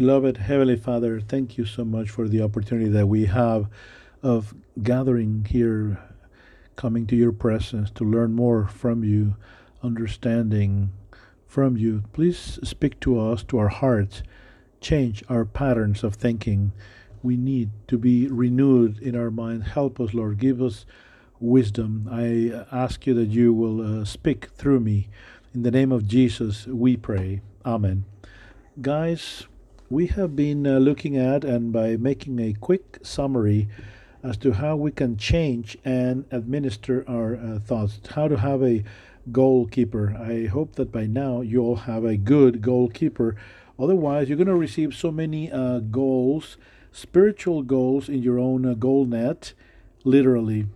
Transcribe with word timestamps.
Beloved 0.00 0.38
Heavenly 0.38 0.76
Father, 0.76 1.20
thank 1.20 1.58
you 1.58 1.66
so 1.66 1.84
much 1.84 2.08
for 2.08 2.26
the 2.26 2.40
opportunity 2.40 2.88
that 2.88 3.06
we 3.06 3.26
have 3.26 3.68
of 4.22 4.54
gathering 4.82 5.46
here, 5.46 5.98
coming 6.74 7.06
to 7.08 7.14
your 7.14 7.32
presence 7.32 7.90
to 7.90 8.04
learn 8.04 8.32
more 8.32 8.66
from 8.66 9.04
you, 9.04 9.36
understanding 9.82 10.90
from 11.46 11.76
you. 11.76 12.04
Please 12.14 12.58
speak 12.64 12.98
to 13.00 13.20
us, 13.20 13.42
to 13.42 13.58
our 13.58 13.68
hearts, 13.68 14.22
change 14.80 15.22
our 15.28 15.44
patterns 15.44 16.02
of 16.02 16.14
thinking. 16.14 16.72
We 17.22 17.36
need 17.36 17.68
to 17.88 17.98
be 17.98 18.26
renewed 18.26 19.02
in 19.02 19.14
our 19.14 19.30
mind. 19.30 19.64
Help 19.64 20.00
us, 20.00 20.14
Lord. 20.14 20.38
Give 20.38 20.62
us 20.62 20.86
wisdom. 21.40 22.08
I 22.10 22.64
ask 22.74 23.06
you 23.06 23.12
that 23.12 23.28
you 23.28 23.52
will 23.52 24.00
uh, 24.00 24.06
speak 24.06 24.46
through 24.46 24.80
me. 24.80 25.10
In 25.52 25.62
the 25.62 25.70
name 25.70 25.92
of 25.92 26.08
Jesus, 26.08 26.66
we 26.66 26.96
pray. 26.96 27.42
Amen. 27.66 28.06
Guys, 28.80 29.46
we 29.90 30.06
have 30.06 30.36
been 30.36 30.64
uh, 30.68 30.78
looking 30.78 31.16
at 31.16 31.42
and 31.42 31.72
by 31.72 31.96
making 31.96 32.38
a 32.38 32.52
quick 32.52 32.98
summary 33.02 33.68
as 34.22 34.36
to 34.36 34.52
how 34.52 34.76
we 34.76 34.92
can 34.92 35.16
change 35.16 35.76
and 35.84 36.24
administer 36.30 37.04
our 37.08 37.34
uh, 37.34 37.58
thoughts, 37.58 37.98
how 38.14 38.28
to 38.28 38.36
have 38.36 38.62
a 38.62 38.84
goalkeeper. 39.32 40.16
I 40.16 40.46
hope 40.46 40.76
that 40.76 40.92
by 40.92 41.06
now 41.06 41.40
you 41.40 41.60
all 41.60 41.74
have 41.74 42.04
a 42.04 42.16
good 42.16 42.62
goalkeeper. 42.62 43.34
Otherwise, 43.80 44.28
you're 44.28 44.36
going 44.36 44.46
to 44.46 44.54
receive 44.54 44.94
so 44.94 45.10
many 45.10 45.50
uh, 45.50 45.80
goals, 45.80 46.56
spiritual 46.92 47.62
goals 47.62 48.08
in 48.08 48.22
your 48.22 48.38
own 48.38 48.64
uh, 48.64 48.74
goal 48.74 49.06
net, 49.06 49.54
literally. 50.04 50.66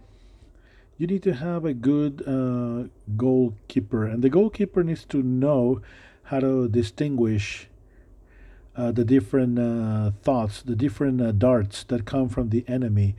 You 0.98 1.06
need 1.06 1.22
to 1.22 1.34
have 1.34 1.64
a 1.64 1.74
good 1.74 2.24
uh, 2.26 2.88
goalkeeper, 3.16 4.06
and 4.06 4.24
the 4.24 4.30
goalkeeper 4.30 4.82
needs 4.82 5.04
to 5.06 5.22
know 5.22 5.82
how 6.24 6.40
to 6.40 6.68
distinguish 6.68 7.68
uh, 8.76 8.90
the 8.92 9.04
different 9.04 9.58
uh, 9.58 10.10
thoughts, 10.22 10.62
the 10.62 10.76
different 10.76 11.20
uh, 11.20 11.32
darts 11.32 11.84
that 11.84 12.04
come 12.04 12.28
from 12.28 12.50
the 12.50 12.64
enemy. 12.68 13.14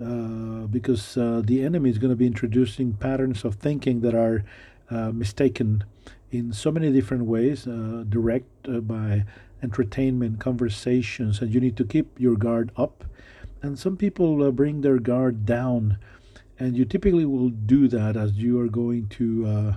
Uh, 0.00 0.66
because 0.66 1.16
uh, 1.16 1.40
the 1.44 1.64
enemy 1.64 1.88
is 1.88 1.96
going 1.96 2.10
to 2.10 2.16
be 2.16 2.26
introducing 2.26 2.92
patterns 2.92 3.44
of 3.44 3.54
thinking 3.54 4.00
that 4.00 4.14
are 4.14 4.44
uh, 4.90 5.10
mistaken 5.12 5.84
in 6.30 6.52
so 6.52 6.72
many 6.72 6.92
different 6.92 7.24
ways, 7.24 7.64
direct 8.08 8.68
by 8.86 9.24
entertainment, 9.62 10.40
conversations, 10.40 11.40
and 11.40 11.54
you 11.54 11.60
need 11.60 11.76
to 11.76 11.84
keep 11.84 12.18
your 12.18 12.36
guard 12.36 12.70
up. 12.76 13.04
And 13.62 13.78
some 13.78 13.96
people 13.96 14.50
bring 14.52 14.80
their 14.80 14.98
guard 14.98 15.46
down, 15.46 15.98
and 16.58 16.76
you 16.76 16.84
typically 16.84 17.24
will 17.24 17.50
do 17.50 17.88
that 17.88 18.16
as 18.16 18.32
you 18.32 18.60
are 18.60 18.68
going 18.68 19.08
to 19.10 19.76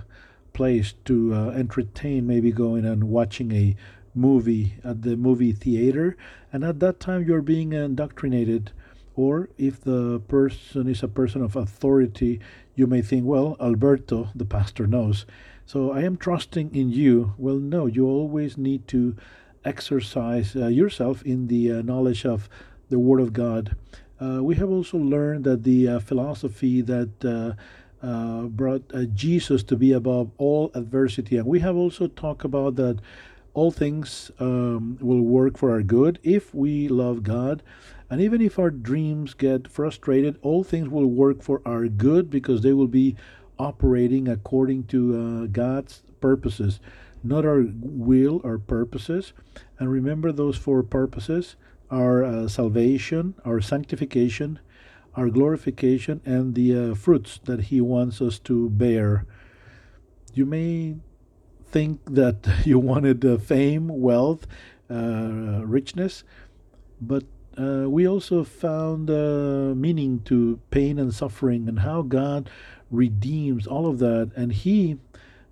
place 0.52 0.94
to 1.04 1.32
entertain, 1.54 2.26
maybe 2.26 2.50
going 2.50 2.84
and 2.84 3.04
watching 3.04 3.52
a 3.52 3.76
movie 4.14 4.74
at 4.84 5.02
the 5.02 5.16
movie 5.16 5.52
theater, 5.52 6.16
and 6.52 6.64
at 6.64 6.80
that 6.80 7.00
time 7.00 7.24
you're 7.24 7.42
being 7.42 7.72
indoctrinated. 7.72 8.72
Or 9.16 9.50
if 9.58 9.80
the 9.80 10.20
person 10.28 10.88
is 10.88 11.02
a 11.02 11.08
person 11.08 11.42
of 11.42 11.56
authority, 11.56 12.40
you 12.74 12.86
may 12.86 13.02
think, 13.02 13.26
well, 13.26 13.56
Alberto, 13.60 14.28
the 14.34 14.44
pastor, 14.44 14.86
knows. 14.86 15.26
So 15.66 15.92
I 15.92 16.02
am 16.02 16.16
trusting 16.16 16.74
in 16.74 16.90
you. 16.90 17.34
Well, 17.36 17.56
no, 17.56 17.86
you 17.86 18.06
always 18.06 18.56
need 18.56 18.88
to 18.88 19.16
exercise 19.64 20.56
uh, 20.56 20.68
yourself 20.68 21.22
in 21.22 21.48
the 21.48 21.70
uh, 21.72 21.82
knowledge 21.82 22.24
of 22.24 22.48
the 22.88 22.98
Word 22.98 23.20
of 23.20 23.32
God. 23.32 23.76
Uh, 24.20 24.42
we 24.42 24.54
have 24.56 24.70
also 24.70 24.98
learned 24.98 25.44
that 25.44 25.64
the 25.64 25.88
uh, 25.88 26.00
philosophy 26.00 26.80
that 26.82 27.24
uh, 27.24 28.06
uh, 28.06 28.42
brought 28.44 28.90
Jesus 29.14 29.62
to 29.64 29.76
be 29.76 29.92
above 29.92 30.30
all 30.38 30.70
adversity, 30.74 31.36
and 31.36 31.46
we 31.46 31.60
have 31.60 31.76
also 31.76 32.06
talked 32.06 32.44
about 32.44 32.76
that 32.76 32.98
all 33.54 33.70
things 33.70 34.30
um, 34.38 34.98
will 35.00 35.22
work 35.22 35.56
for 35.58 35.70
our 35.70 35.82
good 35.82 36.18
if 36.22 36.54
we 36.54 36.88
love 36.88 37.22
God. 37.22 37.62
And 38.08 38.20
even 38.20 38.40
if 38.40 38.58
our 38.58 38.70
dreams 38.70 39.34
get 39.34 39.68
frustrated, 39.68 40.38
all 40.42 40.64
things 40.64 40.88
will 40.88 41.06
work 41.06 41.42
for 41.42 41.62
our 41.64 41.86
good 41.86 42.30
because 42.30 42.62
they 42.62 42.72
will 42.72 42.88
be 42.88 43.16
operating 43.58 44.26
according 44.26 44.84
to 44.84 45.16
uh, 45.16 45.46
God's 45.46 46.02
purposes, 46.20 46.80
not 47.22 47.44
our 47.44 47.66
will 47.80 48.40
or 48.42 48.58
purposes. 48.58 49.32
And 49.78 49.90
remember 49.90 50.32
those 50.32 50.56
four 50.56 50.82
purposes 50.82 51.56
our 51.90 52.22
uh, 52.22 52.46
salvation, 52.46 53.34
our 53.44 53.60
sanctification, 53.60 54.60
our 55.16 55.28
glorification, 55.28 56.20
and 56.24 56.54
the 56.54 56.92
uh, 56.92 56.94
fruits 56.94 57.40
that 57.44 57.62
He 57.62 57.80
wants 57.80 58.22
us 58.22 58.38
to 58.38 58.70
bear. 58.70 59.26
You 60.32 60.46
may 60.46 60.96
think 61.70 62.00
that 62.06 62.48
you 62.64 62.78
wanted 62.78 63.24
uh, 63.24 63.38
fame, 63.38 63.88
wealth, 63.88 64.46
uh, 64.90 65.62
richness, 65.64 66.24
but 67.00 67.24
uh, 67.58 67.88
we 67.88 68.06
also 68.06 68.44
found 68.44 69.10
uh, 69.10 69.74
meaning 69.74 70.20
to 70.24 70.60
pain 70.70 70.98
and 70.98 71.14
suffering 71.14 71.68
and 71.68 71.80
how 71.80 72.02
God 72.02 72.48
redeems 72.90 73.66
all 73.66 73.86
of 73.86 73.98
that. 73.98 74.30
And 74.36 74.52
He 74.52 74.98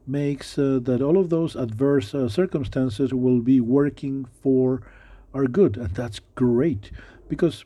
makes 0.06 0.58
uh, 0.58 0.80
that 0.82 1.02
all 1.02 1.18
of 1.18 1.28
those 1.28 1.54
adverse 1.54 2.14
uh, 2.14 2.28
circumstances 2.28 3.12
will 3.12 3.40
be 3.40 3.60
working 3.60 4.26
for 4.42 4.82
our 5.34 5.46
good. 5.46 5.76
And 5.76 5.90
that's 5.90 6.20
great 6.34 6.90
because 7.28 7.64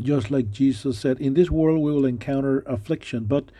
just 0.00 0.30
like 0.30 0.50
Jesus 0.50 0.98
said, 0.98 1.20
in 1.20 1.34
this 1.34 1.50
world 1.50 1.80
we 1.80 1.92
will 1.92 2.06
encounter 2.06 2.60
affliction, 2.66 3.24
but 3.24 3.50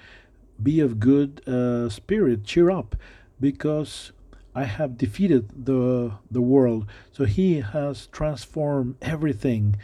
be 0.62 0.78
of 0.81 1.01
good 1.01 1.43
spirit, 1.91 2.45
cheer 2.45 2.71
up 2.71 2.95
because 3.41 4.12
I 4.55 4.65
have 4.65 4.97
defeated 4.97 5.67
the 5.67 6.12
the 6.31 6.41
world. 6.41 6.87
So 7.12 7.25
he 7.25 7.61
has 7.61 8.06
transformed 8.09 8.97
everything. 9.03 9.77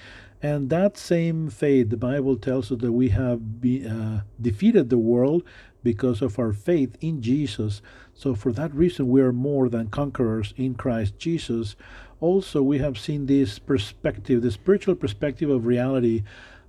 And 0.43 0.71
that 0.71 0.97
same 0.97 1.51
faith, 1.51 1.91
the 1.91 1.99
Bible 1.99 2.37
tells 2.37 2.73
us 2.73 2.79
that 2.81 2.93
we 2.93 3.11
have 3.11 3.61
be, 3.61 3.87
uh, 3.87 4.21
defeated 4.41 4.89
the 4.89 4.97
world 4.97 5.43
because 5.83 6.23
of 6.23 6.39
our 6.39 6.53
faith 6.53 6.97
in 7.01 7.21
Jesus. 7.21 7.83
So, 8.15 8.35
for 8.35 8.53
that 8.53 8.75
reason, 8.75 9.09
we 9.09 9.21
are 9.21 9.33
more 9.33 9.69
than 9.69 9.89
conquerors 9.89 10.55
in 10.57 10.75
Christ 10.75 11.19
Jesus. 11.19 11.77
Also, 12.21 12.63
we 12.63 12.79
have 12.79 12.99
seen 12.99 13.27
this 13.27 13.59
perspective, 13.59 14.43
the 14.43 14.51
spiritual 14.51 14.95
perspective 14.95 15.51
of 15.51 15.67
reality, 15.67 16.23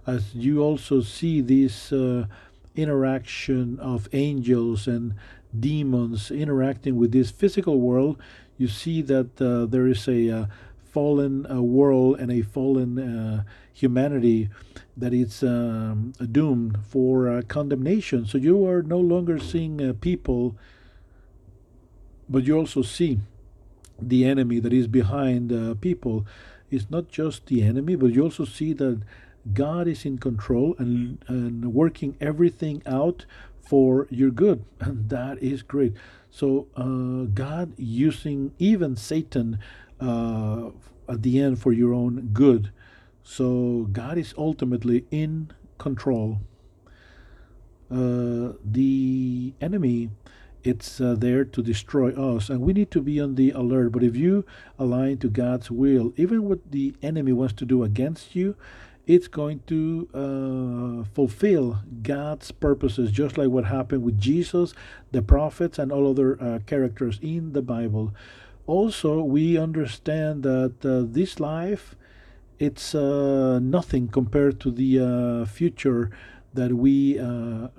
as 0.08 0.34
you 0.34 0.62
also 0.62 1.02
see 1.02 1.42
this 1.42 1.92
uh, 1.92 2.26
interaction 2.76 3.80
of 3.80 4.08
angels 4.14 4.88
and 4.88 5.14
demons 5.58 6.32
interacting 6.32 6.96
with 6.96 7.12
this 7.12 7.32
physical 7.32 7.80
world, 7.80 8.18
you 8.58 8.68
see 8.68 9.02
that 9.02 9.42
uh, 9.42 9.66
there 9.66 9.88
is 9.88 10.08
a 10.08 10.30
uh, 10.30 10.46
fallen 10.92 11.50
uh, 11.50 11.62
world 11.62 12.20
and 12.20 12.32
a 12.32 12.42
fallen 12.42 13.00
uh, 13.00 13.44
humanity 13.74 14.50
that 14.96 15.14
is 15.14 15.42
um, 15.42 16.14
doomed 16.32 16.78
for 16.88 17.30
uh, 17.30 17.42
condemnation. 17.48 18.26
So 18.26 18.38
you 18.38 18.68
are 18.68 18.82
no 18.82 19.00
longer 19.00 19.40
seeing 19.40 19.82
uh, 19.82 19.94
people, 20.00 20.56
but 22.30 22.44
you 22.44 22.58
also 22.58 22.82
see 22.82 23.20
the 24.00 24.26
enemy 24.26 24.60
that 24.60 24.74
is 24.74 24.88
behind 24.88 25.52
people. 25.82 26.26
It's 26.70 26.90
not 26.90 27.10
just 27.10 27.48
the 27.48 27.64
enemy, 27.64 27.96
but 27.96 28.12
you 28.12 28.24
also 28.24 28.46
see 28.46 28.74
that 28.74 29.02
God 29.54 29.88
is 29.88 30.06
in 30.06 30.18
control 30.18 30.76
and, 30.78 31.24
and 31.28 31.74
working 31.74 32.16
everything 32.22 32.82
out 32.86 33.26
for 33.62 34.08
your 34.10 34.32
good. 34.32 34.66
And 34.80 35.10
that 35.16 35.42
is 35.42 35.64
great. 35.64 35.94
So, 36.30 36.68
uh, 36.76 37.28
God 37.34 37.74
using 37.78 38.54
even 38.58 38.96
Satan 38.96 39.60
uh, 40.00 40.70
at 41.08 41.22
the 41.22 41.42
end 41.42 41.62
for 41.62 41.72
your 41.74 41.94
own 41.94 42.30
good. 42.34 42.72
So, 43.24 43.88
God 43.92 44.18
is 44.18 44.34
ultimately 44.38 45.06
in 45.12 45.52
control. 45.78 46.40
Uh, 47.92 48.54
the 48.64 49.54
enemy 49.60 50.10
it's 50.64 51.02
uh, 51.02 51.16
there 51.18 51.44
to 51.44 51.62
destroy 51.62 52.12
us 52.12 52.50
and 52.50 52.62
we 52.62 52.74
need 52.74 52.92
to 52.92 53.02
be 53.02 53.20
on 53.20 53.36
the 53.36 53.52
alert 53.52 53.92
but 53.92 54.04
if 54.04 54.16
you 54.16 54.46
align 54.78 55.18
to 55.18 55.28
god's 55.28 55.72
will 55.72 56.14
even 56.18 56.48
what 56.48 56.72
the 56.72 56.94
enemy 57.02 57.34
wants 57.34 57.54
to 57.54 57.66
do 57.66 57.84
against 57.84 58.36
you 58.36 58.56
it's 59.08 59.28
going 59.28 59.62
to 59.68 60.08
uh, 60.14 61.14
fulfill 61.14 61.80
God's 62.02 62.52
purposes, 62.52 63.12
just 63.12 63.38
like 63.38 63.50
what 63.50 63.66
happened 63.66 64.04
with 64.04 64.20
Jesus, 64.20 64.74
the 65.12 65.22
prophets, 65.22 65.80
and 65.80 65.92
all 65.92 66.10
other 66.10 66.42
uh, 66.42 66.60
characters 66.66 67.20
in 67.22 67.54
the 67.54 67.62
Bible. 67.62 68.14
Also, 68.68 69.22
we 69.24 69.58
understand 69.58 70.44
that 70.44 70.86
uh, 70.86 71.04
this 71.12 71.40
life 71.40 71.96
it's 72.60 72.94
uh, 72.94 73.58
nothing 73.60 74.08
compared 74.08 74.60
to 74.60 74.70
the 74.70 75.00
uh, 75.00 75.46
future 75.46 76.12
that 76.54 76.72
we 76.72 77.18
uh, 77.18 77.70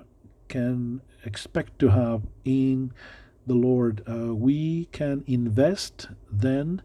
can 0.49 0.99
expect 1.23 1.79
to 1.79 1.87
have 1.87 2.23
in 2.43 2.91
the 3.47 3.53
Lord. 3.53 4.03
we 4.07 4.89
can 4.91 5.23
invest 5.25 6.09
then 6.29 6.81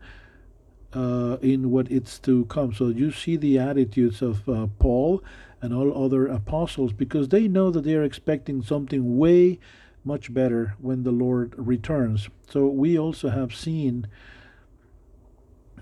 uh, 0.94 1.36
in 1.42 1.70
what 1.70 1.90
it's 1.90 2.18
to 2.20 2.44
come. 2.46 2.72
So 2.72 2.88
you 2.88 3.12
see 3.12 3.36
the 3.36 3.58
attitudes 3.58 4.22
of 4.22 4.48
uh, 4.48 4.66
Paul 4.78 5.22
and 5.60 5.74
all 5.74 6.04
other 6.04 6.26
apostles 6.26 6.92
because 6.92 7.28
they 7.28 7.48
know 7.48 7.70
that 7.70 7.82
they 7.82 7.94
are 7.94 8.04
expecting 8.04 8.62
something 8.62 9.18
way 9.18 9.58
much 10.04 10.32
better 10.32 10.74
when 10.80 11.02
the 11.02 11.10
Lord 11.10 11.54
returns. 11.56 12.28
So 12.48 12.66
we 12.66 12.98
also 12.98 13.28
have 13.28 13.54
seen 13.54 14.06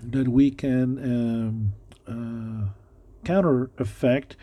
that 0.01 0.27
we 0.27 0.51
can 0.51 1.73
um, 2.07 2.67
uh, 2.67 2.69
counter 3.23 3.69
effect 3.77 4.35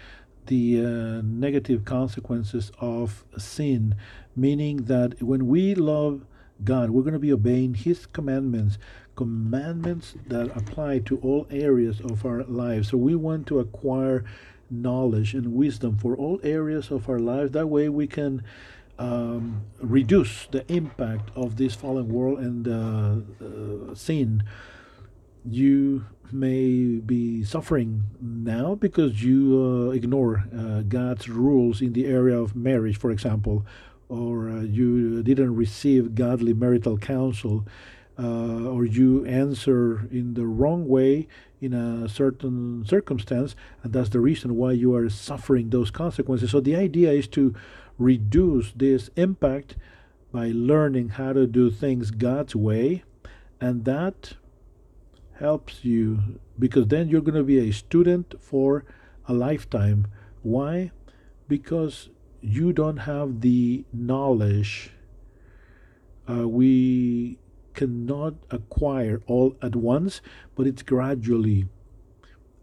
the 0.46 0.81
uh, 0.81 1.22
negative 1.22 1.84
consequences 1.84 2.70
of 2.78 3.25
sin, 3.38 3.94
meaning 4.37 4.84
that 4.84 5.22
when 5.22 5.46
we 5.46 5.75
love 5.75 6.25
God, 6.62 6.90
we're 6.90 7.02
going 7.02 7.14
to 7.14 7.19
be 7.19 7.32
obeying 7.32 7.75
His 7.75 8.06
commandments, 8.06 8.78
commandments 9.16 10.14
that 10.26 10.56
apply 10.56 11.00
to 11.00 11.19
all 11.19 11.46
areas 11.50 12.00
of 12.00 12.25
our 12.26 12.43
lives. 12.44 12.90
So 12.90 12.96
we 12.96 13.14
want 13.14 13.46
to 13.49 13.61
acquire 13.61 14.25
knowledge 14.70 15.34
and 15.34 15.55
wisdom 15.55 15.96
for 15.96 16.16
all 16.16 16.40
areas 16.43 16.90
of 16.90 17.08
our 17.08 17.19
lives. 17.19 17.52
That 17.52 17.69
way 17.69 17.88
we 17.88 18.06
can 18.06 18.43
um, 18.99 19.62
reduce 19.81 20.46
the 20.50 20.70
impact 20.72 21.31
of 21.34 21.56
this 21.56 21.75
fallen 21.75 22.08
world 22.08 22.38
and 22.38 22.69
uh, 22.69 23.44
uh, 23.44 23.94
sin. 23.94 24.44
You 25.44 26.06
may 26.32 27.00
be 27.00 27.44
suffering 27.44 28.05
now 28.20 28.75
because 28.75 29.22
you 29.22 29.90
uh, 29.90 29.90
ignore 29.90 30.44
uh, 30.56 30.82
God's 30.82 31.28
rules 31.28 31.81
in 31.81 31.93
the 31.93 32.06
area 32.06 32.38
of 32.38 32.56
marriage, 32.56 32.99
for 32.99 33.10
example, 33.10 33.64
or 34.08 34.49
uh, 34.49 34.60
you 34.62 35.22
didn't 35.22 35.55
receive 35.55 36.14
godly 36.14 36.55
marital 36.55 36.99
counsel, 36.99 37.67
uh, 38.19 38.69
or 38.69 38.84
you 38.84 39.25
answer 39.25 40.06
in 40.11 40.34
the 40.34 40.46
wrong 40.46 40.87
way 40.87 41.26
in 41.61 41.72
a 41.72 42.08
certain 42.08 42.84
circumstance, 42.87 43.56
and 43.82 43.93
that's 43.93 44.11
the 44.11 44.20
reason 44.20 44.56
why 44.56 44.72
you 44.72 44.94
are 44.94 45.08
suffering 45.08 45.70
those 45.70 45.90
consequences. 45.90 46.50
So 46.50 46.61
the 46.61 46.76
idea 46.76 47.12
is 47.12 47.26
to 47.28 47.55
reduce 47.99 48.72
this 48.72 49.11
impact 49.16 49.76
by 50.32 50.52
learning 50.55 51.11
how 51.11 51.32
to 51.32 51.46
do 51.46 51.70
things 51.70 52.11
God's 52.11 52.55
way, 52.55 53.02
and 53.61 53.84
that 53.84 54.34
helps 55.38 55.84
you 55.84 56.38
because 56.58 56.87
then 56.88 57.08
you're 57.08 57.20
going 57.20 57.34
to 57.34 57.43
be 57.43 57.58
a 57.58 57.72
student 57.72 58.34
for 58.40 58.84
a 59.26 59.32
lifetime. 59.32 60.06
Why? 60.43 60.93
Because 61.49 62.10
you 62.40 62.72
don't 62.72 62.99
have 62.99 63.40
the 63.40 63.84
knowledge. 63.93 64.93
Uh, 66.28 66.49
we 66.49 67.38
cannot 67.75 68.35
acquire 68.50 69.21
all 69.26 69.56
at 69.61 69.76
once, 69.76 70.21
but 70.55 70.67
it's 70.67 70.82
gradually, 70.82 71.67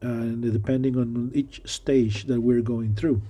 and 0.01 0.41
depending 0.41 0.97
on 0.97 1.31
each 1.33 1.61
stage 1.65 2.25
that 2.25 2.41
we're 2.41 2.61
going 2.61 2.95
through. 2.95 3.21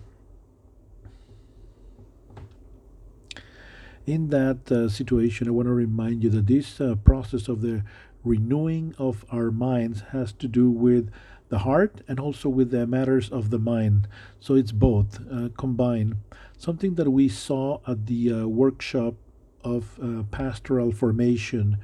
In 4.08 4.30
that 4.30 4.72
uh, 4.72 4.90
situation, 4.90 5.48
I 5.48 5.52
want 5.52 5.68
to 5.68 5.74
remind 5.74 6.24
you 6.24 6.30
that 6.32 6.48
this 6.48 6.82
uh, 6.82 6.96
process 6.96 7.48
of 7.48 7.62
the 7.62 7.84
renewing 8.24 8.96
of 8.98 9.26
our 9.32 9.52
minds 9.52 10.02
has 10.12 10.32
to 10.34 10.48
do 10.48 10.70
with 10.70 11.12
the 11.50 11.60
heart 11.60 12.02
and 12.08 12.20
also 12.20 12.50
with 12.50 12.72
the 12.72 12.88
matters 12.88 13.30
of 13.30 13.50
the 13.50 13.60
mind. 13.60 14.08
So 14.40 14.56
it's 14.56 14.72
both 14.72 15.20
uh, 15.32 15.50
combined. 15.58 16.16
Something 16.58 16.96
that 16.96 17.12
we 17.12 17.28
saw 17.28 17.80
at 17.88 18.08
the 18.08 18.32
uh, 18.32 18.48
workshop 18.48 19.16
of 19.64 20.00
uh, 20.02 20.24
pastoral 20.24 20.92
formation. 20.92 21.78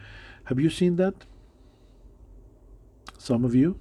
Have 0.46 0.60
you 0.60 0.70
seen 0.70 0.96
that? 0.98 1.26
Some 3.18 3.44
of 3.44 3.56
you? 3.56 3.80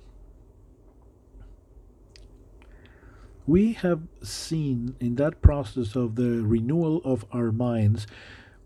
We 3.46 3.74
have 3.74 4.02
seen 4.22 4.96
in 4.98 5.14
that 5.16 5.40
process 5.40 5.94
of 5.94 6.16
the 6.16 6.42
renewal 6.42 7.00
of 7.04 7.24
our 7.32 7.52
minds, 7.52 8.06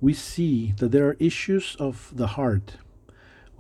we 0.01 0.15
see 0.15 0.73
that 0.79 0.91
there 0.93 1.07
are 1.09 1.17
issues 1.19 1.77
of 1.79 2.11
the 2.15 2.29
heart 2.29 2.79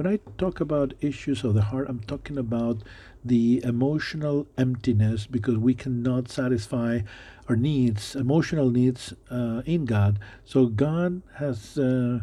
when 0.00 0.10
I 0.10 0.18
talk 0.38 0.60
about 0.60 0.94
issues 1.02 1.44
of 1.44 1.52
the 1.52 1.60
heart, 1.60 1.86
I'm 1.90 2.00
talking 2.00 2.38
about 2.38 2.78
the 3.24 3.62
emotional 3.64 4.46
emptiness 4.56 5.26
because 5.26 5.58
we 5.58 5.74
cannot 5.74 6.28
satisfy 6.28 7.00
our 7.48 7.56
needs, 7.56 8.16
emotional 8.16 8.70
needs 8.70 9.12
uh, 9.30 9.62
in 9.66 9.84
God. 9.84 10.18
So 10.44 10.66
God 10.66 11.22
has 11.34 11.76
uh, 11.76 12.20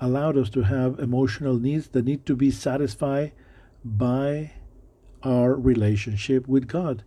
allowed 0.00 0.36
us 0.36 0.50
to 0.50 0.62
have 0.62 0.98
emotional 0.98 1.58
needs 1.58 1.88
that 1.88 2.04
need 2.04 2.26
to 2.26 2.34
be 2.34 2.50
satisfied 2.50 3.32
by 3.84 4.52
our 5.22 5.54
relationship 5.54 6.48
with 6.48 6.66
God. 6.66 7.04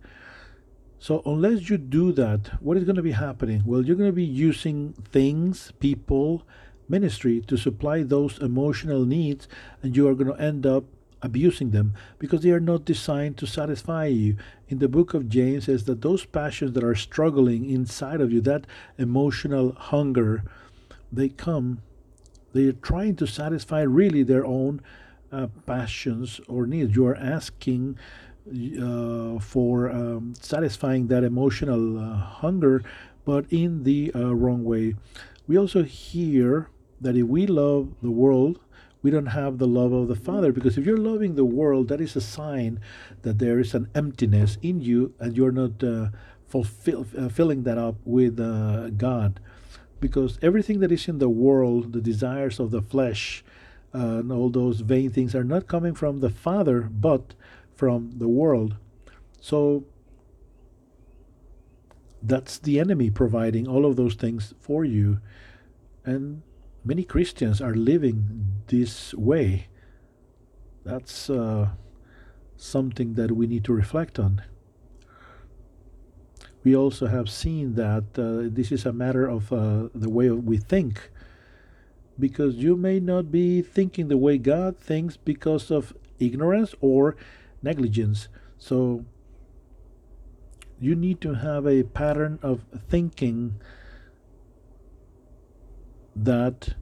So, 1.00 1.22
unless 1.24 1.70
you 1.70 1.78
do 1.78 2.10
that, 2.12 2.50
what 2.60 2.76
is 2.76 2.82
going 2.82 2.96
to 2.96 3.02
be 3.02 3.12
happening? 3.12 3.62
Well, 3.64 3.84
you're 3.84 3.94
going 3.94 4.10
to 4.10 4.12
be 4.12 4.24
using 4.24 4.94
things, 5.12 5.72
people, 5.78 6.42
ministry 6.88 7.40
to 7.42 7.56
supply 7.56 8.02
those 8.02 8.38
emotional 8.38 9.04
needs, 9.04 9.46
and 9.82 9.96
you 9.96 10.08
are 10.08 10.14
going 10.14 10.34
to 10.34 10.42
end 10.42 10.66
up 10.66 10.84
abusing 11.22 11.70
them 11.70 11.94
because 12.18 12.42
they 12.42 12.50
are 12.50 12.60
not 12.60 12.84
designed 12.84 13.36
to 13.38 13.46
satisfy 13.46 14.06
you. 14.06 14.36
In 14.68 14.78
the 14.78 14.88
book 14.88 15.14
of 15.14 15.28
James 15.28 15.64
says 15.64 15.84
that 15.84 16.02
those 16.02 16.24
passions 16.24 16.72
that 16.72 16.84
are 16.84 16.94
struggling 16.94 17.68
inside 17.68 18.20
of 18.20 18.32
you, 18.32 18.40
that 18.42 18.66
emotional 18.98 19.72
hunger, 19.72 20.44
they 21.12 21.28
come, 21.28 21.82
they 22.52 22.66
are 22.66 22.72
trying 22.72 23.16
to 23.16 23.26
satisfy 23.26 23.82
really 23.82 24.22
their 24.22 24.44
own 24.44 24.80
uh, 25.32 25.48
passions 25.66 26.40
or 26.48 26.66
needs. 26.66 26.96
You 26.96 27.06
are 27.06 27.16
asking 27.16 27.98
uh, 28.80 29.38
for 29.38 29.90
um, 29.90 30.34
satisfying 30.40 31.08
that 31.08 31.24
emotional 31.24 31.98
uh, 31.98 32.16
hunger, 32.16 32.82
but 33.24 33.44
in 33.50 33.84
the 33.84 34.10
uh, 34.14 34.34
wrong 34.34 34.64
way. 34.64 34.94
We 35.46 35.58
also 35.58 35.82
hear 35.82 36.70
that 37.00 37.16
if 37.16 37.26
we 37.26 37.46
love 37.46 37.92
the 38.02 38.10
world, 38.10 38.58
we 39.02 39.10
don't 39.10 39.26
have 39.26 39.58
the 39.58 39.66
love 39.66 39.92
of 39.92 40.08
the 40.08 40.16
Father. 40.16 40.52
Because 40.52 40.76
if 40.76 40.84
you're 40.86 40.96
loving 40.96 41.34
the 41.34 41.44
world, 41.44 41.88
that 41.88 42.00
is 42.00 42.16
a 42.16 42.20
sign 42.20 42.80
that 43.22 43.38
there 43.38 43.58
is 43.58 43.74
an 43.74 43.88
emptiness 43.94 44.58
in 44.62 44.80
you 44.80 45.14
and 45.20 45.36
you're 45.36 45.52
not 45.52 45.82
uh, 45.82 46.08
fulfill, 46.46 47.06
uh, 47.16 47.28
filling 47.28 47.62
that 47.62 47.78
up 47.78 47.96
with 48.04 48.40
uh, 48.40 48.90
God. 48.90 49.40
Because 50.00 50.38
everything 50.42 50.80
that 50.80 50.92
is 50.92 51.08
in 51.08 51.18
the 51.18 51.28
world, 51.28 51.92
the 51.92 52.00
desires 52.00 52.60
of 52.60 52.70
the 52.70 52.82
flesh, 52.82 53.44
uh, 53.94 53.98
and 53.98 54.32
all 54.32 54.50
those 54.50 54.80
vain 54.80 55.10
things 55.10 55.34
are 55.34 55.44
not 55.44 55.66
coming 55.66 55.94
from 55.94 56.20
the 56.20 56.30
Father, 56.30 56.82
but 56.82 57.34
from 57.74 58.12
the 58.18 58.28
world. 58.28 58.76
So 59.40 59.84
that's 62.22 62.58
the 62.58 62.80
enemy 62.80 63.10
providing 63.10 63.66
all 63.66 63.86
of 63.86 63.96
those 63.96 64.14
things 64.14 64.54
for 64.60 64.84
you. 64.84 65.20
And 66.04 66.42
many 66.84 67.04
Christians 67.04 67.60
are 67.60 67.74
living 67.74 68.62
this 68.68 69.14
way. 69.14 69.68
That's 70.84 71.28
uh, 71.28 71.70
something 72.56 73.14
that 73.14 73.32
we 73.32 73.46
need 73.46 73.64
to 73.64 73.72
reflect 73.72 74.18
on. 74.18 74.42
We 76.64 76.74
also 76.74 77.06
have 77.06 77.30
seen 77.30 77.74
that 77.74 78.18
uh, 78.18 78.48
this 78.52 78.72
is 78.72 78.84
a 78.84 78.92
matter 78.92 79.26
of 79.26 79.52
uh, 79.52 79.88
the 79.94 80.10
way 80.10 80.30
we 80.30 80.58
think, 80.58 81.10
because 82.18 82.56
you 82.56 82.76
may 82.76 83.00
not 83.00 83.30
be 83.30 83.62
thinking 83.62 84.08
the 84.08 84.16
way 84.16 84.38
God 84.38 84.76
thinks 84.76 85.16
because 85.16 85.70
of 85.70 85.94
ignorance 86.18 86.74
or 86.80 87.16
negligence. 87.62 88.28
So 88.58 89.04
you 90.80 90.94
need 90.94 91.20
to 91.20 91.34
have 91.34 91.66
a 91.66 91.84
pattern 91.84 92.38
of 92.42 92.64
thinking 92.88 93.60
that 96.24 96.74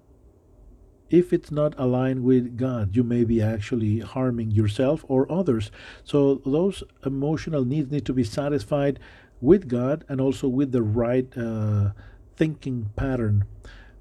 if 1.09 1.33
it's 1.33 1.51
not 1.51 1.75
aligned 1.79 2.25
with 2.25 2.57
God, 2.57 2.97
you 2.97 3.05
may 3.05 3.25
be 3.25 3.41
actually 3.41 4.01
harming 4.01 4.51
yourself 4.51 5.05
or 5.09 5.31
others. 5.31 5.71
So 6.05 6.37
those 6.45 6.83
emotional 7.05 7.65
needs 7.65 7.91
need 7.91 8.07
to 8.07 8.13
be 8.13 8.25
satisfied 8.25 8.99
with 9.41 9.69
God 9.69 10.05
and 10.09 10.21
also 10.21 10.49
with 10.49 10.73
the 10.73 10.83
right 10.83 11.29
uh, 11.37 11.91
thinking 12.37 12.91
pattern. 12.97 13.45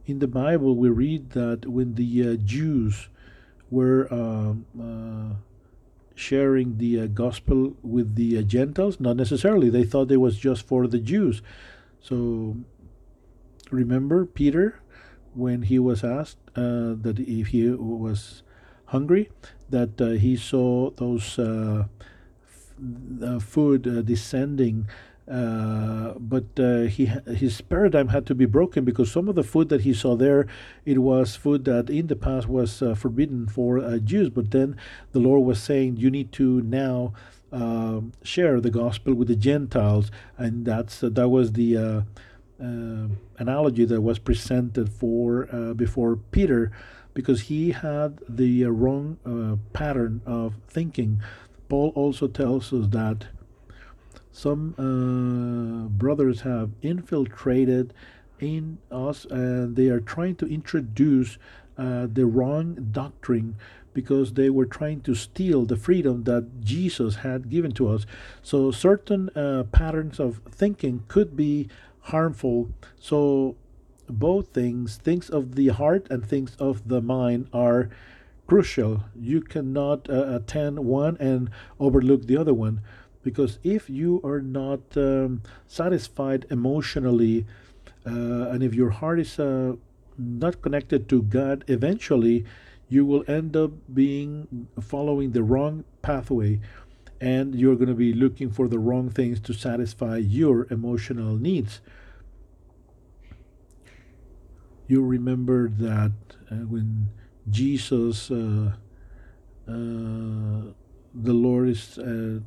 In 0.06 0.20
the 0.20 0.27
Bible, 0.27 0.75
we 0.75 0.89
read 0.89 1.32
that 1.32 1.68
when 1.68 1.96
the 1.96 2.30
uh, 2.30 2.36
Jews 2.36 3.10
were 3.70 4.12
um, 4.13 4.65
uh, 4.80 5.36
sharing 6.15 6.77
the 6.77 7.01
uh, 7.01 7.08
gospel 7.08 7.75
with 7.82 8.15
the 8.15 8.38
uh, 8.38 8.42
Gentiles, 8.42 9.00
not 9.00 9.15
necessarily, 9.15 9.70
they 9.70 9.84
thought 9.84 10.12
it 10.12 10.18
was 10.18 10.38
just 10.38 10.65
for 10.68 10.88
the 10.88 11.00
Jews. 11.00 11.42
So 12.00 12.58
remember 13.72 14.25
Peter 14.25 14.80
when 15.36 15.63
he 15.63 15.77
was 15.77 16.04
asked 16.04 16.38
uh, 16.56 16.96
that 17.01 17.20
if 17.20 17.48
he 17.48 17.70
was 17.70 18.44
hungry, 18.88 19.30
that 19.70 20.00
uh, 20.00 20.10
he 20.12 20.36
saw 20.36 20.89
those 20.92 21.38
uh, 21.38 21.86
f- 23.22 23.44
food 23.44 23.88
uh, 23.88 24.01
descending. 24.01 24.88
Uh, 25.27 26.13
but 26.20 26.46
uh, 26.60 26.82
he 26.82 27.06
his 27.06 27.60
paradigm 27.60 28.10
had 28.10 28.27
to 28.27 28.36
be 28.36 28.46
broken 28.46 28.86
because 28.86 29.12
some 29.12 29.27
of 29.27 29.34
the 29.34 29.44
food 29.44 29.70
that 29.70 29.82
he 29.82 29.92
saw 29.92 30.15
there, 30.15 30.46
it 30.86 31.00
was 31.00 31.36
food 31.36 31.65
that 31.65 31.89
in 31.89 32.06
the 32.06 32.15
past 32.15 32.48
was 32.48 32.84
forbidden 32.96 33.48
for 33.48 33.98
Jews. 34.00 34.30
But 34.30 34.51
then 34.51 34.77
the 35.13 35.20
Lord 35.20 35.44
was 35.44 35.60
saying, 35.60 35.98
you 35.98 36.12
need 36.12 36.32
to 36.34 36.62
now 36.62 37.13
um, 37.51 38.12
share 38.22 38.62
the 38.62 38.70
gospel 38.70 39.15
with 39.15 39.27
the 39.27 39.36
Gentiles, 39.36 40.12
and 40.38 40.63
that's 40.63 41.00
that 41.00 41.30
was 41.30 41.54
the 41.54 42.04
uh, 42.62 43.08
analogy 43.38 43.86
that 43.86 44.02
was 44.02 44.20
presented 44.20 44.90
for 44.90 45.48
uh, 45.52 45.74
before 45.74 46.16
Peter. 46.16 46.72
because 47.14 47.44
he 47.44 47.72
had 47.72 48.20
the 48.28 48.66
uh, 48.66 48.70
wrong 48.70 49.18
uh, 49.26 49.56
pattern 49.74 50.22
of 50.26 50.56
thinking. 50.68 51.22
Paul 51.70 51.94
also 51.96 52.28
tells 52.28 52.72
us 52.74 52.88
that 52.90 53.28
some 54.32 54.76
uh, 54.78 55.88
brothers 55.88 56.42
have 56.42 56.72
infiltrated 56.82 57.94
in 58.40 58.80
us 58.92 59.26
and 59.32 59.78
they 59.78 59.88
are 59.88 60.02
trying 60.02 60.36
to 60.36 60.46
introduce 60.46 61.38
the 61.78 62.26
wrong 62.26 62.90
doctrine 62.92 63.56
because 63.96 64.34
they 64.34 64.50
were 64.50 64.66
trying 64.66 65.02
to 65.02 65.16
steal 65.16 65.66
the 65.66 65.78
freedom 65.78 66.26
that 66.26 66.62
Jesus 66.62 67.16
had 67.16 67.50
given 67.50 67.72
to 67.72 67.88
us. 67.88 68.06
So 68.44 68.70
certain 68.70 69.30
uh, 69.30 69.64
patterns 69.72 70.20
of 70.20 70.42
thinking 70.52 71.04
could 71.08 71.36
be 71.36 71.70
harmful. 72.06 72.70
So 73.00 73.56
both 74.08 74.50
things, 74.50 74.98
things 74.98 75.30
of 75.30 75.56
the 75.56 75.70
heart 75.70 76.08
and 76.10 76.26
things 76.26 76.56
of 76.60 76.88
the 76.88 77.02
mind, 77.02 77.48
are 77.54 77.90
crucial. 78.48 79.04
You 79.20 79.42
cannot 79.42 80.10
uh, 80.10 80.36
attend 80.36 80.80
one 80.80 81.18
and 81.20 81.50
overlook 81.80 82.28
the 82.28 82.38
other 82.38 82.54
one 82.54 82.82
because 83.24 83.58
if 83.64 83.90
you 83.90 84.22
are 84.24 84.40
not 84.42 84.82
um, 84.96 85.42
satisfied 85.68 86.46
emotionally 86.52 87.46
uh, 88.06 88.50
and 88.52 88.62
if 88.62 88.76
your 88.76 88.92
heart 88.92 89.20
is 89.20 89.40
uh, 89.40 89.74
not 90.18 90.62
connected 90.62 91.10
to 91.10 91.24
God, 91.24 91.66
eventually 91.68 92.46
you 92.88 93.04
will 93.04 93.24
end 93.28 93.58
up 93.58 93.72
being 93.92 94.68
following 94.80 95.32
the 95.32 95.42
wrong 95.42 95.84
pathway 96.04 96.60
and 97.22 97.55
you're 97.55 97.75
going 97.75 97.88
to 97.88 97.93
be 97.93 98.13
looking 98.13 98.51
for 98.51 98.67
the 98.67 98.79
wrong 98.79 99.10
things 99.10 99.39
to 99.39 99.53
satisfy 99.53 100.17
your 100.17 100.67
emotional 100.69 101.36
needs. 101.36 101.81
You 104.88 105.03
remember 105.03 105.69
that 105.69 106.12
uh, 106.51 106.55
when 106.55 107.10
Jesus, 107.50 108.29
uh, 108.29 108.74
uh, 109.67 109.72
the 111.13 111.34
Lord 111.34 111.69
is 111.69 111.98
uh, 111.98 112.39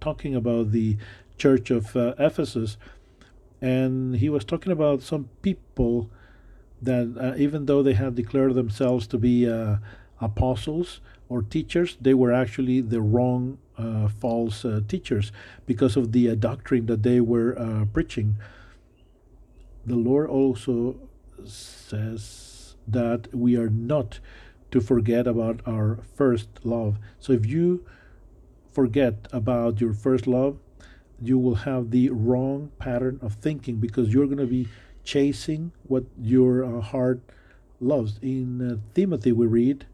talking 0.00 0.34
about 0.34 0.70
the 0.70 0.96
church 1.36 1.70
of 1.70 1.94
uh, 1.96 2.14
Ephesus, 2.18 2.76
and 3.60 4.16
he 4.16 4.28
was 4.28 4.44
talking 4.44 4.72
about 4.72 5.02
some 5.02 5.28
people 5.42 6.10
that 6.80 7.16
uh, 7.18 7.36
even 7.36 7.66
though 7.66 7.82
they 7.82 7.94
had 7.94 8.14
declared 8.14 8.54
themselves 8.54 9.06
to 9.08 9.18
be 9.18 9.46
apostles 10.20 11.00
or 11.28 11.42
teachers, 11.42 11.96
they 12.00 12.14
were 12.14 12.32
actually 12.32 12.80
the 12.80 13.00
wrong 13.00 13.58
false 14.08 14.64
uh, 14.64 14.80
teachers 14.86 15.32
because 15.66 15.96
of 15.96 16.12
the 16.12 16.30
uh, 16.30 16.34
doctrine 16.34 16.86
that 16.86 17.02
they 17.02 17.20
were 17.20 17.58
uh, 17.58 17.84
preaching. 17.92 18.36
The 19.86 19.96
Lord 19.96 20.30
also 20.30 20.96
says 21.44 22.76
that 22.86 23.34
we 23.34 23.56
are 23.56 23.68
not 23.68 24.20
to 24.70 24.80
forget 24.80 25.26
about 25.26 25.60
our 25.66 25.98
first 26.14 26.48
love. 26.64 26.98
So 27.20 27.32
if 27.32 27.46
you 27.46 27.84
forget 28.72 29.28
about 29.32 29.80
your 29.80 29.92
first 29.92 30.26
love, 30.26 30.58
you 31.20 31.38
will 31.38 31.54
have 31.54 31.90
the 31.90 32.10
wrong 32.10 32.70
pattern 32.78 33.18
of 33.22 33.34
thinking 33.34 33.76
because 33.76 34.12
you're 34.12 34.26
going 34.26 34.38
to 34.38 34.46
be 34.46 34.68
chasing 35.04 35.72
what 35.84 36.04
your 36.20 36.64
uh, 36.64 36.80
heart 36.80 37.20
loves. 37.80 38.18
In 38.20 38.60
uh, 38.60 38.76
Timothy, 38.94 39.32
we 39.32 39.46
read 39.46 39.86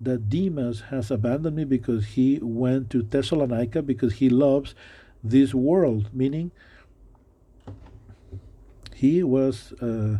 that 0.00 0.28
Demas 0.28 0.82
has 0.90 1.10
abandoned 1.10 1.56
me 1.56 1.64
because 1.64 2.06
he 2.06 2.38
went 2.42 2.90
to 2.90 3.02
Thessalonica 3.02 3.82
because 3.82 4.14
he 4.14 4.28
loves 4.28 4.74
this 5.22 5.54
world, 5.54 6.10
meaning 6.12 6.50
he 8.94 9.22
was 9.22 9.72
uh, 9.80 10.18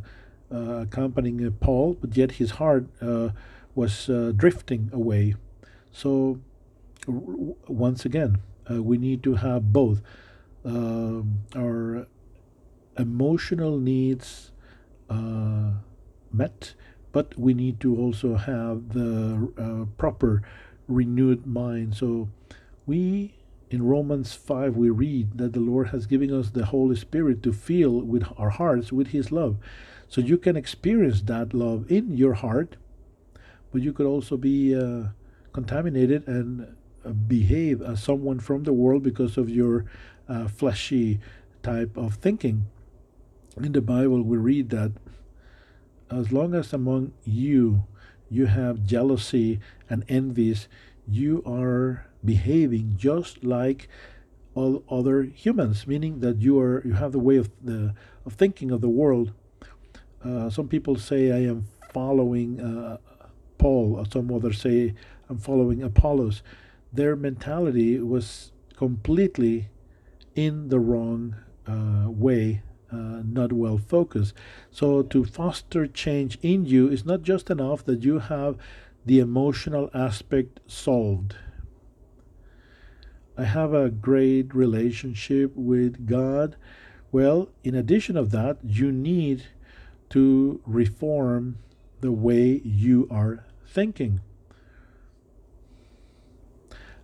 uh 0.51 0.57
accompanying 0.57 1.51
Paul, 1.61 1.97
but 2.01 2.17
yet 2.17 2.33
his 2.33 2.53
heart 2.53 2.87
uh, 3.01 3.31
was 3.75 4.09
uh, 4.09 4.33
drifting 4.35 4.91
away. 4.93 5.35
So, 5.93 6.41
once 7.07 8.05
again, 8.05 8.39
we 8.71 8.99
need 8.99 9.23
to 9.25 9.35
have 9.37 9.73
both. 9.73 10.01
Um, 10.65 11.41
our 11.55 12.07
emotional 12.97 13.79
needs 13.79 14.51
uh, 15.11 15.73
met, 16.33 16.75
but 17.15 17.39
we 17.39 17.55
need 17.55 17.79
to 17.79 17.97
also 17.97 18.35
have 18.35 18.93
the 18.93 19.49
uh, 19.57 19.85
proper 19.97 20.43
renewed 20.89 21.47
mind. 21.47 21.95
So 21.95 22.29
we 22.87 23.35
in 23.71 23.87
Romans 23.87 24.35
5 24.35 24.77
we 24.77 24.91
read 24.91 25.39
that 25.39 25.53
the 25.53 25.61
Lord 25.61 25.89
has 25.91 26.07
given 26.07 26.35
us 26.35 26.51
the 26.51 26.67
Holy 26.67 26.97
Spirit 26.97 27.41
to 27.45 27.53
fill 27.53 28.01
with 28.03 28.25
our 28.37 28.51
hearts 28.51 28.93
with 28.93 29.09
his 29.09 29.31
love. 29.31 29.57
So 30.09 30.21
you 30.21 30.37
can 30.37 30.57
experience 30.57 31.23
that 31.23 31.55
love 31.55 31.89
in 31.89 32.17
your 32.17 32.35
heart, 32.35 32.77
but 33.71 33.81
you 33.81 33.93
could 33.93 34.07
also 34.07 34.37
be 34.37 34.75
uh, 34.75 35.11
contaminated 35.53 36.27
and 36.27 36.77
uh, 37.07 37.11
behave 37.11 37.81
as 37.81 38.03
someone 38.03 38.41
from 38.41 38.65
the 38.65 38.73
world 38.73 39.05
because 39.05 39.39
of 39.39 39.49
your 39.49 39.85
uh, 40.29 40.49
fleshy 40.49 41.21
type 41.63 41.97
of 41.97 42.17
thinking 42.17 42.67
in 43.63 43.73
the 43.73 43.81
Bible, 43.81 44.23
we 44.23 44.37
read 44.37 44.71
that 44.71 44.93
as 46.11 46.33
long 46.33 46.55
as 46.55 46.73
among 46.73 47.13
you 47.25 47.85
you 48.31 48.47
have 48.47 48.85
jealousy 48.85 49.61
and 49.89 50.05
envies, 50.09 50.69
you 51.07 51.43
are 51.47 52.07
behaving 52.25 52.95
just 52.97 53.45
like 53.45 53.89
all 54.55 54.83
other 54.89 55.23
humans, 55.23 55.87
meaning 55.87 56.21
that 56.21 56.41
you 56.41 56.59
are 56.59 56.83
you 56.85 56.95
have 56.95 57.13
the 57.13 57.19
way 57.19 57.37
of 57.37 57.51
the 57.63 57.95
of 58.25 58.35
thinking 58.35 58.71
of 58.71 58.81
the 58.81 58.89
world. 58.89 59.33
Uh, 60.25 60.49
some 60.49 60.69
people 60.69 60.97
say 60.97 61.33
I 61.33 61.49
am 61.51 61.67
following 61.93 62.61
uh, 62.61 62.99
Paul, 63.59 63.97
or 63.97 64.07
some 64.11 64.33
others 64.33 64.61
say 64.61 64.95
I'm 65.29 65.39
following 65.39 65.83
Apollos. 65.83 66.43
Their 66.93 67.17
mentality 67.17 67.99
was 67.99 68.53
completely 68.77 69.69
in 70.35 70.69
the 70.69 70.81
wrong 70.81 71.37
uh, 71.67 72.11
way 72.11 72.63
uh, 72.95 73.23
not 73.25 73.53
well 73.53 73.79
focused. 73.79 74.35
So, 74.71 75.03
to 75.03 75.25
foster 75.25 75.87
change 75.87 76.39
in 76.43 76.65
you 76.65 76.89
is 76.89 77.05
not 77.05 77.23
just 77.23 77.51
enough 77.51 77.85
that 77.85 78.05
you 78.05 78.21
have 78.21 78.57
the 79.05 79.19
emotional 79.19 79.91
aspect 79.93 80.61
solved. 80.67 81.37
I 83.37 83.45
have 83.45 83.75
a 83.75 83.91
great 83.91 84.55
relationship 84.55 85.53
with 85.57 86.07
God. 86.07 86.57
Well, 87.11 87.49
in 87.65 87.75
addition 87.75 88.17
of 88.17 88.31
that, 88.31 88.59
you 88.63 88.93
need 88.93 89.47
to 90.11 90.61
reform 90.65 91.59
the 92.01 92.13
way 92.13 92.61
you 92.65 93.09
are 93.11 93.45
thinking. 93.67 94.21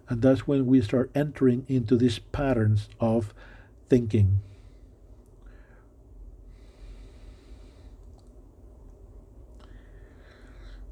And 0.09 0.23
that's 0.23 0.47
when 0.47 0.67
we 0.67 0.81
start 0.83 1.11
entering 1.15 1.65
into 1.69 1.97
these 1.97 2.19
patterns 2.19 2.89
of 3.01 3.33
thinking. 3.89 4.41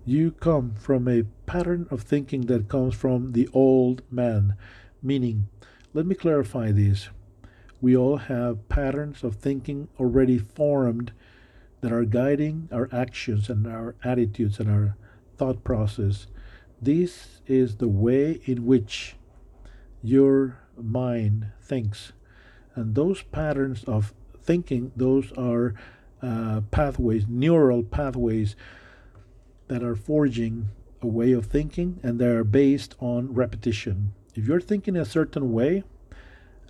You 0.09 0.31
come 0.31 0.73
from 0.73 1.07
a 1.07 1.25
pattern 1.45 1.87
of 1.91 2.01
thinking 2.01 2.47
that 2.47 2.71
comes 2.71 2.95
from 2.95 3.33
the 3.33 3.47
old 3.53 4.01
man. 4.11 4.57
Meaning, 5.03 5.51
let 5.93 6.07
me 6.07 6.15
clarify 6.15 6.73
this. 6.73 7.11
We 7.83 7.95
all 7.95 8.17
have 8.17 8.71
patterns 8.71 9.23
of 9.23 9.35
thinking 9.35 9.89
already 10.01 10.39
formed 10.39 11.13
that 11.83 11.93
are 11.93 12.07
guiding 12.07 12.71
our 12.73 12.89
actions 12.91 13.51
and 13.51 13.67
our 13.67 13.97
attitudes 14.03 14.59
and 14.59 14.71
our 14.71 14.97
thought 15.37 15.63
process. 15.63 16.27
This 16.81 17.43
is 17.47 17.77
the 17.77 17.89
way 17.89 18.41
in 18.47 18.65
which 18.65 19.15
your 20.03 20.57
mind 20.75 21.49
thinks. 21.61 22.15
And 22.75 22.95
those 22.95 23.21
patterns 23.25 23.85
of 23.85 24.15
thinking, 24.41 24.91
those 24.97 25.33
are 25.33 25.75
uh, 26.23 26.63
pathways, 26.71 27.27
neural 27.29 27.83
pathways 27.83 28.57
that 29.69 29.83
are 29.83 29.97
forging 29.97 30.69
a 31.01 31.07
way 31.07 31.33
of 31.33 31.47
thinking 31.47 32.01
and 32.03 32.19
they 32.19 32.27
are 32.27 32.45
based 32.45 32.95
on 32.99 33.33
repetition. 33.33 34.13
If 34.35 34.47
you're 34.47 34.61
thinking 34.61 34.97
a 34.97 35.05
certain 35.05 35.53
way, 35.53 35.85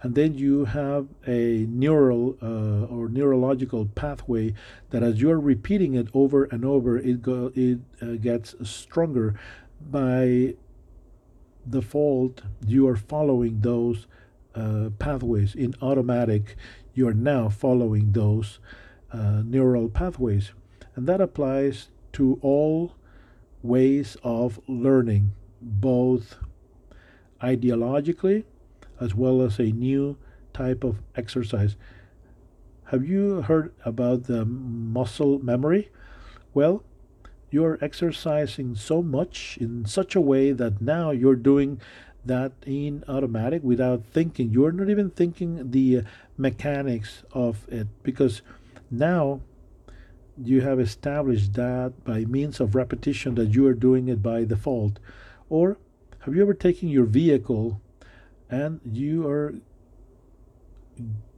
and 0.02 0.14
then 0.14 0.34
you 0.34 0.66
have 0.66 1.08
a 1.26 1.66
neural 1.68 2.36
uh, 2.40 2.84
or 2.94 3.08
neurological 3.08 3.86
pathway 3.86 4.54
that 4.90 5.02
as 5.02 5.20
you're 5.20 5.40
repeating 5.40 5.94
it 5.94 6.08
over 6.14 6.44
and 6.44 6.64
over, 6.64 6.98
it 6.98 7.20
go, 7.20 7.50
it 7.54 7.80
uh, 8.00 8.12
gets 8.12 8.54
stronger. 8.62 9.38
By 9.80 10.54
default, 11.68 12.42
you 12.64 12.86
are 12.86 12.96
following 12.96 13.60
those 13.60 14.06
uh, 14.54 14.90
pathways 14.98 15.54
in 15.54 15.74
automatic. 15.82 16.56
You 16.94 17.08
are 17.08 17.14
now 17.14 17.48
following 17.48 18.12
those 18.12 18.60
uh, 19.12 19.42
neural 19.44 19.88
pathways, 19.88 20.52
and 20.94 21.06
that 21.08 21.20
applies 21.20 21.88
to 22.12 22.38
all 22.42 22.94
ways 23.62 24.16
of 24.22 24.60
learning, 24.68 25.32
both 25.60 26.36
ideologically 27.42 28.44
as 29.00 29.14
well 29.14 29.42
as 29.42 29.58
a 29.58 29.72
new 29.72 30.16
type 30.52 30.84
of 30.84 31.00
exercise. 31.14 31.76
Have 32.86 33.06
you 33.06 33.42
heard 33.42 33.72
about 33.84 34.24
the 34.24 34.44
muscle 34.44 35.38
memory? 35.38 35.90
Well, 36.54 36.82
you're 37.50 37.78
exercising 37.80 38.74
so 38.74 39.02
much 39.02 39.58
in 39.60 39.84
such 39.86 40.14
a 40.14 40.20
way 40.20 40.52
that 40.52 40.80
now 40.80 41.10
you're 41.10 41.36
doing 41.36 41.80
that 42.24 42.52
in 42.66 43.04
automatic 43.08 43.62
without 43.62 44.04
thinking. 44.04 44.50
You're 44.50 44.72
not 44.72 44.90
even 44.90 45.10
thinking 45.10 45.70
the 45.70 46.02
mechanics 46.36 47.22
of 47.32 47.66
it 47.68 47.86
because 48.02 48.42
now 48.90 49.40
you 50.42 50.60
have 50.60 50.78
established 50.78 51.54
that 51.54 52.04
by 52.04 52.24
means 52.24 52.60
of 52.60 52.74
repetition 52.74 53.34
that 53.34 53.54
you 53.54 53.66
are 53.66 53.74
doing 53.74 54.08
it 54.08 54.22
by 54.22 54.44
default. 54.44 54.98
Or 55.48 55.78
have 56.20 56.34
you 56.34 56.42
ever 56.42 56.54
taken 56.54 56.88
your 56.88 57.04
vehicle 57.04 57.80
and 58.50 58.80
you 58.84 59.26
are 59.26 59.54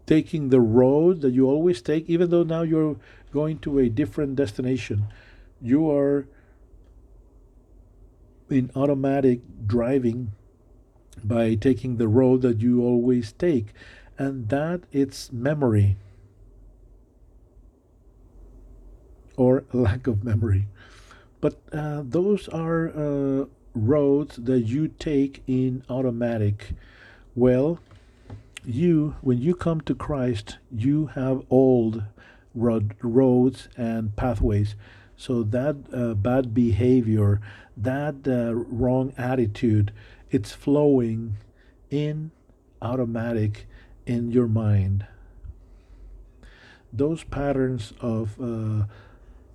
taking 0.07 0.49
the 0.49 0.61
road 0.61 1.21
that 1.21 1.33
you 1.33 1.47
always 1.47 1.81
take, 1.81 2.09
even 2.09 2.31
though 2.31 2.43
now 2.43 2.63
you're 2.63 2.97
going 3.33 3.59
to 3.61 3.79
a 3.79 3.89
different 3.89 4.37
destination? 4.37 5.07
You 5.61 5.91
are 5.91 6.27
in 8.49 8.71
automatic 8.75 9.41
driving 9.67 10.33
by 11.23 11.55
taking 11.55 11.97
the 11.97 12.09
road 12.09 12.43
that 12.43 12.61
you 12.61 12.83
always 12.83 13.33
take, 13.33 13.73
and 14.19 14.49
that 14.49 14.81
it's 14.91 15.31
memory 15.33 15.97
or 19.41 19.65
lack 19.73 20.07
of 20.07 20.23
memory. 20.23 20.67
But 21.41 21.63
uh, 21.73 22.03
those 22.05 22.47
are 22.49 22.91
uh, 22.91 23.47
roads 23.75 24.37
that 24.37 24.61
you 24.61 24.89
take 24.89 25.43
in 25.47 25.83
automatic. 25.89 26.73
Well, 27.35 27.79
you, 28.67 29.17
when 29.23 29.41
you 29.41 29.55
come 29.55 29.81
to 29.83 29.95
Christ, 29.95 30.59
you 30.71 31.07
have 31.15 31.43
old 31.49 32.05
road, 32.55 32.95
roads 33.01 33.69
and 33.79 34.15
pathways. 34.15 34.75
So 35.17 35.43
that 35.45 35.77
uh, 35.91 36.13
bad 36.15 36.53
behavior, 36.53 37.41
that 37.79 38.17
uh, 38.29 38.55
wrong 38.55 39.15
attitude, 39.17 39.91
it's 40.31 40.53
flowing 40.53 41.37
in 41.89 42.31
automatic 42.83 43.67
in 44.05 44.31
your 44.31 44.49
mind. 44.49 45.07
Those 46.93 47.25
patterns 47.25 47.95
of 48.01 48.39
uh, 48.39 48.85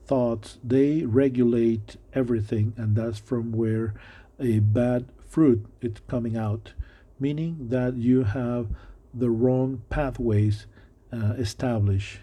thoughts 0.06 0.58
they 0.64 1.04
regulate 1.04 1.98
everything, 2.14 2.74
and 2.78 2.96
that's 2.96 3.20
from 3.20 3.52
where 3.52 3.94
a 4.40 4.60
bad 4.60 5.06
fruit 5.28 5.66
is 5.82 5.94
coming 6.08 6.38
out, 6.38 6.74
meaning 7.20 7.68
that 7.70 7.96
you 7.96 8.24
have 8.24 8.68
the 9.14 9.30
wrong 9.30 9.82
pathways 9.90 10.68
uh, 11.12 11.34
established 11.38 12.20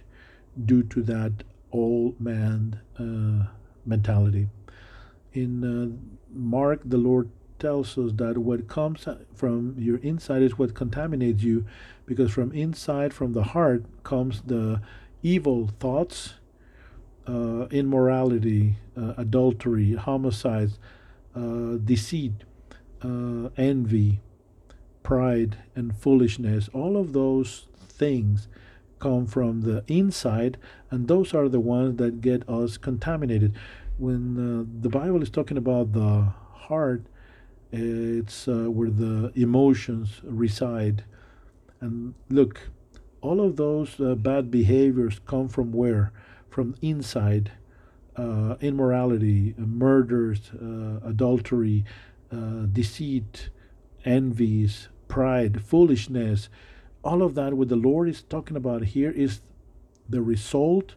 due 0.65 0.83
to 0.83 1.03
that 1.03 1.33
old 1.73 2.21
man 2.21 2.81
uh, 2.99 3.49
mentality. 3.87 4.49
In 5.33 5.65
uh, 5.65 5.89
Mark, 6.31 6.81
the 6.85 6.99
Lord 6.99 7.31
tells 7.59 7.97
us 7.97 8.13
that 8.17 8.37
what 8.39 8.69
comes 8.69 9.07
from 9.35 9.75
your 9.79 9.99
inside 9.99 10.43
is 10.43 10.59
what 10.59 10.75
contaminates 10.75 11.43
you, 11.43 11.65
because 12.07 12.31
from 12.31 12.53
inside, 12.53 13.15
from 13.15 13.33
the 13.33 13.45
heart, 13.45 13.85
comes 14.03 14.43
the 14.43 14.83
evil 15.23 15.71
thoughts, 15.79 16.35
uh, 17.27 17.67
immorality, 17.71 18.77
uh, 18.97 19.15
adultery, 19.17 19.95
homicides, 19.95 20.79
uh, 21.35 21.77
deceit, 21.85 22.33
uh, 23.03 23.49
envy, 23.57 24.21
pride, 25.03 25.59
and 25.75 25.97
foolishness. 25.97 26.69
All 26.73 26.97
of 26.97 27.13
those 27.13 27.67
things 27.89 28.49
come 28.99 29.27
from 29.27 29.63
the 29.63 29.85
inside, 29.89 30.59
and 30.91 31.09
those 31.09 31.35
are 31.35 31.49
the 31.49 31.61
ones 31.61 31.97
that 31.99 32.21
get 32.21 32.49
us 32.49 32.77
contaminated. 32.77 33.55
When 33.99 34.37
uh, 34.37 34.65
the 34.83 34.89
Bible 34.89 35.23
is 35.23 35.31
talking 35.31 35.57
about 35.57 35.93
the 35.93 36.33
heart, 36.53 37.05
it's 37.71 38.47
uh, 38.47 38.71
where 38.71 38.91
the 38.91 39.33
emotions 39.35 40.21
reside. 40.25 41.05
And 41.81 42.15
look, 42.29 42.69
all 43.21 43.41
of 43.41 43.57
those 43.57 43.97
bad 43.99 44.51
behaviors 44.51 45.21
come 45.25 45.49
from 45.49 45.73
where? 45.73 46.13
From 46.53 46.77
inside. 46.83 47.53
Uh, 48.15 48.57
immorality, 48.61 49.55
murders, 49.57 50.51
uh, 50.51 51.01
adultery, 51.03 51.83
uh, 52.31 52.67
deceit, 52.71 53.49
envies, 54.05 54.89
pride, 55.09 55.65
foolishness, 55.65 56.51
all 57.03 57.23
of 57.23 57.35
that, 57.37 57.55
what 57.55 57.69
the 57.69 57.77
Lord 57.77 58.11
is 58.11 58.23
talking 58.23 58.57
about 58.57 58.85
here 58.85 59.11
is 59.11 59.41
the 60.09 60.21
result 60.21 60.95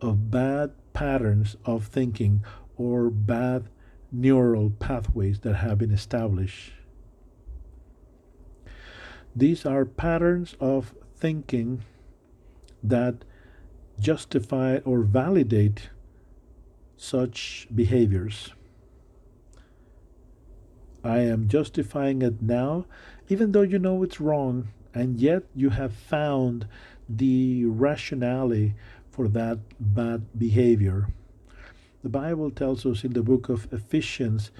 of 0.00 0.28
bad 0.30 0.72
patterns 0.92 1.56
of 1.64 1.86
thinking 1.86 2.44
or 2.76 3.10
bad 3.10 3.68
neural 4.10 4.70
pathways 4.70 5.38
that 5.40 5.54
have 5.54 5.78
been 5.78 5.92
established. 5.92 6.72
These 9.36 9.64
are 9.64 9.84
patterns 9.84 10.56
of 10.58 10.94
thinking 11.14 11.82
that 12.82 13.24
justify 14.00 14.78
or 14.84 15.00
validate 15.00 15.90
such 16.96 17.66
behaviors. 17.74 18.52
I 21.04 21.20
am 21.20 21.48
justifying 21.48 22.22
it 22.22 22.42
now, 22.42 22.86
even 23.28 23.52
though 23.52 23.62
you 23.62 23.78
know 23.78 24.02
it's 24.02 24.20
wrong, 24.20 24.68
and 24.92 25.20
yet 25.20 25.44
you 25.54 25.70
have 25.70 25.92
found 25.92 26.66
the 27.08 27.64
rationale 27.66 28.72
for 29.10 29.28
that 29.28 29.58
bad 29.78 30.26
behavior. 30.36 31.08
The 32.02 32.08
Bible 32.08 32.50
tells 32.50 32.84
us 32.84 33.04
in 33.04 33.12
the 33.12 33.22
book 33.22 33.48
of 33.48 33.72
Ephesians 33.72 34.50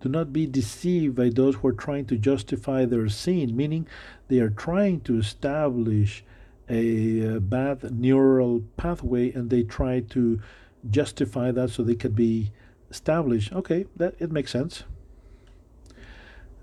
do 0.00 0.08
not 0.08 0.32
be 0.32 0.46
deceived 0.46 1.14
by 1.14 1.28
those 1.28 1.56
who 1.56 1.68
are 1.68 1.72
trying 1.72 2.06
to 2.06 2.16
justify 2.16 2.86
their 2.86 3.08
sin, 3.08 3.54
meaning 3.54 3.86
they 4.28 4.38
are 4.38 4.50
trying 4.50 5.00
to 5.02 5.18
establish 5.18 6.24
a 6.70 7.38
bad 7.40 7.98
neural 7.98 8.62
pathway 8.76 9.32
and 9.32 9.50
they 9.50 9.62
try 9.62 10.00
to 10.00 10.40
justify 10.88 11.50
that 11.50 11.70
so 11.70 11.82
they 11.82 11.94
could 11.94 12.14
be 12.14 12.52
established. 12.90 13.52
Okay, 13.52 13.86
that 13.96 14.14
it 14.18 14.30
makes 14.30 14.52
sense. 14.52 14.84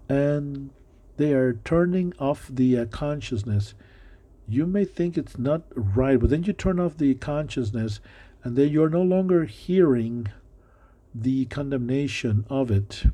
And 0.09 0.71
they 1.17 1.33
are 1.33 1.53
turning 1.53 2.13
off 2.19 2.47
the 2.49 2.79
uh, 2.79 2.85
consciousness. 2.85 3.73
You 4.47 4.65
may 4.65 4.85
think 4.85 5.17
it's 5.17 5.37
not 5.37 5.63
right, 5.75 6.19
but 6.19 6.29
then 6.29 6.43
you 6.43 6.53
turn 6.53 6.79
off 6.79 6.97
the 6.97 7.13
consciousness 7.15 7.99
and 8.43 8.55
then 8.55 8.69
you're 8.69 8.89
no 8.89 9.01
longer 9.01 9.43
hearing 9.43 10.27
the 11.13 11.45
condemnation 11.45 12.45
of 12.49 12.69
it, 12.69 13.05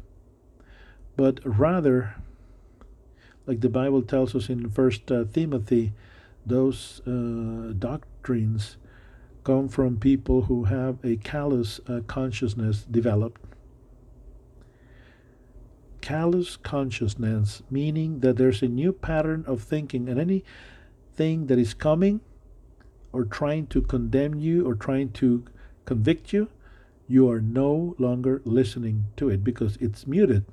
but 1.16 1.40
rather, 1.44 2.16
like 3.46 3.62
the 3.62 3.70
Bible 3.70 4.02
tells 4.02 4.36
us 4.36 4.50
in 4.50 4.70
First 4.70 5.12
uh, 5.12 5.26
Timothy, 5.32 5.94
those 6.46 7.02
uh, 7.08 7.74
doctrines 7.78 8.78
come 9.44 9.68
from 9.68 9.98
people 9.98 10.44
who 10.44 10.66
have 10.66 10.98
a 11.04 11.18
callous 11.18 11.80
uh, 11.88 12.02
consciousness 12.08 12.86
developed. 12.90 13.42
Callous 16.02 16.58
consciousness, 16.58 17.62
meaning 17.70 18.20
that 18.20 18.38
there's 18.38 18.62
a 18.62 18.68
new 18.68 18.92
pattern 18.92 19.44
of 19.48 19.62
thinking, 19.62 20.10
and 20.10 20.20
anything 20.20 21.48
that 21.48 21.58
is 21.58 21.74
coming 21.74 22.22
or 23.12 23.24
trying 23.24 23.68
to 23.68 23.82
condemn 23.82 24.40
you 24.40 24.68
or 24.68 24.76
trying 24.76 25.12
to 25.12 25.46
convict 25.86 26.34
you, 26.34 26.50
you 27.08 27.30
are 27.30 27.42
no 27.42 27.96
longer 28.00 28.42
listening 28.44 29.06
to 29.18 29.30
it 29.30 29.44
because 29.44 29.78
it's 29.80 30.08
muted. 30.08 30.46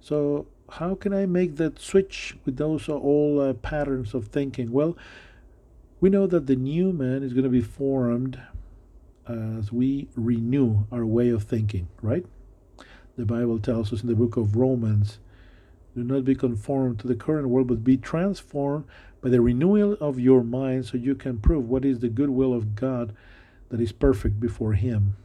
So, 0.00 0.46
how 0.70 0.94
can 0.94 1.12
I 1.12 1.26
make 1.26 1.56
that 1.56 1.78
switch 1.78 2.36
with 2.44 2.56
those 2.56 2.88
old 2.88 3.40
uh, 3.40 3.52
patterns 3.54 4.14
of 4.14 4.28
thinking? 4.28 4.72
Well, 4.72 4.96
we 6.00 6.10
know 6.10 6.26
that 6.26 6.46
the 6.46 6.56
new 6.56 6.92
man 6.92 7.22
is 7.22 7.32
going 7.32 7.44
to 7.44 7.50
be 7.50 7.60
formed 7.60 8.40
as 9.28 9.72
we 9.72 10.08
renew 10.16 10.84
our 10.90 11.06
way 11.06 11.28
of 11.28 11.44
thinking, 11.44 11.88
right? 12.00 12.24
The 13.16 13.26
Bible 13.26 13.58
tells 13.58 13.92
us 13.92 14.02
in 14.02 14.08
the 14.08 14.14
book 14.14 14.36
of 14.36 14.56
Romans 14.56 15.18
do 15.94 16.02
not 16.02 16.24
be 16.24 16.34
conformed 16.34 16.98
to 17.00 17.06
the 17.06 17.14
current 17.14 17.48
world, 17.48 17.68
but 17.68 17.84
be 17.84 17.98
transformed 17.98 18.84
by 19.20 19.28
the 19.28 19.40
renewal 19.40 19.96
of 20.00 20.18
your 20.18 20.42
mind 20.42 20.86
so 20.86 20.96
you 20.96 21.14
can 21.14 21.38
prove 21.38 21.68
what 21.68 21.84
is 21.84 22.00
the 22.00 22.08
good 22.08 22.30
will 22.30 22.54
of 22.54 22.74
God 22.74 23.14
that 23.68 23.80
is 23.80 23.92
perfect 23.92 24.40
before 24.40 24.72
Him. 24.72 25.16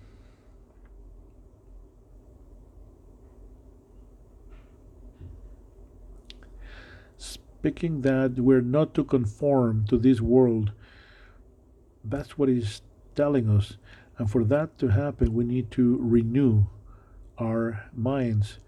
Speaking 7.60 8.02
that 8.02 8.36
we're 8.36 8.62
not 8.62 8.94
to 8.96 9.04
conform 9.04 9.86
to 9.90 9.98
this 9.98 10.22
world, 10.22 10.72
that's 12.04 12.38
what 12.38 12.50
He's 12.50 12.82
telling 13.16 13.50
us. 13.50 13.78
And 14.18 14.30
for 14.30 14.44
that 14.46 14.78
to 14.80 14.88
happen, 14.90 15.34
we 15.34 15.44
need 15.44 15.72
to 15.72 15.98
renew 16.00 16.66
our 17.38 17.86
minds. 17.94 18.60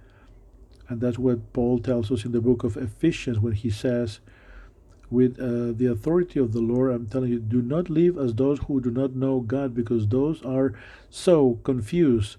And 0.88 1.02
that's 1.02 1.20
what 1.20 1.54
Paul 1.54 1.80
tells 1.80 2.12
us 2.12 2.26
in 2.26 2.32
the 2.32 2.42
book 2.42 2.64
of 2.64 2.78
Ephesians 2.78 3.40
when 3.40 3.54
he 3.54 3.70
says, 3.70 4.20
with 5.12 5.40
uh, 5.40 5.74
the 5.76 5.88
authority 5.92 6.40
of 6.40 6.54
the 6.54 6.62
Lord, 6.62 6.92
I'm 6.92 7.08
telling 7.08 7.32
you, 7.32 7.40
do 7.40 7.62
not 7.62 7.90
live 7.90 8.18
as 8.18 8.36
those 8.36 8.60
who 8.60 8.80
do 8.80 8.92
not 8.92 9.16
know 9.16 9.40
God 9.40 9.74
because 9.74 10.08
those 10.08 10.44
are 10.44 10.74
so 11.10 11.60
confused. 11.64 12.38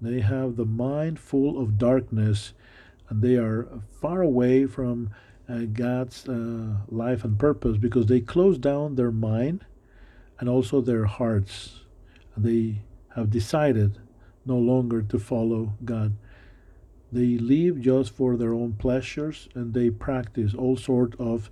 They 0.00 0.20
have 0.20 0.56
the 0.56 0.64
mind 0.64 1.18
full 1.20 1.60
of 1.60 1.78
darkness 1.78 2.54
and 3.08 3.22
they 3.22 3.36
are 3.36 3.68
far 4.00 4.22
away 4.22 4.66
from 4.66 5.10
uh, 5.48 5.60
God's 5.72 6.28
uh, 6.28 6.76
life 6.88 7.24
and 7.24 7.38
purpose 7.38 7.76
because 7.78 8.06
they 8.06 8.20
close 8.20 8.58
down 8.58 8.96
their 8.96 9.10
mind 9.10 9.64
and 10.38 10.48
also 10.48 10.80
their 10.80 11.06
hearts. 11.06 11.80
They 12.36 12.82
have 13.14 13.30
decided 13.30 13.98
no 14.44 14.58
longer 14.58 15.02
to 15.02 15.18
follow 15.18 15.74
God. 15.84 16.14
They 17.10 17.38
live 17.38 17.80
just 17.80 18.14
for 18.14 18.36
their 18.36 18.52
own 18.52 18.74
pleasures 18.74 19.48
and 19.54 19.72
they 19.72 19.90
practice 19.90 20.54
all 20.54 20.76
sort 20.76 21.18
of 21.18 21.50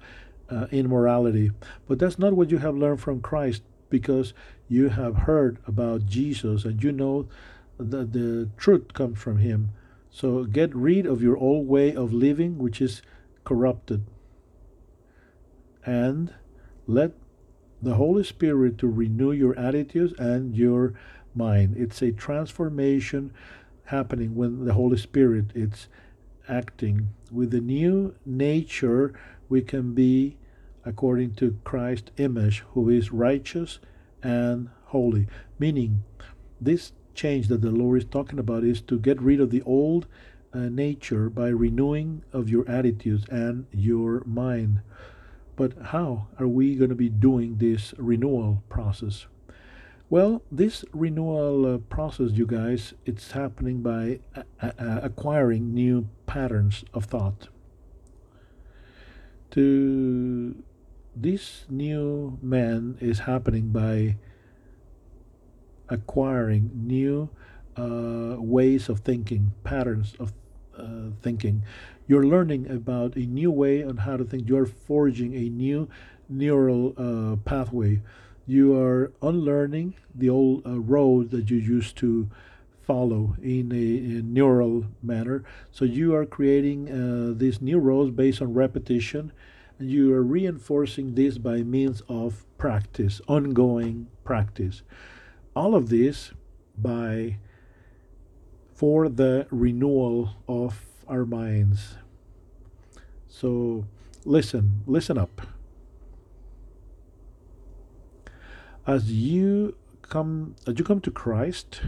uh, 0.51 0.67
immorality. 0.71 1.51
But 1.89 1.99
that's 1.99 2.19
not 2.19 2.35
what 2.35 2.51
you 2.51 2.59
have 2.59 2.77
learned 2.77 3.01
from 3.01 3.21
Christ 3.21 3.63
because 3.89 4.35
you 4.69 4.91
have 4.91 5.17
heard 5.17 5.59
about 5.67 6.07
Jesus 6.07 6.65
and 6.65 6.83
you 6.83 6.93
know 6.93 7.29
that 7.79 8.13
the 8.13 8.51
truth 8.57 8.93
comes 8.93 9.19
from 9.19 9.39
him. 9.39 9.71
So 10.11 10.45
get 10.45 10.75
rid 10.75 11.07
of 11.07 11.23
your 11.23 11.37
old 11.37 11.67
way 11.67 11.95
of 11.95 12.13
living 12.13 12.59
which 12.59 12.81
is 12.81 13.03
corrupted 13.47 14.05
and 15.87 16.35
let 16.87 17.13
the 17.81 17.95
Holy 17.95 18.25
Spirit 18.25 18.77
to 18.79 18.89
renew 18.89 19.33
your 19.33 19.57
attitudes 19.59 20.13
and 20.19 20.57
your 20.57 20.95
mind. 21.35 21.77
It's 21.79 22.03
a 22.03 22.11
transformation 22.11 23.33
happening 23.85 24.35
when 24.35 24.65
the 24.65 24.75
Holy 24.75 24.99
Spirit 24.99 25.53
is 25.55 25.87
acting. 26.49 27.11
With 27.31 27.53
the 27.53 27.61
new 27.61 28.17
nature, 28.27 29.15
we 29.49 29.63
can 29.63 29.95
be 29.95 30.39
according 30.85 31.35
to 31.35 31.59
Christ's 31.65 32.11
image, 32.17 32.65
who 32.73 32.89
is 32.89 33.13
righteous 33.13 33.79
and 34.23 34.71
holy. 34.87 35.29
Meaning, 35.59 36.03
this 36.61 36.93
change 37.15 37.49
that 37.49 37.61
the 37.61 37.71
Lord 37.71 37.99
is 38.03 38.09
talking 38.09 38.39
about 38.39 38.65
is 38.65 38.81
to 38.83 38.99
get 38.99 39.21
rid 39.21 39.41
of 39.41 39.51
the 39.51 39.63
old 39.63 40.07
nature 40.57 41.29
by 41.29 41.49
renewing 41.49 42.23
of 42.33 42.49
your 42.49 42.69
attitudes 42.69 43.25
and 43.29 43.67
your 43.73 44.23
mind. 44.25 44.81
But 45.57 45.73
how 45.87 46.29
are 46.39 46.49
we 46.49 46.75
going 46.75 46.91
to 46.91 46.97
be 46.97 47.09
doing 47.09 47.57
this 47.57 47.95
renewal 47.99 48.63
process? 48.69 49.27
Well, 50.09 50.43
this 50.53 50.85
renewal 50.93 51.75
uh, 51.75 51.79
process, 51.79 52.33
you 52.33 52.47
guys, 52.47 52.95
it's 53.05 53.33
happening 53.33 53.83
by 53.83 54.21
acquiring 54.79 55.75
new 55.75 56.09
patterns 56.27 56.85
of 56.95 57.07
thought. 57.07 57.49
To 59.53 60.63
this 61.17 61.65
new 61.69 62.39
man 62.43 62.99
is 63.01 63.21
happening 63.21 63.71
by 63.71 64.17
acquiring 65.89 66.71
new 66.75 67.31
uh, 67.77 68.37
ways 68.39 68.89
of 68.89 69.01
thinking, 69.01 69.53
patterns 69.65 70.15
of 70.21 70.33
uh, 70.79 71.11
thinking. 71.23 71.63
You're 72.07 72.27
learning 72.27 72.71
about 72.71 73.17
a 73.17 73.27
new 73.27 73.51
way 73.51 73.83
on 73.83 73.99
how 73.99 74.17
to 74.17 74.25
think. 74.25 74.49
You're 74.49 74.67
forging 74.67 75.35
a 75.35 75.49
new 75.49 75.89
neural 76.29 76.95
uh, 76.97 77.37
pathway 77.45 78.01
you 78.47 78.79
are 78.79 79.13
unlearning 79.21 79.95
the 80.15 80.31
old 80.31 80.65
uh, 80.65 80.79
road 80.79 81.31
that 81.31 81.51
you 81.51 81.57
used 81.57 81.97
to 81.97 82.31
follow 82.87 83.35
in 83.43 83.73
a, 83.73 84.19
a 84.19 84.23
neural 84.23 84.87
manner. 85.03 85.43
So 85.73 85.85
you 85.85 86.15
are 86.15 86.25
creating 86.25 86.89
uh, 86.89 87.35
these 87.37 87.61
new 87.61 87.79
roads 87.79 88.13
based 88.13 88.41
on 88.41 88.55
repetition, 88.55 89.33
and 89.81 89.91
you 89.91 90.15
are 90.15 90.23
reinforcing 90.23 91.17
this 91.17 91.39
by 91.39 91.63
means 91.63 92.03
of 92.09 92.45
practice, 92.57 93.21
ongoing 93.27 94.07
practice. 94.23 94.83
All 95.57 95.75
of 95.75 95.89
this 95.89 96.31
by 96.79 97.39
for 98.77 99.09
the 99.09 99.47
renewal 99.51 100.37
of 100.47 100.83
our 101.09 101.25
minds. 101.25 101.97
So 103.29 103.87
listen, 104.25 104.83
listen 104.87 105.19
up. 105.19 105.43
as 108.87 109.11
you 109.11 109.77
come 110.03 110.55
as 110.67 110.79
you 110.79 110.85
come 110.85 111.01
to 111.01 111.11
Christ 111.11 111.81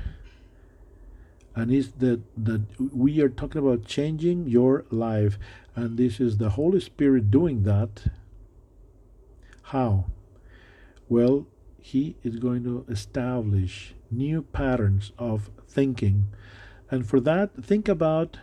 and 1.54 1.70
is 1.72 1.92
that 1.92 2.20
that 2.36 2.62
we 2.92 3.20
are 3.20 3.28
talking 3.28 3.60
about 3.60 3.84
changing 3.84 4.48
your 4.48 4.84
life 4.90 5.38
and 5.76 5.96
this 5.96 6.18
is 6.18 6.38
the 6.38 6.50
Holy 6.50 6.80
Spirit 6.80 7.30
doing 7.30 7.62
that 7.62 8.06
how 9.74 10.06
well 11.08 11.46
he 11.80 12.16
is 12.24 12.36
going 12.36 12.64
to 12.64 12.84
establish 12.88 13.94
new 14.10 14.42
patterns 14.42 15.12
of 15.18 15.50
thinking 15.68 16.26
and 16.90 17.06
for 17.06 17.20
that 17.20 17.50
think 17.62 17.88
about 17.88 18.38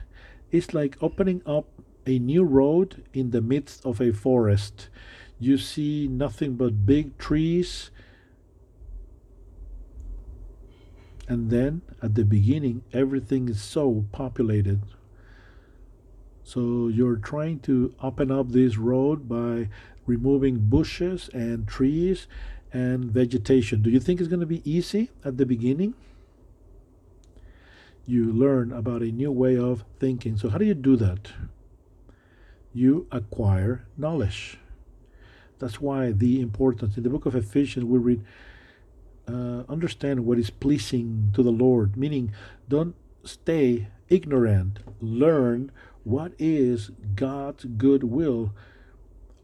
it's 0.51 0.73
like 0.73 0.97
opening 1.01 1.41
up 1.45 1.67
a 2.05 2.19
new 2.19 2.43
road 2.43 3.03
in 3.13 3.31
the 3.31 3.41
midst 3.41 3.85
of 3.85 3.99
a 3.99 4.11
forest 4.11 4.89
you 5.39 5.57
see 5.57 6.07
nothing 6.07 6.55
but 6.55 6.85
big 6.85 7.17
trees 7.17 7.91
And 11.27 11.49
then 11.49 11.81
at 12.01 12.15
the 12.15 12.23
beginning, 12.23 12.83
everything 12.93 13.49
is 13.49 13.61
so 13.61 14.05
populated. 14.11 14.81
So 16.43 16.87
you're 16.87 17.15
trying 17.15 17.59
to 17.61 17.95
open 18.01 18.31
up 18.31 18.51
this 18.51 18.77
road 18.77 19.27
by 19.27 19.69
removing 20.05 20.59
bushes 20.59 21.29
and 21.33 21.67
trees 21.67 22.27
and 22.71 23.05
vegetation. 23.05 23.81
Do 23.81 23.89
you 23.89 23.99
think 23.99 24.19
it's 24.19 24.29
going 24.29 24.41
to 24.41 24.45
be 24.45 24.61
easy 24.69 25.09
at 25.23 25.37
the 25.37 25.45
beginning? 25.45 25.95
You 28.05 28.31
learn 28.31 28.71
about 28.71 29.01
a 29.01 29.11
new 29.11 29.31
way 29.31 29.57
of 29.57 29.83
thinking. 29.99 30.37
So, 30.37 30.49
how 30.49 30.57
do 30.57 30.65
you 30.65 30.75
do 30.75 30.95
that? 30.97 31.31
You 32.73 33.07
acquire 33.11 33.85
knowledge. 33.97 34.57
That's 35.59 35.81
why 35.81 36.11
the 36.11 36.41
importance. 36.41 36.97
In 36.97 37.03
the 37.03 37.09
book 37.09 37.25
of 37.25 37.35
Ephesians, 37.35 37.85
we 37.85 37.97
read 37.97 38.23
uh, 39.27 39.63
understand 39.67 40.25
what 40.25 40.37
is 40.37 40.49
pleasing 40.49 41.31
to 41.33 41.41
the 41.41 41.51
Lord, 41.51 41.97
meaning 41.97 42.31
don't 42.69 42.95
stay 43.23 43.87
ignorant. 44.09 44.79
Learn 45.01 45.71
what 46.03 46.33
is 46.37 46.91
God's 47.15 47.65
good 47.65 48.03
will. 48.03 48.53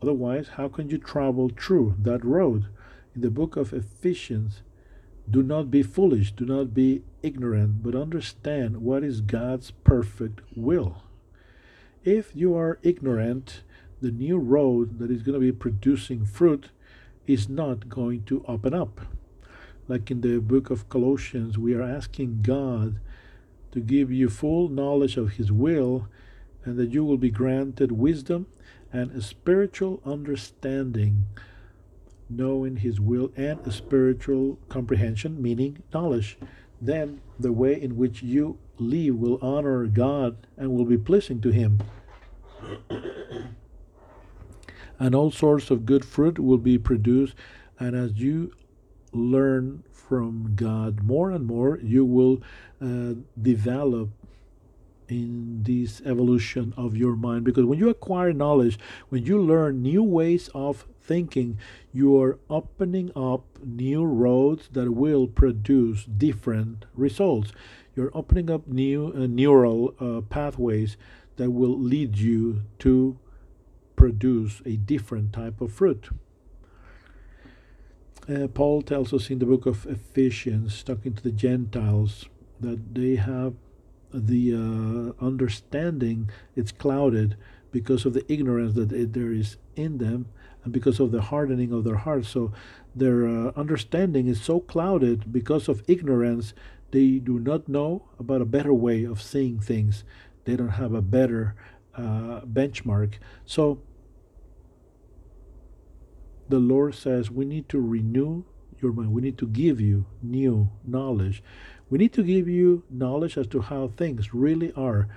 Otherwise, 0.02 0.50
how 0.50 0.67
can 0.67 0.89
you 0.89 0.97
travel 0.97 1.50
through 1.50 1.95
that 2.00 2.24
road? 2.24 2.67
In 3.15 3.21
the 3.21 3.32
book 3.32 3.56
of 3.56 3.74
Ephesians, 3.74 4.62
do 5.30 5.44
not 5.44 5.72
be 5.72 5.84
foolish, 5.84 6.32
do 6.32 6.46
not 6.46 6.74
be 6.74 7.04
ignorant, 7.22 7.84
but 7.84 7.96
understand 7.96 8.82
what 8.82 9.04
is 9.04 9.22
God's 9.22 9.72
perfect 9.72 10.42
will. 10.56 11.04
If 12.04 12.36
you 12.36 12.56
are 12.56 12.80
ignorant, 12.82 13.62
the 14.02 14.12
new 14.12 14.38
road 14.38 15.00
that 15.00 15.12
is 15.12 15.22
going 15.22 15.36
to 15.36 15.40
be 15.40 15.52
producing 15.52 16.26
fruit 16.26 16.70
is 17.28 17.48
not 17.48 17.88
going 17.88 18.24
to 18.24 18.44
open 18.48 18.74
up 18.74 19.02
like 19.92 20.10
in 20.10 20.22
the 20.22 20.40
book 20.40 20.70
of 20.70 20.88
Colossians, 20.88 21.58
we 21.58 21.74
are 21.74 21.82
asking 21.82 22.44
God 22.44 23.02
to 23.74 23.82
give 23.82 24.10
you 24.10 24.30
full 24.30 24.70
knowledge 24.70 25.18
of 25.18 25.34
His 25.34 25.52
will 25.52 26.08
and 26.64 26.78
that 26.78 26.92
you 26.92 27.04
will 27.04 27.18
be 27.18 27.30
granted 27.30 27.92
wisdom 27.92 28.48
and 28.94 29.12
a 29.12 29.22
spiritual 29.22 30.02
understanding, 30.06 31.26
knowing 32.36 32.78
His 32.78 33.00
will 33.00 33.32
and 33.36 33.60
a 33.65 33.72
spiritual 33.72 34.58
comprehension, 34.70 35.41
meaning 35.41 35.84
knowledge. 35.94 36.38
Then 36.82 37.22
the 37.39 37.52
way 37.52 37.80
in 37.80 37.98
which 37.98 38.24
you 38.24 38.58
live 38.78 39.15
will 39.15 39.38
honor 39.41 39.86
God 39.86 40.48
and 40.58 40.72
will 40.72 40.86
be 40.86 40.98
pleasing 40.98 41.41
to 41.41 41.50
Him. 41.50 41.80
and 45.00 45.15
all 45.15 45.32
sorts 45.32 45.72
of 45.72 45.86
good 45.86 46.06
fruit 46.06 46.39
will 46.39 46.58
be 46.58 46.78
produced. 46.78 47.36
And 47.80 47.96
as 47.96 48.13
you 48.13 48.54
learn 49.12 49.84
from 49.91 50.54
God 50.56 51.04
more 51.04 51.32
and 51.32 51.46
more, 51.46 51.80
you 51.82 52.06
will 52.06 52.41
uh, 52.82 53.15
develop 53.41 54.10
in 55.08 55.63
this 55.63 56.02
evolution 56.06 56.74
of 56.78 56.96
your 56.96 57.15
mind. 57.15 57.44
Because 57.44 57.65
when 57.65 57.80
you 57.80 57.89
acquire 57.89 58.32
knowledge, 58.32 58.80
when 59.10 59.26
you 59.26 59.41
learn 59.41 59.82
new 59.82 60.04
ways 60.04 60.50
of 60.54 60.86
thinking, 61.04 61.58
you 61.92 62.20
are 62.22 62.40
opening 62.50 63.12
up 63.16 63.44
new 63.64 64.04
roads 64.04 64.70
that 64.72 64.92
will 64.92 65.28
produce 65.28 66.06
different 66.06 66.86
results. 66.96 67.52
You're 67.96 68.12
opening 68.14 68.50
up 68.50 68.68
new 68.68 69.14
uh, 69.16 69.28
neural 69.28 69.94
uh, 70.00 70.22
pathways 70.22 70.98
that 71.38 71.52
will 71.52 71.78
lead 71.78 72.18
you 72.18 72.64
to 72.80 73.18
produce 73.96 74.62
a 74.66 74.78
different 74.78 75.34
type 75.34 75.62
of 75.62 75.74
fruit. 75.74 76.10
Uh, 78.30 78.48
Paul 78.48 78.82
tells 78.82 79.14
us 79.14 79.30
in 79.30 79.40
the 79.40 79.46
book 79.46 79.66
of 79.66 79.86
Ephesians, 79.88 80.84
talking 80.84 81.14
to 81.14 81.24
the 81.24 81.32
Gentiles, 81.32 82.26
that 82.60 82.94
they 82.94 83.16
have 83.16 83.56
the 84.14 84.54
uh, 84.54 85.26
understanding 85.26 86.30
it's 86.56 86.72
clouded 86.72 87.36
because 87.72 88.06
of 88.06 88.14
the 88.14 88.32
ignorance 88.32 88.76
that 88.76 88.92
it, 88.92 89.14
there 89.14 89.32
is 89.32 89.58
in 89.76 89.98
them, 89.98 90.28
and 90.63 90.74
because 90.74 91.00
of 91.00 91.12
the 91.12 91.21
hardening 91.21 91.71
of 91.71 91.84
their 91.84 91.97
hearts. 91.97 92.30
So 92.30 92.52
their 92.95 93.28
uh, 93.28 93.52
understanding 93.56 94.28
is 94.28 94.41
so 94.41 94.60
clouded 94.60 95.32
because 95.32 95.67
of 95.67 95.84
ignorance. 95.88 96.54
They 96.91 97.19
do 97.19 97.39
not 97.39 97.67
know 97.67 98.10
about 98.19 98.41
a 98.41 98.45
better 98.45 98.74
way 98.74 99.04
of 99.04 99.21
seeing 99.21 99.60
things. 99.60 100.04
They 100.45 100.56
don't 100.56 100.69
have 100.69 100.93
a 100.93 101.02
better 101.02 101.56
uh, 101.95 102.41
benchmark. 102.41 103.15
So 103.45 103.82
the 106.50 106.60
Lord 106.60 106.95
says 106.95 107.32
we 107.32 107.45
need 107.45 107.69
to 107.69 107.80
renew 107.80 108.43
your 108.82 108.91
mind. 108.91 109.13
We 109.13 109.21
need 109.21 109.38
to 109.38 109.47
give 109.47 109.80
you 109.80 110.06
new 110.21 110.69
knowledge. 110.84 111.43
We 111.89 111.97
need 111.97 112.13
to 112.13 112.24
give 112.24 112.47
you 112.47 112.84
knowledge 112.89 113.38
as 113.38 113.47
to 113.47 113.62
how 113.62 113.89
things 113.95 114.34
really 114.34 114.71
are. 114.74 115.08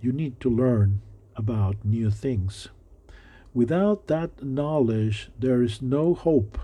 You 0.00 0.12
need 0.12 0.40
to 0.40 0.50
learn 0.50 1.00
about 1.34 1.84
new 1.84 2.10
things. 2.10 2.68
Without 3.56 4.06
that 4.08 4.44
knowledge, 4.44 5.30
there 5.38 5.62
is 5.62 5.80
no 5.80 6.12
hope 6.12 6.58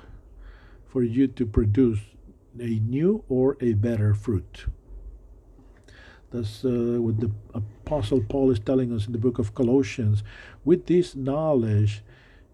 for 0.85 1.03
you 1.03 1.27
to 1.27 1.47
produce 1.47 2.01
a 2.61 2.81
new 2.81 3.25
or 3.31 3.57
a 3.63 3.73
better 3.73 4.13
fruit. 4.13 4.67
That's 6.31 6.63
uh, 6.67 6.99
what 7.01 7.19
the 7.19 7.31
Apostle 7.55 8.21
Paul 8.29 8.51
is 8.51 8.59
telling 8.59 8.95
us 8.95 9.07
in 9.07 9.13
the 9.13 9.19
book 9.19 9.39
of 9.39 9.55
Colossians. 9.55 10.23
With 10.67 10.85
this 10.85 11.17
knowledge, 11.17 12.03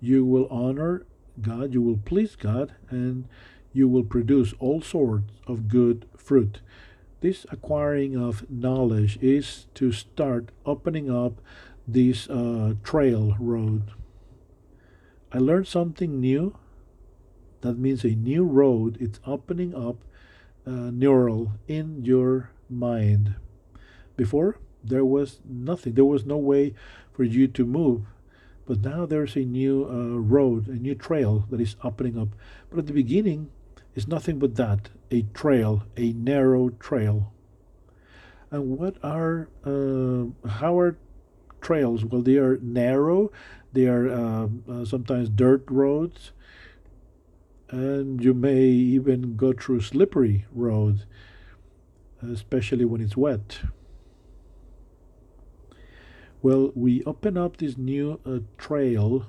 you 0.00 0.24
will 0.24 0.46
honor 0.52 1.04
God, 1.42 1.74
you 1.74 1.82
will 1.82 1.98
please 2.04 2.36
God, 2.36 2.76
and 2.90 3.26
you 3.72 3.88
will 3.88 4.04
produce 4.04 4.54
all 4.60 4.80
sorts 4.80 5.32
of 5.48 5.66
good 5.66 6.06
fruit. 6.16 6.60
This 7.22 7.44
acquiring 7.50 8.16
of 8.16 8.48
knowledge 8.48 9.18
is 9.20 9.66
to 9.74 9.90
start 9.90 10.50
opening 10.64 11.10
up 11.10 11.40
this 11.88 12.30
uh, 12.30 12.74
trail 12.84 13.34
road. 13.40 13.82
I 15.32 15.38
learned 15.38 15.66
something 15.66 16.20
new. 16.20 16.56
That 17.60 17.78
means 17.78 18.04
a 18.04 18.14
new 18.14 18.44
road. 18.44 18.96
It's 19.00 19.20
opening 19.26 19.74
up 19.74 19.96
uh, 20.66 20.90
neural 20.90 21.52
in 21.66 22.04
your 22.04 22.50
mind. 22.70 23.34
Before, 24.16 24.58
there 24.82 25.04
was 25.04 25.40
nothing. 25.48 25.94
There 25.94 26.04
was 26.04 26.24
no 26.24 26.36
way 26.36 26.74
for 27.12 27.24
you 27.24 27.48
to 27.48 27.64
move. 27.64 28.02
But 28.66 28.80
now 28.80 29.06
there's 29.06 29.36
a 29.36 29.40
new 29.40 29.84
uh, 29.84 30.18
road, 30.18 30.68
a 30.68 30.72
new 30.72 30.94
trail 30.94 31.46
that 31.50 31.60
is 31.60 31.76
opening 31.82 32.18
up. 32.18 32.28
But 32.70 32.80
at 32.80 32.86
the 32.86 32.92
beginning, 32.92 33.50
it's 33.94 34.06
nothing 34.06 34.38
but 34.38 34.56
that 34.56 34.90
a 35.10 35.22
trail, 35.34 35.84
a 35.96 36.12
narrow 36.12 36.68
trail. 36.70 37.32
And 38.50 38.78
what 38.78 38.96
are, 39.02 39.48
uh, 39.64 40.48
how 40.48 40.78
are 40.78 40.96
trails? 41.60 42.04
Well, 42.04 42.22
they 42.22 42.36
are 42.36 42.58
narrow, 42.58 43.30
they 43.72 43.86
are 43.86 44.08
uh, 44.08 44.48
uh, 44.70 44.84
sometimes 44.84 45.28
dirt 45.28 45.64
roads, 45.68 46.32
and 47.70 48.22
you 48.24 48.32
may 48.34 48.64
even 48.64 49.36
go 49.36 49.52
through 49.52 49.82
slippery 49.82 50.46
roads, 50.52 51.06
especially 52.22 52.84
when 52.84 53.00
it's 53.00 53.16
wet. 53.16 53.60
Well, 56.40 56.70
we 56.74 57.02
open 57.04 57.36
up 57.36 57.56
this 57.56 57.76
new 57.76 58.20
uh, 58.24 58.38
trail, 58.56 59.26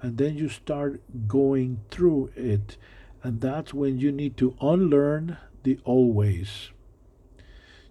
and 0.00 0.16
then 0.16 0.36
you 0.36 0.48
start 0.48 1.00
going 1.26 1.80
through 1.90 2.30
it, 2.36 2.76
and 3.22 3.40
that's 3.40 3.74
when 3.74 3.98
you 3.98 4.12
need 4.12 4.36
to 4.38 4.56
unlearn 4.60 5.38
the 5.64 5.78
old 5.84 6.14
ways. 6.14 6.70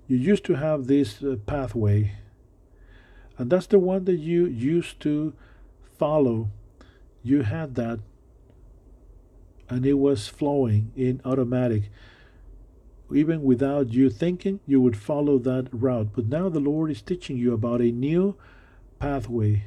You 0.08 0.18
used 0.18 0.46
to 0.46 0.54
have 0.54 0.88
this 0.88 1.22
uh, 1.22 1.36
pathway, 1.46 2.14
and 3.38 3.50
that's 3.50 3.68
the 3.68 3.80
one 3.80 4.06
that 4.06 4.18
you 4.18 4.46
used 4.46 5.00
to 5.02 5.34
follow. 5.98 6.50
You 7.24 7.42
had 7.42 7.76
that, 7.76 8.00
and 9.70 9.86
it 9.86 9.94
was 9.94 10.28
flowing 10.28 10.92
in 10.96 11.22
automatic 11.26 11.90
even 13.14 13.44
without 13.44 13.94
you 13.94 14.10
thinking, 14.10 14.60
you 14.66 14.82
would 14.82 14.98
follow 14.98 15.38
that 15.40 15.68
route. 15.72 16.10
But 16.14 16.28
now 16.28 16.50
the 16.50 16.60
Lord 16.60 16.90
is 16.90 17.02
teaching 17.02 17.38
you 17.38 17.54
about 17.54 17.82
a 17.82 17.92
new 17.92 18.36
pathway, 19.00 19.66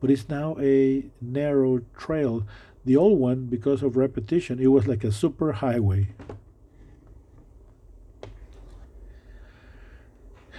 but 0.00 0.10
it's 0.10 0.28
now 0.28 0.56
a 0.60 1.06
narrow 1.20 1.80
trail. 1.96 2.46
The 2.84 2.96
old 2.96 3.18
one, 3.18 3.46
because 3.46 3.82
of 3.82 3.96
repetition, 3.96 4.58
it 4.58 4.68
was 4.68 4.86
like 4.88 5.04
a 5.04 5.12
super 5.12 5.52
highway. 5.52 6.08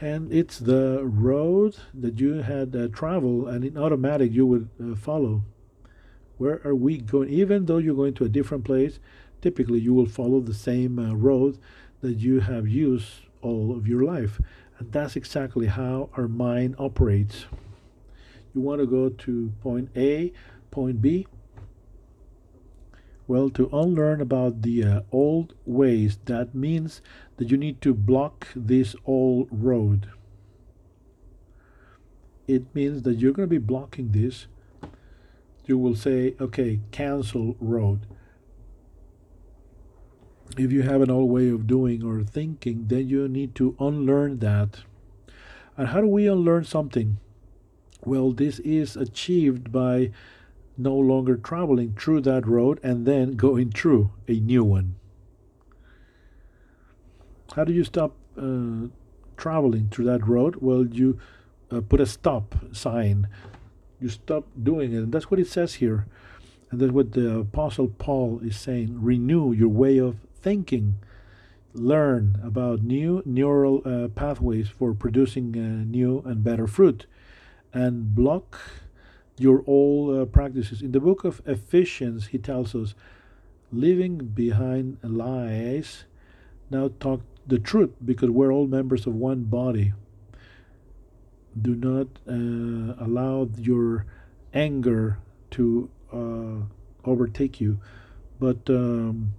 And 0.01 0.33
it's 0.33 0.57
the 0.57 1.01
road 1.03 1.77
that 1.93 2.19
you 2.19 2.41
had 2.41 2.75
uh, 2.75 2.87
traveled, 2.87 3.49
and 3.49 3.63
in 3.63 3.77
automatic 3.77 4.31
you 4.31 4.47
would 4.47 4.69
uh, 4.83 4.95
follow. 4.95 5.43
Where 6.39 6.59
are 6.65 6.73
we 6.73 6.97
going? 6.97 7.29
Even 7.29 7.67
though 7.67 7.77
you're 7.77 7.95
going 7.95 8.15
to 8.15 8.23
a 8.23 8.29
different 8.29 8.63
place, 8.63 8.99
typically 9.43 9.79
you 9.79 9.93
will 9.93 10.07
follow 10.07 10.39
the 10.39 10.55
same 10.55 10.97
uh, 10.97 11.13
road 11.13 11.59
that 12.01 12.17
you 12.17 12.39
have 12.39 12.67
used 12.67 13.09
all 13.43 13.77
of 13.77 13.87
your 13.87 14.03
life. 14.03 14.41
And 14.79 14.91
that's 14.91 15.15
exactly 15.15 15.67
how 15.67 16.09
our 16.17 16.27
mind 16.27 16.75
operates. 16.79 17.45
You 18.55 18.61
want 18.61 18.81
to 18.81 18.87
go 18.87 19.09
to 19.09 19.53
point 19.61 19.89
A, 19.95 20.33
point 20.71 20.99
B. 20.99 21.27
Well, 23.27 23.49
to 23.51 23.69
unlearn 23.71 24.19
about 24.19 24.61
the 24.61 24.83
uh, 24.83 25.01
old 25.11 25.53
ways, 25.65 26.19
that 26.25 26.53
means 26.53 27.01
that 27.37 27.49
you 27.49 27.57
need 27.57 27.81
to 27.81 27.93
block 27.93 28.47
this 28.55 28.95
old 29.05 29.47
road. 29.51 30.09
It 32.47 32.73
means 32.75 33.03
that 33.03 33.15
you're 33.15 33.31
going 33.31 33.47
to 33.47 33.59
be 33.59 33.65
blocking 33.65 34.11
this. 34.11 34.47
You 35.65 35.77
will 35.77 35.95
say, 35.95 36.35
okay, 36.41 36.81
cancel 36.91 37.55
road 37.59 38.05
if 40.57 40.71
you 40.71 40.81
have 40.81 41.01
an 41.01 41.11
old 41.11 41.29
way 41.29 41.49
of 41.49 41.67
doing 41.67 42.03
or 42.03 42.23
thinking, 42.23 42.85
then 42.87 43.07
you 43.07 43.27
need 43.27 43.55
to 43.55 43.75
unlearn 43.79 44.39
that. 44.39 44.81
And 45.77 45.89
how 45.89 46.01
do 46.01 46.07
we 46.07 46.27
unlearn 46.27 46.65
something? 46.65 47.17
Well, 48.03 48.31
this 48.31 48.59
is 48.59 48.95
achieved 48.95 49.71
by 49.71 50.11
no 50.81 50.95
longer 50.95 51.37
traveling 51.37 51.95
through 51.99 52.21
that 52.21 52.47
road 52.47 52.79
and 52.83 53.05
then 53.05 53.35
going 53.35 53.71
through 53.71 54.11
a 54.27 54.39
new 54.39 54.63
one. 54.63 54.95
How 57.55 57.63
do 57.63 57.73
you 57.73 57.83
stop 57.83 58.15
uh, 58.37 58.87
traveling 59.37 59.89
through 59.89 60.05
that 60.05 60.25
road? 60.25 60.57
Well, 60.57 60.85
you 60.85 61.19
uh, 61.71 61.81
put 61.81 61.99
a 61.99 62.05
stop 62.05 62.55
sign. 62.71 63.27
You 63.99 64.09
stop 64.09 64.45
doing 64.61 64.93
it. 64.93 64.97
And 64.97 65.11
that's 65.11 65.29
what 65.29 65.39
it 65.39 65.47
says 65.47 65.75
here. 65.75 66.07
And 66.69 66.79
that's 66.79 66.91
what 66.91 67.11
the 67.11 67.39
Apostle 67.39 67.89
Paul 67.89 68.39
is 68.43 68.57
saying. 68.57 69.03
Renew 69.03 69.51
your 69.51 69.69
way 69.69 69.97
of 69.97 70.15
thinking, 70.41 70.95
learn 71.73 72.39
about 72.43 72.81
new 72.81 73.21
neural 73.25 73.81
uh, 73.85 74.07
pathways 74.07 74.69
for 74.69 74.93
producing 74.93 75.55
uh, 75.55 75.83
new 75.85 76.23
and 76.25 76.43
better 76.43 76.67
fruit, 76.67 77.05
and 77.73 78.15
block 78.15 78.59
your 79.37 79.63
old 79.67 80.17
uh, 80.17 80.25
practices. 80.25 80.81
In 80.81 80.91
the 80.91 80.99
book 80.99 81.23
of 81.23 81.41
Ephesians, 81.45 82.27
he 82.27 82.37
tells 82.37 82.75
us, 82.75 82.93
leaving 83.71 84.17
behind 84.17 84.97
lies, 85.01 86.05
now 86.69 86.91
talk 86.99 87.21
the 87.47 87.59
truth 87.59 87.91
because 88.03 88.29
we're 88.29 88.51
all 88.51 88.67
members 88.67 89.07
of 89.07 89.15
one 89.15 89.43
body. 89.43 89.93
Do 91.59 91.75
not 91.75 92.07
uh, 92.27 92.95
allow 93.03 93.49
your 93.57 94.05
anger 94.53 95.19
to 95.51 95.89
uh, 96.13 96.65
overtake 97.03 97.59
you, 97.59 97.79
but 98.39 98.69
um, 98.69 99.33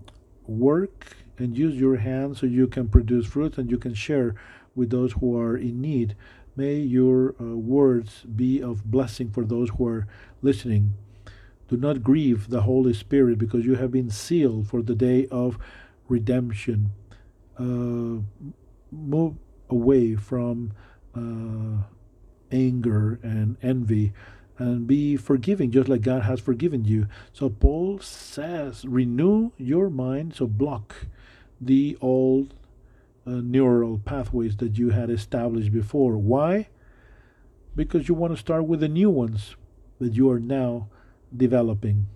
work 0.47 1.17
and 1.39 1.57
use 1.57 1.77
your 1.77 1.97
hands 1.97 2.41
so 2.41 2.47
you 2.47 2.67
can 2.67 2.89
produce 2.89 3.27
fruit 3.27 3.59
and 3.59 3.71
you 3.71 3.79
can 3.79 3.95
share 3.95 4.35
with 4.75 4.91
those 4.91 5.13
who 5.13 5.39
are 5.39 5.57
in 5.57 5.81
need. 5.81 6.15
May 6.55 6.77
your 6.77 7.35
uh, 7.41 7.57
words 7.57 8.23
be 8.23 8.63
of 8.63 8.85
blessing 8.85 9.31
for 9.31 9.45
those 9.45 9.71
who 9.71 9.87
are 9.87 10.07
listening. 10.43 10.95
Do 11.69 11.77
not 11.77 12.03
grieve 12.03 12.51
the 12.51 12.63
Holy 12.63 12.93
Spirit 12.93 13.39
because 13.39 13.65
you 13.65 13.77
have 13.77 13.91
been 13.91 14.11
sealed 14.11 14.69
for 14.69 14.83
the 14.83 14.95
day 14.95 15.27
of 15.29 15.59
redemption. 16.09 16.93
Uh, 17.59 18.21
move 18.91 19.37
away 19.71 20.15
from 20.15 20.73
uh, 21.15 21.85
anger 22.51 23.19
and 23.23 23.57
envy 23.63 24.13
and 24.59 24.87
be 24.87 25.17
forgiving 25.17 25.71
just 25.71 25.89
like 25.89 26.03
God 26.03 26.23
has 26.23 26.41
forgiven 26.41 26.85
you. 26.85 27.09
So 27.33 27.49
Paul 27.49 27.99
says, 28.01 28.85
renew 28.85 29.53
your 29.57 29.89
mind, 29.91 30.35
so 30.35 30.47
block 30.47 31.07
the 31.61 31.97
old 32.01 32.55
uh, 33.27 33.31
neural 33.31 33.99
pathways 33.99 34.57
that 34.57 34.79
you 34.79 34.91
had 34.91 35.11
established 35.11 35.73
before. 35.73 36.17
Why? 36.17 36.69
Because 37.75 38.09
you 38.09 38.15
want 38.15 38.33
to 38.33 38.37
start 38.37 38.67
with 38.67 38.81
the 38.81 38.89
new 38.89 39.11
ones 39.11 39.57
that 40.01 40.15
you 40.15 40.31
are 40.31 40.41
now 40.41 40.89
developing. 41.35 42.07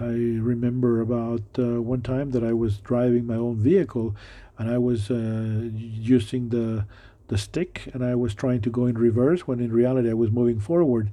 I 0.00 0.06
remember 0.06 1.02
about 1.02 1.42
uh, 1.58 1.82
one 1.82 2.00
time 2.00 2.30
that 2.30 2.42
I 2.42 2.54
was 2.54 2.78
driving 2.78 3.26
my 3.26 3.34
own 3.34 3.56
vehicle 3.56 4.16
and 4.58 4.70
I 4.70 4.78
was 4.78 5.10
uh, 5.10 5.68
using 5.74 6.48
the 6.48 6.86
the 7.28 7.38
stick 7.38 7.88
and 7.92 8.04
I 8.04 8.16
was 8.16 8.34
trying 8.34 8.60
to 8.62 8.70
go 8.70 8.86
in 8.86 8.98
reverse 8.98 9.46
when 9.46 9.60
in 9.60 9.72
reality 9.72 10.10
I 10.10 10.14
was 10.14 10.32
moving 10.32 10.58
forward. 10.58 11.10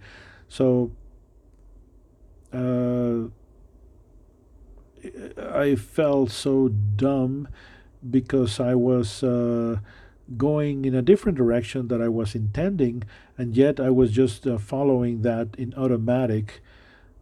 So 0.47 0.91
uh, 2.53 3.27
I 5.51 5.75
felt 5.75 6.31
so 6.31 6.69
dumb 6.69 7.47
because 8.09 8.59
I 8.59 8.75
was 8.75 9.23
uh, 9.23 9.79
going 10.37 10.85
in 10.85 10.95
a 10.95 11.01
different 11.01 11.37
direction 11.37 11.87
that 11.87 12.01
I 12.01 12.07
was 12.07 12.35
intending, 12.35 13.03
and 13.37 13.55
yet 13.55 13.79
I 13.79 13.89
was 13.89 14.11
just 14.11 14.45
uh, 14.45 14.57
following 14.57 15.21
that 15.21 15.55
in 15.57 15.73
automatic. 15.75 16.61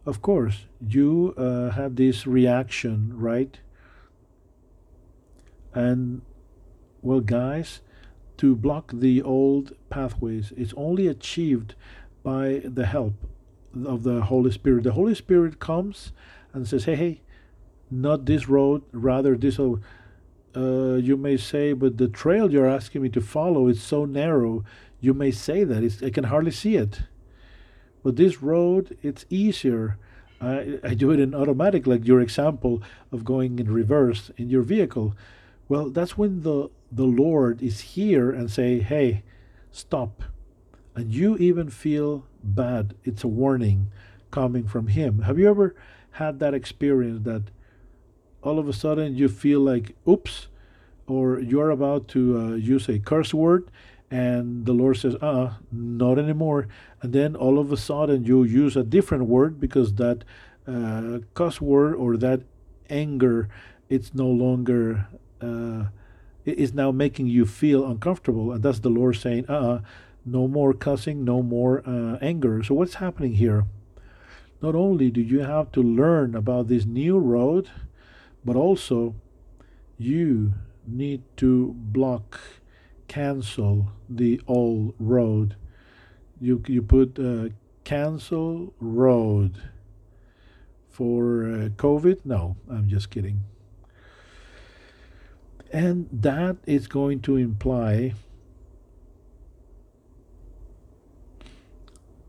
Of 0.04 0.22
course, 0.22 0.66
you 0.80 1.34
uh, 1.36 1.70
have 1.70 1.96
this 1.96 2.26
reaction, 2.26 3.12
right? 3.16 3.58
And 5.74 6.22
well, 7.02 7.20
guys, 7.20 7.80
to 8.38 8.54
block 8.54 8.92
the 8.94 9.22
old 9.22 9.72
pathways 9.90 10.52
is 10.52 10.72
only 10.76 11.06
achieved 11.06 11.74
by 12.26 12.60
the 12.64 12.86
help 12.86 13.14
of 13.86 14.02
the 14.02 14.22
Holy 14.22 14.50
Spirit. 14.50 14.82
The 14.82 14.98
Holy 15.00 15.14
Spirit 15.14 15.60
comes 15.60 16.10
and 16.52 16.66
says, 16.66 16.82
"Hey, 16.84 16.96
hey, 16.96 17.20
not 17.88 18.26
this 18.26 18.48
road, 18.48 18.82
rather 18.90 19.36
this." 19.36 19.60
Uh, 19.60 20.96
you 21.08 21.16
may 21.16 21.36
say, 21.36 21.72
but 21.72 21.98
the 21.98 22.08
trail 22.08 22.50
you're 22.50 22.74
asking 22.78 23.02
me 23.02 23.10
to 23.10 23.20
follow 23.20 23.68
is 23.68 23.80
so 23.80 24.06
narrow. 24.06 24.64
You 25.00 25.14
may 25.14 25.30
say 25.30 25.62
that 25.64 25.84
it's, 25.84 26.02
I 26.02 26.10
can 26.10 26.24
hardly 26.24 26.50
see 26.50 26.74
it. 26.76 27.02
But 28.02 28.16
this 28.16 28.42
road, 28.42 28.96
it's 29.02 29.24
easier. 29.30 29.98
I, 30.40 30.80
I 30.82 30.94
do 30.94 31.12
it 31.12 31.20
in 31.20 31.34
automatic, 31.34 31.86
like 31.86 32.06
your 32.06 32.20
example 32.20 32.82
of 33.12 33.24
going 33.24 33.58
in 33.60 33.70
reverse 33.70 34.32
in 34.36 34.48
your 34.48 34.62
vehicle. 34.62 35.14
Well, 35.68 35.90
that's 35.90 36.18
when 36.18 36.42
the 36.42 36.70
the 36.90 37.10
Lord 37.24 37.62
is 37.62 37.94
here 37.94 38.28
and 38.38 38.50
say, 38.50 38.80
"Hey, 38.80 39.22
stop." 39.70 40.24
And 40.96 41.14
you 41.14 41.36
even 41.36 41.70
feel 41.70 42.26
bad. 42.42 42.94
It's 43.04 43.22
a 43.22 43.28
warning 43.28 43.92
coming 44.30 44.66
from 44.66 44.88
him. 44.88 45.22
Have 45.22 45.38
you 45.38 45.48
ever 45.48 45.76
had 46.12 46.40
that 46.40 46.54
experience 46.54 47.24
that 47.24 47.44
all 48.42 48.58
of 48.58 48.68
a 48.68 48.72
sudden 48.72 49.14
you 49.14 49.28
feel 49.28 49.60
like, 49.60 49.94
"Oops," 50.08 50.48
or 51.06 51.38
you're 51.38 51.70
about 51.70 52.08
to 52.08 52.38
uh, 52.38 52.54
use 52.54 52.88
a 52.88 52.98
curse 52.98 53.32
word 53.32 53.70
and 54.10 54.66
the 54.66 54.72
Lord 54.72 54.96
says, 54.96 55.16
uh, 55.20 55.26
uh 55.26 55.54
not 55.72 56.18
anymore. 56.18 56.68
And 57.02 57.12
then 57.12 57.34
all 57.34 57.58
of 57.58 57.72
a 57.72 57.76
sudden 57.76 58.24
you 58.24 58.44
use 58.44 58.76
a 58.76 58.82
different 58.82 59.24
word 59.24 59.60
because 59.60 59.94
that 59.94 60.24
uh, 60.66 61.18
cuss 61.34 61.60
word 61.60 61.94
or 61.94 62.16
that 62.18 62.42
anger, 62.88 63.48
it's 63.88 64.14
no 64.14 64.28
longer 64.28 65.08
uh, 65.40 65.86
is 66.44 66.72
now 66.72 66.92
making 66.92 67.26
you 67.26 67.44
feel 67.44 67.84
uncomfortable, 67.84 68.52
and 68.52 68.62
that's 68.62 68.80
the 68.80 68.88
Lord 68.88 69.16
saying, 69.16 69.46
"Uh, 69.48 69.80
no 70.26 70.46
more 70.48 70.74
cussing, 70.74 71.24
no 71.24 71.42
more 71.42 71.82
uh, 71.88 72.18
anger." 72.20 72.62
So 72.62 72.74
what's 72.74 72.94
happening 72.94 73.34
here? 73.34 73.64
Not 74.60 74.74
only 74.74 75.10
do 75.10 75.20
you 75.20 75.40
have 75.40 75.70
to 75.72 75.82
learn 75.82 76.34
about 76.34 76.68
this 76.68 76.84
new 76.84 77.18
road, 77.18 77.70
but 78.44 78.56
also 78.56 79.14
you 79.98 80.54
need 80.86 81.22
to 81.36 81.74
block, 81.76 82.40
cancel 83.08 83.92
the 84.08 84.40
old 84.46 84.94
road. 84.98 85.56
You 86.40 86.62
you 86.66 86.82
put 86.82 87.18
uh, 87.18 87.50
cancel 87.84 88.74
road 88.80 89.62
for 90.88 91.44
uh, 91.44 91.68
COVID. 91.76 92.24
No, 92.24 92.56
I'm 92.70 92.88
just 92.88 93.10
kidding. 93.10 93.42
And 95.72 96.08
that 96.12 96.56
is 96.66 96.86
going 96.86 97.20
to 97.22 97.36
imply 97.36 98.14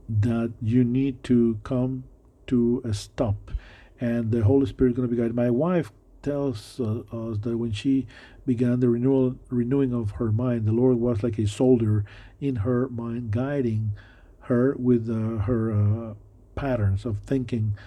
that 0.09 0.53
you 0.61 0.83
need 0.83 1.23
to 1.25 1.59
come 1.63 2.03
to 2.47 2.81
a 2.85 2.93
stop. 2.93 3.51
And 3.99 4.31
the 4.31 4.43
Holy 4.43 4.65
Spirit 4.65 4.91
is 4.91 4.95
going 4.95 5.09
to 5.09 5.15
be 5.15 5.19
guided. 5.19 5.35
My 5.35 5.49
wife 5.49 5.91
tells 6.21 6.79
uh, 6.79 6.99
us 7.11 7.39
that 7.39 7.57
when 7.57 7.71
she 7.71 8.07
began 8.45 8.79
the 8.79 8.89
renewal, 8.89 9.35
renewing 9.49 9.93
of 9.93 10.11
her 10.11 10.31
mind, 10.31 10.65
the 10.65 10.71
Lord 10.71 10.97
was 10.97 11.23
like 11.23 11.37
a 11.39 11.47
soldier 11.47 12.05
in 12.39 12.57
her 12.57 12.87
mind, 12.89 13.31
guiding 13.31 13.93
her 14.41 14.75
with 14.77 15.09
uh, 15.09 15.43
her 15.43 15.71
uh, 15.71 16.13
patterns 16.55 17.05
of 17.05 17.19
thinking, 17.19 17.77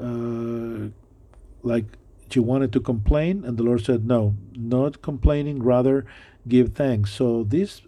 uh, 0.00 0.88
like 1.62 1.84
she 2.30 2.40
wanted 2.40 2.72
to 2.72 2.80
complain, 2.80 3.44
and 3.44 3.56
the 3.56 3.62
Lord 3.62 3.84
said, 3.84 4.06
No, 4.06 4.34
not 4.54 5.02
complaining, 5.02 5.62
rather 5.62 6.06
give 6.46 6.74
thanks. 6.74 7.10
So 7.12 7.44
this 7.44 7.82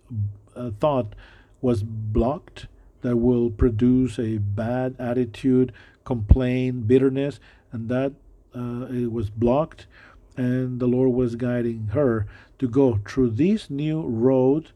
uh, 0.57 0.71
thought 0.81 1.15
was 1.61 1.83
blocked 1.83 2.67
that 3.03 3.17
will 3.17 3.51
produce 3.51 4.19
a 4.19 4.39
bad 4.39 4.97
attitude, 4.99 5.73
complain, 6.05 6.83
bitterness, 6.83 7.41
and 7.73 7.89
that 7.89 8.13
uh, 8.55 8.87
it 8.91 9.13
was 9.13 9.31
blocked. 9.31 9.87
And 10.37 10.81
the 10.81 10.87
Lord 10.87 11.13
was 11.13 11.37
guiding 11.37 11.89
her 11.89 12.27
to 12.59 12.69
go 12.69 13.01
through 13.07 13.31
this 13.31 13.69
new 13.69 14.03
road 14.03 14.71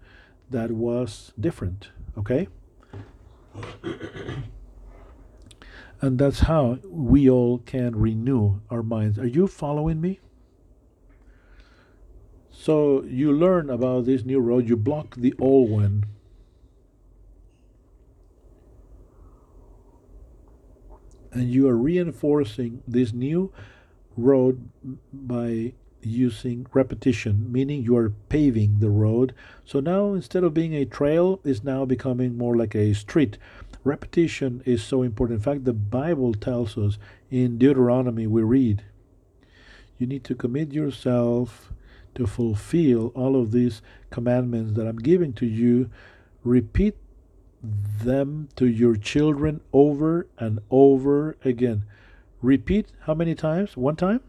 that 0.50 0.70
was 0.72 1.32
different. 1.38 1.88
Okay? 2.16 2.48
And 6.04 6.18
that's 6.18 6.40
how 6.40 6.80
we 6.84 7.30
all 7.30 7.60
can 7.64 7.96
renew 7.96 8.60
our 8.68 8.82
minds. 8.82 9.18
Are 9.18 9.26
you 9.26 9.46
following 9.46 10.02
me? 10.02 10.20
So 12.50 13.04
you 13.04 13.32
learn 13.32 13.70
about 13.70 14.04
this 14.04 14.22
new 14.22 14.38
road, 14.38 14.68
you 14.68 14.76
block 14.76 15.16
the 15.16 15.32
old 15.38 15.70
one. 15.70 16.04
And 21.34 21.50
you 21.50 21.68
are 21.68 21.76
reinforcing 21.76 22.82
this 22.86 23.12
new 23.12 23.52
road 24.16 24.68
by 25.12 25.74
using 26.00 26.66
repetition, 26.72 27.50
meaning 27.50 27.82
you 27.82 27.96
are 27.96 28.10
paving 28.28 28.78
the 28.78 28.90
road. 28.90 29.34
So 29.64 29.80
now 29.80 30.12
instead 30.12 30.44
of 30.44 30.54
being 30.54 30.74
a 30.74 30.84
trail, 30.84 31.40
it's 31.44 31.64
now 31.64 31.84
becoming 31.84 32.38
more 32.38 32.56
like 32.56 32.74
a 32.74 32.94
street 32.94 33.38
Repetition 33.84 34.62
is 34.64 34.82
so 34.82 35.02
important. 35.02 35.38
In 35.38 35.42
fact, 35.42 35.64
the 35.66 35.74
Bible 35.74 36.32
tells 36.32 36.78
us 36.78 36.98
in 37.30 37.58
Deuteronomy, 37.58 38.26
we 38.26 38.42
read, 38.42 38.82
you 39.98 40.06
need 40.06 40.24
to 40.24 40.34
commit 40.34 40.72
yourself 40.72 41.70
to 42.14 42.26
fulfill 42.26 43.08
all 43.08 43.36
of 43.36 43.52
these 43.52 43.82
commandments 44.10 44.72
that 44.72 44.86
I'm 44.86 44.98
giving 44.98 45.34
to 45.34 45.46
you. 45.46 45.90
Repeat 46.44 46.96
them 48.02 48.48
to 48.56 48.66
your 48.66 48.96
children 48.96 49.60
over 49.72 50.26
and 50.38 50.60
over 50.70 51.36
again. 51.44 51.84
Repeat 52.42 52.88
how 53.02 53.14
many 53.14 53.34
times? 53.34 53.76
One 53.76 53.96
time? 53.96 54.20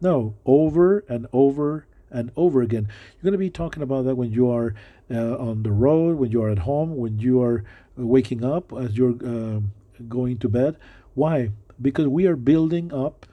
No, 0.00 0.34
over 0.44 1.04
and 1.08 1.26
over 1.32 1.86
and 2.10 2.30
over 2.36 2.62
again. 2.62 2.88
You're 3.14 3.30
going 3.30 3.32
to 3.32 3.38
be 3.38 3.50
talking 3.50 3.82
about 3.82 4.04
that 4.04 4.14
when 4.14 4.32
you 4.32 4.50
are 4.50 4.74
uh, 5.10 5.36
on 5.36 5.62
the 5.62 5.72
road, 5.72 6.16
when 6.16 6.30
you 6.30 6.42
are 6.42 6.50
at 6.50 6.60
home, 6.60 6.96
when 6.96 7.18
you 7.18 7.42
are 7.42 7.64
waking 7.96 8.44
up, 8.44 8.72
as 8.72 8.96
you're 8.96 9.16
uh, 9.24 9.60
going 10.08 10.38
to 10.38 10.48
bed. 10.48 10.76
Why? 11.14 11.50
Because 11.80 12.06
we 12.06 12.26
are 12.26 12.36
building 12.36 12.92
up 12.92 13.26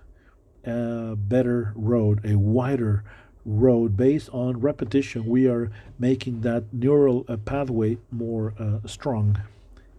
a 0.65 1.15
better 1.15 1.73
road, 1.75 2.25
a 2.25 2.37
wider 2.37 3.03
road 3.45 3.97
based 3.97 4.29
on 4.29 4.59
repetition. 4.59 5.25
We 5.25 5.47
are 5.47 5.71
making 5.97 6.41
that 6.41 6.73
neural 6.73 7.25
uh, 7.27 7.37
pathway 7.37 7.97
more 8.11 8.53
uh, 8.59 8.87
strong. 8.87 9.41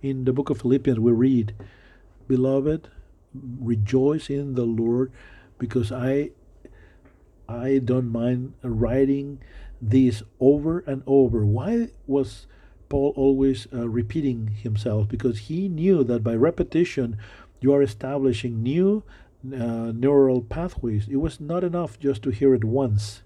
In 0.01 0.25
the 0.25 0.33
book 0.33 0.51
of 0.51 0.61
Philippians, 0.61 0.99
we 0.99 1.13
read, 1.13 1.55
Beloved, 2.29 2.89
rejoice 3.35 4.31
in 4.31 4.55
the 4.55 4.65
Lord 4.65 5.13
because 5.59 5.93
I 5.93 6.31
I 7.49 7.79
don't 7.79 8.11
mind 8.11 8.55
writing 8.63 9.41
this 9.81 10.23
over 10.41 10.81
and 10.81 11.03
over. 11.07 11.45
Why 11.45 11.89
was 12.07 12.47
Paul 12.89 13.13
always 13.17 13.67
uh, 13.73 13.89
repeating 13.89 14.49
himself? 14.49 15.09
Because 15.09 15.39
he 15.39 15.69
knew 15.69 16.05
that 16.05 16.23
by 16.23 16.35
repetition, 16.35 17.19
you 17.61 17.73
are 17.75 17.83
establishing 17.83 18.63
new 18.63 19.03
uh, 19.45 19.93
neural 19.93 20.41
pathways. 20.43 21.09
It 21.09 21.17
was 21.17 21.41
not 21.41 21.65
enough 21.65 21.99
just 21.99 22.23
to 22.23 22.31
hear 22.31 22.55
it 22.55 22.65
once. 22.65 23.23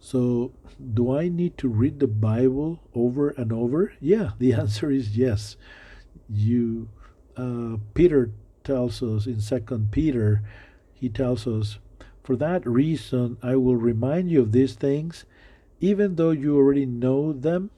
So, 0.00 0.52
do 0.94 1.14
I 1.14 1.28
need 1.28 1.56
to 1.58 1.68
read 1.68 2.00
the 2.00 2.08
Bible 2.08 2.80
over 2.94 3.30
and 3.30 3.52
over? 3.52 3.92
Yeah, 4.00 4.32
the 4.38 4.52
answer 4.64 4.90
is 4.90 5.16
yes. 5.16 5.56
You, 6.28 6.88
uh, 7.36 7.76
Peter 7.94 8.30
tells 8.64 9.02
us 9.02 9.26
in 9.26 9.40
Second 9.40 9.90
Peter 9.92 10.42
he 10.92 11.08
tells 11.08 11.46
us, 11.46 11.78
For 12.22 12.36
that 12.36 12.66
reason 12.66 13.36
I 13.42 13.56
will 13.56 13.76
remind 13.76 14.30
you 14.30 14.42
of 14.42 14.52
these 14.52 14.74
things, 14.74 15.24
even 15.80 16.16
though 16.16 16.30
you 16.30 16.56
already 16.56 16.86
know 16.86 17.32
them, 17.32 17.70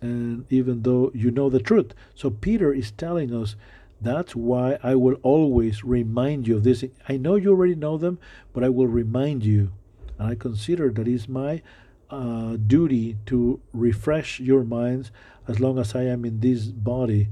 and 0.00 0.44
even 0.50 0.82
though 0.82 1.10
you 1.14 1.30
know 1.30 1.48
the 1.50 1.60
truth. 1.60 1.94
So 2.14 2.30
Peter 2.30 2.72
is 2.72 2.90
telling 2.92 3.34
us 3.34 3.56
That's 4.00 4.36
why 4.36 4.78
I 4.82 4.94
will 4.96 5.16
always 5.22 5.84
remind 5.84 6.46
you 6.48 6.56
of 6.58 6.64
this. 6.64 6.84
I 7.08 7.16
know 7.16 7.36
you 7.36 7.50
already 7.52 7.74
know 7.76 7.98
them, 7.98 8.18
but 8.52 8.64
I 8.64 8.68
will 8.68 8.88
remind 8.88 9.44
you. 9.44 9.72
And 10.18 10.28
I 10.28 10.34
consider 10.34 10.90
that 10.90 11.08
is 11.08 11.28
my 11.28 11.62
uh, 12.10 12.56
duty 12.56 13.16
to 13.26 13.60
refresh 13.72 14.40
your 14.40 14.64
minds 14.64 15.10
as 15.48 15.60
long 15.60 15.78
as 15.78 15.94
I 15.94 16.02
am 16.04 16.24
in 16.24 16.40
this 16.40 16.66
body. 16.66 17.28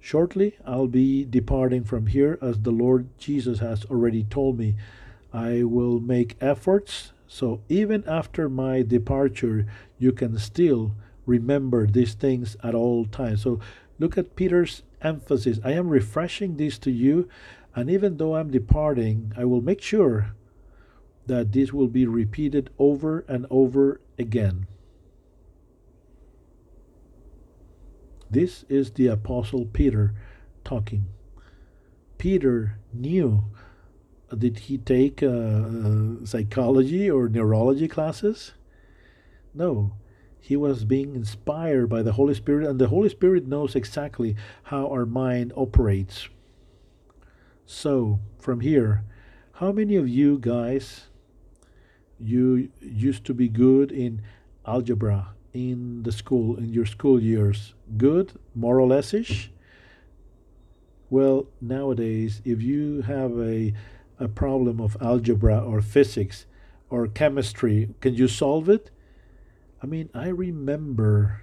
Shortly, 0.00 0.56
I'll 0.64 0.86
be 0.86 1.24
departing 1.24 1.84
from 1.84 2.06
here 2.06 2.38
as 2.40 2.60
the 2.60 2.70
Lord 2.70 3.08
Jesus 3.18 3.58
has 3.58 3.84
already 3.86 4.24
told 4.24 4.58
me. 4.58 4.76
I 5.32 5.64
will 5.64 6.00
make 6.00 6.36
efforts 6.40 7.12
so 7.28 7.60
even 7.68 8.04
after 8.06 8.48
my 8.48 8.82
departure, 8.82 9.66
you 9.98 10.12
can 10.12 10.38
still 10.38 10.92
remember 11.24 11.86
these 11.86 12.14
things 12.14 12.56
at 12.62 12.74
all 12.74 13.04
times. 13.06 13.42
So 13.42 13.60
look 13.98 14.16
at 14.16 14.36
Peter's 14.36 14.82
emphasis. 15.02 15.58
I 15.64 15.72
am 15.72 15.88
refreshing 15.88 16.56
this 16.56 16.78
to 16.78 16.90
you, 16.90 17.28
and 17.74 17.90
even 17.90 18.16
though 18.16 18.36
I'm 18.36 18.50
departing, 18.50 19.32
I 19.36 19.44
will 19.44 19.60
make 19.60 19.82
sure 19.82 20.34
that 21.26 21.52
this 21.52 21.72
will 21.72 21.88
be 21.88 22.06
repeated 22.06 22.70
over 22.78 23.24
and 23.28 23.46
over 23.50 24.00
again. 24.18 24.66
This 28.30 28.64
is 28.68 28.92
the 28.92 29.06
Apostle 29.08 29.66
Peter 29.66 30.14
talking. 30.64 31.06
Peter 32.18 32.78
knew 32.92 33.44
did 34.36 34.58
he 34.60 34.78
take 34.78 35.22
uh, 35.22 35.26
uh, 35.28 36.24
psychology 36.24 37.10
or 37.10 37.28
neurology 37.28 37.86
classes? 37.86 38.52
No. 39.54 39.96
He 40.40 40.56
was 40.56 40.84
being 40.84 41.14
inspired 41.14 41.88
by 41.88 42.02
the 42.02 42.12
Holy 42.12 42.34
Spirit, 42.34 42.68
and 42.68 42.78
the 42.78 42.88
Holy 42.88 43.08
Spirit 43.08 43.46
knows 43.46 43.74
exactly 43.74 44.36
how 44.64 44.88
our 44.88 45.06
mind 45.06 45.52
operates. 45.56 46.28
So, 47.64 48.20
from 48.38 48.60
here, 48.60 49.04
how 49.54 49.72
many 49.72 49.96
of 49.96 50.08
you 50.08 50.38
guys 50.38 51.06
you 52.20 52.70
used 52.80 53.24
to 53.26 53.34
be 53.34 53.48
good 53.48 53.92
in 53.92 54.22
algebra 54.66 55.28
in 55.52 56.02
the 56.02 56.12
school 56.12 56.56
in 56.56 56.72
your 56.72 56.86
school 56.86 57.22
years? 57.22 57.74
Good, 57.96 58.32
more 58.54 58.78
or 58.78 58.86
less 58.86 59.14
ish? 59.14 59.50
Well, 61.08 61.46
nowadays, 61.60 62.42
if 62.44 62.60
you 62.62 63.02
have 63.02 63.38
a 63.38 63.72
a 64.18 64.28
problem 64.28 64.80
of 64.80 64.96
algebra 65.00 65.58
or 65.58 65.82
physics 65.82 66.46
or 66.88 67.06
chemistry, 67.06 67.90
can 68.00 68.14
you 68.14 68.28
solve 68.28 68.68
it? 68.68 68.90
I 69.82 69.86
mean, 69.86 70.08
I 70.14 70.28
remember 70.28 71.42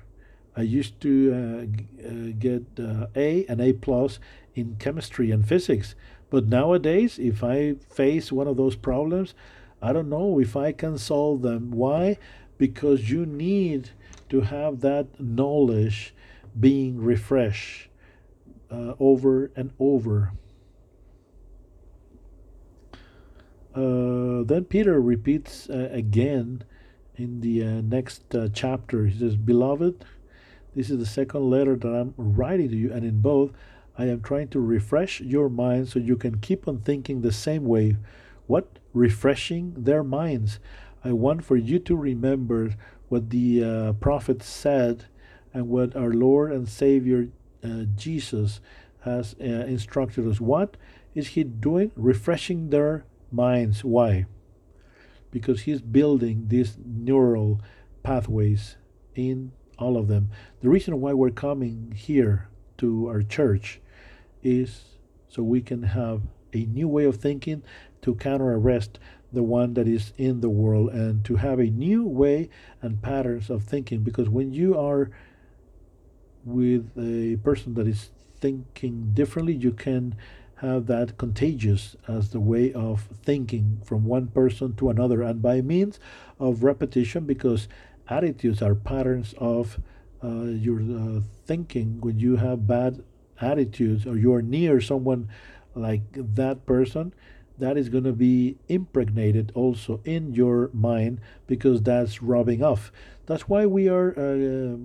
I 0.56 0.62
used 0.62 1.00
to 1.02 1.34
uh, 1.34 2.08
uh, 2.08 2.12
get 2.38 2.64
uh, 2.80 3.08
A 3.16 3.46
and 3.48 3.62
A 3.62 3.74
plus 3.74 4.20
in 4.56 4.76
chemistry 4.80 5.32
and 5.32 5.48
physics, 5.48 5.96
but 6.30 6.48
nowadays, 6.48 7.20
if 7.20 7.44
I 7.44 7.76
face 7.90 8.32
one 8.32 8.48
of 8.48 8.58
those 8.58 8.76
problems, 8.76 9.34
I 9.84 9.92
don't 9.92 10.10
know 10.10 10.40
if 10.40 10.56
I 10.56 10.72
can 10.72 10.98
solve 10.98 11.42
them. 11.42 11.72
Why? 11.72 12.18
Because 12.58 13.12
you 13.12 13.26
need 13.26 13.90
to 14.30 14.42
have 14.42 14.80
that 14.80 15.20
knowledge 15.20 16.16
being 16.58 17.02
refreshed 17.02 17.90
uh, 18.72 18.94
over 18.98 19.52
and 19.58 19.72
over. 19.80 20.32
Uh, 23.76 24.44
then 24.46 24.66
Peter 24.70 25.02
repeats 25.02 25.70
uh, 25.70 25.90
again 25.92 26.64
in 27.18 27.42
the 27.42 27.62
uh, 27.62 27.82
next 27.82 28.34
uh, 28.34 28.48
chapter. 28.54 29.08
He 29.08 29.20
says, 29.20 29.36
Beloved, 29.36 30.06
this 30.76 30.90
is 30.90 30.98
the 30.98 31.06
second 31.06 31.50
letter 31.50 31.76
that 31.76 31.88
I'm 31.90 32.14
writing 32.18 32.70
to 32.70 32.76
you, 32.78 32.94
and 32.94 33.04
in 33.04 33.20
both, 33.20 33.52
I 33.98 34.06
am 34.06 34.22
trying 34.22 34.48
to 34.50 34.62
refresh 34.62 35.20
your 35.20 35.50
mind 35.50 35.90
so 35.90 36.00
you 36.00 36.16
can 36.16 36.40
keep 36.40 36.70
on 36.70 36.80
thinking 36.80 37.22
the 37.22 37.34
same 37.34 37.66
way. 37.66 37.98
What? 38.48 38.80
Refreshing 38.94 39.74
their 39.76 40.04
minds. 40.04 40.60
I 41.04 41.12
want 41.12 41.44
for 41.44 41.56
you 41.56 41.80
to 41.80 41.96
remember 41.96 42.76
what 43.10 43.30
the 43.30 43.64
uh, 43.64 43.94
prophet 43.94 44.42
said 44.42 45.06
and 45.54 45.68
what 45.68 45.96
our 45.96 46.14
Lord 46.14 46.52
and 46.52 46.68
Savior 46.68 47.28
uh, 47.64 47.84
Jesus 47.96 48.62
has 49.02 49.34
instructed 49.34 50.28
us. 50.28 50.40
What 50.40 50.78
is 51.14 51.30
he 51.30 51.44
doing? 51.44 51.92
Refreshing 51.96 52.70
their 52.70 53.06
minds. 53.32 53.84
Why? 53.84 54.26
Because 55.32 55.62
he's 55.62 55.82
building 55.82 56.46
these 56.48 56.78
neural 56.84 57.60
pathways 58.02 58.78
in 59.16 59.52
all 59.78 59.98
of 59.98 60.08
them. 60.08 60.30
The 60.62 60.70
reason 60.70 61.02
why 61.02 61.14
we're 61.14 61.32
coming 61.32 61.94
here 61.96 62.50
to 62.78 63.08
our 63.08 63.22
church 63.22 63.82
is 64.42 64.86
so 65.28 65.44
we 65.44 65.62
can 65.62 65.84
have 65.84 66.22
a 66.54 66.66
new 66.66 66.88
way 66.88 67.06
of 67.06 67.18
thinking 67.18 67.64
to 68.04 68.16
counter 68.16 68.54
arrest 68.54 69.00
the 69.32 69.44
one 69.44 69.74
that 69.74 69.88
is 69.88 70.14
in 70.18 70.42
the 70.42 70.50
world 70.50 70.90
and 70.92 71.26
to 71.26 71.38
have 71.38 71.60
a 71.60 71.66
new 71.66 72.06
way 72.06 72.50
and 72.82 73.02
patterns 73.02 73.50
of 73.50 73.64
thinking. 73.64 74.04
Because 74.04 74.30
when 74.30 74.54
you 74.54 74.78
are 74.78 75.10
with 76.46 76.92
a 76.98 77.38
person 77.38 77.74
that 77.74 77.88
is 77.88 78.12
thinking 78.40 79.12
differently 79.14 79.54
you 79.54 79.72
can 79.72 80.14
have 80.58 80.88
that 80.88 81.18
contagious 81.18 81.96
as 82.08 82.30
the 82.30 82.40
way 82.40 82.72
of 82.74 83.08
thinking 83.24 83.82
from 83.84 84.06
one 84.06 84.28
person 84.28 84.74
to 84.76 84.90
another. 84.90 85.22
And 85.22 85.42
by 85.42 85.62
means 85.62 86.00
of 86.40 86.64
repetition 86.64 87.26
because 87.26 87.68
attitudes 88.08 88.62
are 88.62 88.76
patterns 88.76 89.34
of 89.38 89.80
uh, 90.24 90.44
your 90.44 90.80
uh, 90.80 91.22
thinking 91.46 92.00
when 92.00 92.18
you 92.18 92.38
have 92.38 92.66
bad 92.66 93.04
attitudes 93.42 94.06
or 94.06 94.18
you're 94.18 94.42
near 94.42 94.80
someone 94.80 95.28
like 95.76 96.04
that 96.14 96.66
person 96.66 97.14
that 97.64 97.78
is 97.78 97.88
going 97.90 98.04
to 98.04 98.14
be 98.14 98.58
impregnated 98.68 99.52
also 99.56 100.02
in 100.04 100.34
your 100.34 100.70
mind 100.74 101.20
because 101.48 101.82
that's 101.82 102.22
rubbing 102.22 102.62
off 102.62 102.92
that's 103.26 103.48
why 103.48 103.66
we 103.66 103.88
are 103.88 104.10
uh, 104.20 104.78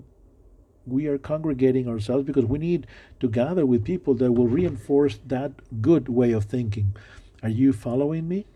we 0.88 1.06
are 1.06 1.18
congregating 1.18 1.88
ourselves 1.88 2.24
because 2.24 2.44
we 2.44 2.58
need 2.58 2.86
to 3.20 3.28
gather 3.28 3.66
with 3.66 3.84
people 3.84 4.14
that 4.14 4.32
will 4.32 4.46
reinforce 4.46 5.18
that 5.26 5.52
good 5.82 6.08
way 6.08 6.32
of 6.32 6.44
thinking. 6.44 6.94
Are 7.42 7.48
you 7.48 7.72
following 7.72 8.26
me? 8.26 8.46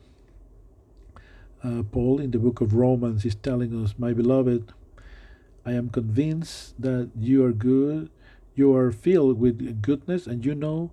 Uh, 1.62 1.82
Paul 1.82 2.20
in 2.20 2.30
the 2.30 2.38
book 2.38 2.60
of 2.60 2.74
Romans 2.74 3.24
is 3.24 3.34
telling 3.34 3.84
us, 3.84 3.94
My 3.98 4.12
beloved, 4.12 4.72
I 5.64 5.72
am 5.72 5.90
convinced 5.90 6.80
that 6.80 7.10
you 7.16 7.44
are 7.44 7.52
good, 7.52 8.10
you 8.54 8.74
are 8.74 8.90
filled 8.90 9.38
with 9.38 9.82
goodness, 9.82 10.26
and 10.26 10.44
you 10.44 10.54
know 10.54 10.90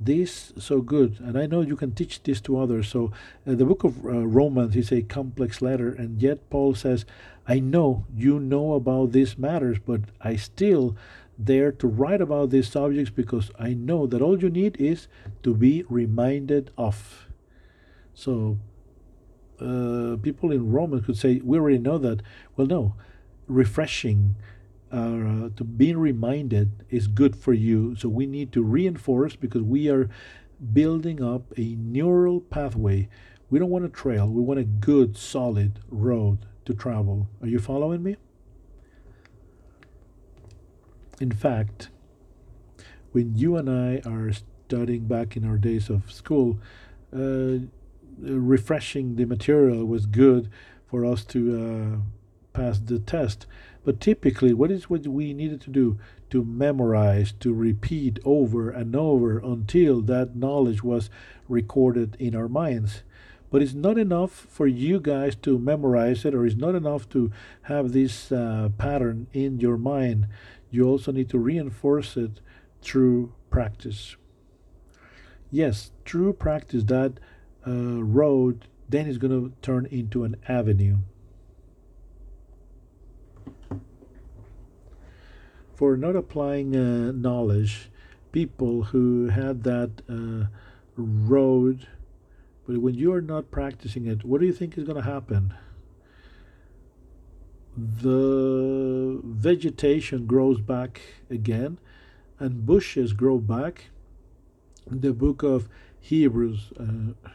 this 0.00 0.52
so 0.58 0.80
good 0.80 1.18
and 1.20 1.36
i 1.36 1.44
know 1.44 1.60
you 1.60 1.76
can 1.76 1.92
teach 1.92 2.22
this 2.22 2.40
to 2.40 2.58
others. 2.58 2.88
So 2.88 3.10
uh, 3.46 3.54
the 3.54 3.64
book 3.64 3.82
of 3.84 4.04
uh, 4.04 4.26
romans 4.26 4.76
is 4.76 4.92
a 4.92 5.02
complex 5.02 5.60
letter 5.60 5.92
and 5.92 6.22
yet 6.22 6.48
paul 6.50 6.74
says 6.74 7.04
i 7.48 7.58
know 7.58 8.06
you 8.14 8.38
know 8.38 8.74
about 8.74 9.12
these 9.12 9.36
matters 9.36 9.78
but 9.84 10.02
i 10.20 10.36
still 10.36 10.96
dare 11.42 11.72
to 11.72 11.86
write 11.86 12.20
about 12.20 12.50
these 12.50 12.68
subjects 12.68 13.10
because 13.10 13.50
i 13.58 13.74
know 13.74 14.06
that 14.06 14.22
all 14.22 14.40
you 14.40 14.50
need 14.50 14.76
is 14.80 15.08
to 15.42 15.54
be 15.54 15.84
reminded 15.88 16.70
of. 16.76 17.28
So 18.14 18.58
uh, 19.60 20.16
people 20.22 20.52
in 20.52 20.70
romans 20.70 21.06
could 21.06 21.16
say 21.16 21.40
we 21.44 21.58
already 21.58 21.78
know 21.78 21.98
that. 21.98 22.22
Well 22.56 22.66
no. 22.66 22.94
Refreshing 23.46 24.36
uh, 24.90 25.50
to 25.56 25.64
being 25.64 25.98
reminded 25.98 26.84
is 26.90 27.06
good 27.06 27.36
for 27.36 27.52
you. 27.52 27.94
So 27.96 28.08
we 28.08 28.26
need 28.26 28.52
to 28.52 28.62
reinforce 28.62 29.36
because 29.36 29.62
we 29.62 29.88
are 29.88 30.08
building 30.72 31.22
up 31.22 31.52
a 31.56 31.74
neural 31.76 32.40
pathway. 32.40 33.08
We 33.50 33.58
don't 33.58 33.70
want 33.70 33.84
a 33.84 33.88
trail, 33.88 34.28
we 34.28 34.42
want 34.42 34.60
a 34.60 34.64
good, 34.64 35.16
solid 35.16 35.80
road 35.88 36.46
to 36.64 36.74
travel. 36.74 37.28
Are 37.40 37.46
you 37.46 37.58
following 37.58 38.02
me? 38.02 38.16
In 41.20 41.32
fact, 41.32 41.88
when 43.12 43.34
you 43.34 43.56
and 43.56 43.68
I 43.68 44.00
are 44.08 44.30
studying 44.32 45.06
back 45.06 45.36
in 45.36 45.44
our 45.44 45.56
days 45.56 45.88
of 45.88 46.12
school, 46.12 46.60
uh, 47.14 47.58
refreshing 48.20 49.16
the 49.16 49.24
material 49.24 49.84
was 49.84 50.06
good 50.06 50.50
for 50.86 51.04
us 51.04 51.24
to 51.24 51.40
uh, 51.56 52.17
pass 52.58 52.78
the 52.78 52.98
test 52.98 53.46
but 53.88 54.00
typically, 54.00 54.52
what 54.52 54.70
is 54.70 54.90
what 54.90 55.06
we 55.06 55.32
needed 55.32 55.62
to 55.62 55.70
do? 55.70 55.98
To 56.28 56.44
memorize, 56.44 57.32
to 57.40 57.54
repeat 57.54 58.18
over 58.22 58.68
and 58.68 58.94
over 58.94 59.38
until 59.38 60.02
that 60.02 60.36
knowledge 60.36 60.82
was 60.82 61.08
recorded 61.48 62.14
in 62.18 62.34
our 62.34 62.48
minds. 62.48 63.02
But 63.50 63.62
it's 63.62 63.72
not 63.72 63.96
enough 63.96 64.30
for 64.30 64.66
you 64.66 65.00
guys 65.00 65.36
to 65.36 65.58
memorize 65.58 66.26
it, 66.26 66.34
or 66.34 66.44
it's 66.44 66.54
not 66.54 66.74
enough 66.74 67.08
to 67.08 67.32
have 67.62 67.92
this 67.92 68.30
uh, 68.30 68.68
pattern 68.76 69.26
in 69.32 69.58
your 69.58 69.78
mind. 69.78 70.26
You 70.70 70.84
also 70.86 71.10
need 71.10 71.30
to 71.30 71.38
reinforce 71.38 72.14
it 72.18 72.40
through 72.82 73.32
practice. 73.48 74.16
Yes, 75.50 75.92
through 76.04 76.34
practice, 76.34 76.84
that 76.84 77.14
uh, 77.66 78.04
road 78.04 78.66
then 78.86 79.06
is 79.06 79.16
going 79.16 79.32
to 79.32 79.56
turn 79.62 79.86
into 79.86 80.24
an 80.24 80.36
avenue. 80.46 80.98
For 85.78 85.96
not 85.96 86.16
applying 86.16 86.74
uh, 86.74 87.12
knowledge, 87.12 87.88
people 88.32 88.82
who 88.82 89.28
had 89.28 89.62
that 89.62 90.02
uh, 90.10 90.48
road, 90.96 91.86
but 92.66 92.78
when 92.78 92.96
you 92.96 93.12
are 93.12 93.20
not 93.20 93.52
practicing 93.52 94.04
it, 94.04 94.24
what 94.24 94.40
do 94.40 94.46
you 94.48 94.52
think 94.52 94.76
is 94.76 94.82
going 94.82 95.00
to 95.00 95.08
happen? 95.08 95.54
The 97.76 99.20
vegetation 99.22 100.26
grows 100.26 100.60
back 100.60 101.00
again, 101.30 101.78
and 102.40 102.66
bushes 102.66 103.12
grow 103.12 103.38
back. 103.38 103.90
The 104.84 105.12
book 105.12 105.44
of 105.44 105.68
Hebrews, 106.00 106.72
uh, 106.80 107.28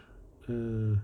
uh, 0.52 0.98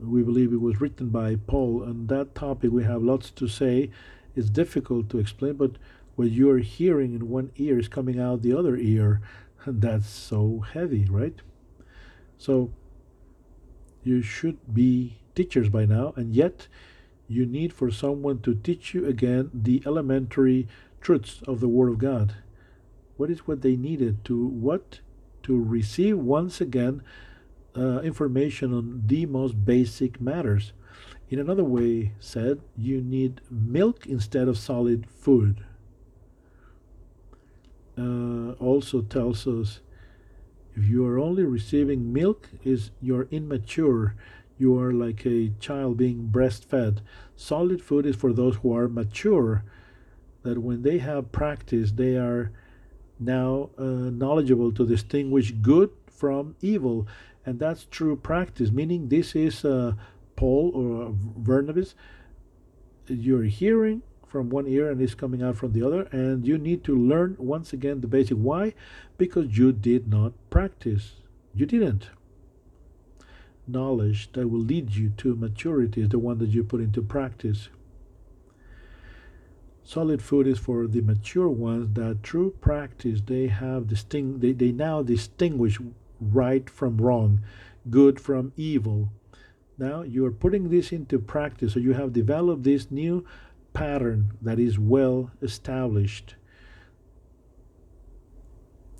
we 0.00 0.22
believe 0.24 0.52
it 0.52 0.60
was 0.60 0.80
written 0.80 1.10
by 1.10 1.36
Paul. 1.36 1.84
On 1.84 2.08
that 2.08 2.34
topic, 2.34 2.72
we 2.72 2.82
have 2.82 3.00
lots 3.00 3.30
to 3.30 3.46
say. 3.46 3.90
It's 4.34 4.50
difficult 4.50 5.08
to 5.10 5.18
explain, 5.18 5.54
but 5.54 5.72
what 6.18 6.32
you're 6.32 6.58
hearing 6.58 7.14
in 7.14 7.28
one 7.28 7.52
ear 7.54 7.78
is 7.78 7.86
coming 7.86 8.18
out 8.18 8.42
the 8.42 8.52
other 8.52 8.76
ear. 8.76 9.20
And 9.64 9.80
that's 9.80 10.08
so 10.08 10.64
heavy, 10.72 11.04
right? 11.04 11.36
So 12.36 12.72
you 14.02 14.20
should 14.20 14.58
be 14.74 15.20
teachers 15.36 15.68
by 15.68 15.84
now, 15.84 16.14
and 16.16 16.34
yet 16.34 16.66
you 17.28 17.46
need 17.46 17.72
for 17.72 17.92
someone 17.92 18.40
to 18.40 18.56
teach 18.56 18.94
you 18.94 19.06
again 19.06 19.52
the 19.54 19.80
elementary 19.86 20.66
truths 21.00 21.40
of 21.46 21.60
the 21.60 21.68
Word 21.68 21.88
of 21.88 21.98
God. 21.98 22.34
What 23.16 23.30
is 23.30 23.46
what 23.46 23.62
they 23.62 23.76
needed 23.76 24.24
to 24.24 24.44
what 24.44 24.98
to 25.44 25.62
receive 25.62 26.18
once 26.18 26.60
again 26.60 27.00
uh, 27.76 28.00
information 28.00 28.74
on 28.74 29.04
the 29.06 29.24
most 29.26 29.64
basic 29.64 30.20
matters. 30.20 30.72
In 31.30 31.38
another 31.38 31.62
way 31.62 32.14
said, 32.18 32.60
you 32.76 33.00
need 33.00 33.40
milk 33.48 34.04
instead 34.04 34.48
of 34.48 34.58
solid 34.58 35.06
food 35.08 35.64
uh, 37.98 38.52
also 38.62 39.02
tells 39.02 39.46
us 39.46 39.80
if 40.74 40.88
you 40.88 41.04
are 41.06 41.18
only 41.18 41.42
receiving 41.44 42.12
milk 42.12 42.48
is 42.64 42.90
you're 43.00 43.26
immature. 43.30 44.14
You 44.58 44.78
are 44.78 44.92
like 44.92 45.26
a 45.26 45.50
child 45.60 45.96
being 45.96 46.28
breastfed. 46.32 46.98
Solid 47.36 47.82
food 47.82 48.06
is 48.06 48.16
for 48.16 48.32
those 48.32 48.56
who 48.56 48.76
are 48.76 48.88
mature 48.88 49.64
that 50.42 50.58
when 50.58 50.82
they 50.82 50.98
have 50.98 51.32
practice 51.32 51.92
they 51.92 52.16
are 52.16 52.52
now 53.18 53.70
uh, 53.76 53.82
knowledgeable 53.82 54.70
to 54.72 54.86
distinguish 54.86 55.50
good 55.50 55.90
from 56.06 56.54
evil. 56.60 57.06
And 57.44 57.58
that's 57.58 57.86
true 57.90 58.16
practice 58.16 58.70
meaning 58.70 59.08
this 59.08 59.34
is 59.34 59.64
uh, 59.64 59.94
paul 60.36 60.70
or 60.74 61.10
Barnabas 61.12 61.94
you're 63.08 63.44
hearing 63.44 64.02
from 64.28 64.50
one 64.50 64.66
ear 64.66 64.90
and 64.90 65.00
is 65.00 65.14
coming 65.14 65.42
out 65.42 65.56
from 65.56 65.72
the 65.72 65.82
other 65.82 66.02
and 66.12 66.46
you 66.46 66.58
need 66.58 66.84
to 66.84 66.96
learn 66.96 67.36
once 67.38 67.72
again 67.72 68.00
the 68.00 68.06
basic 68.06 68.36
why 68.36 68.74
because 69.16 69.56
you 69.56 69.72
did 69.72 70.08
not 70.08 70.32
practice. 70.50 71.16
You 71.54 71.66
didn't. 71.66 72.10
Knowledge 73.66 74.32
that 74.32 74.48
will 74.48 74.60
lead 74.60 74.94
you 74.94 75.10
to 75.18 75.34
maturity 75.34 76.02
is 76.02 76.08
the 76.10 76.18
one 76.18 76.38
that 76.38 76.50
you 76.50 76.62
put 76.62 76.80
into 76.80 77.02
practice. 77.02 77.68
Solid 79.82 80.20
food 80.20 80.46
is 80.46 80.58
for 80.58 80.86
the 80.86 81.00
mature 81.00 81.48
ones 81.48 81.94
that 81.94 82.22
through 82.22 82.50
practice 82.60 83.22
they 83.24 83.46
have 83.46 83.88
distinct 83.88 84.40
they, 84.40 84.52
they 84.52 84.70
now 84.70 85.02
distinguish 85.02 85.78
right 86.20 86.68
from 86.68 86.98
wrong 86.98 87.40
good 87.90 88.20
from 88.20 88.52
evil. 88.56 89.10
Now 89.78 90.02
you 90.02 90.26
are 90.26 90.32
putting 90.32 90.70
this 90.70 90.92
into 90.92 91.18
practice 91.18 91.74
so 91.74 91.80
you 91.80 91.94
have 91.94 92.12
developed 92.12 92.64
this 92.64 92.90
new 92.90 93.24
pattern 93.78 94.32
that 94.42 94.58
is 94.58 94.76
well 94.76 95.30
established. 95.40 96.34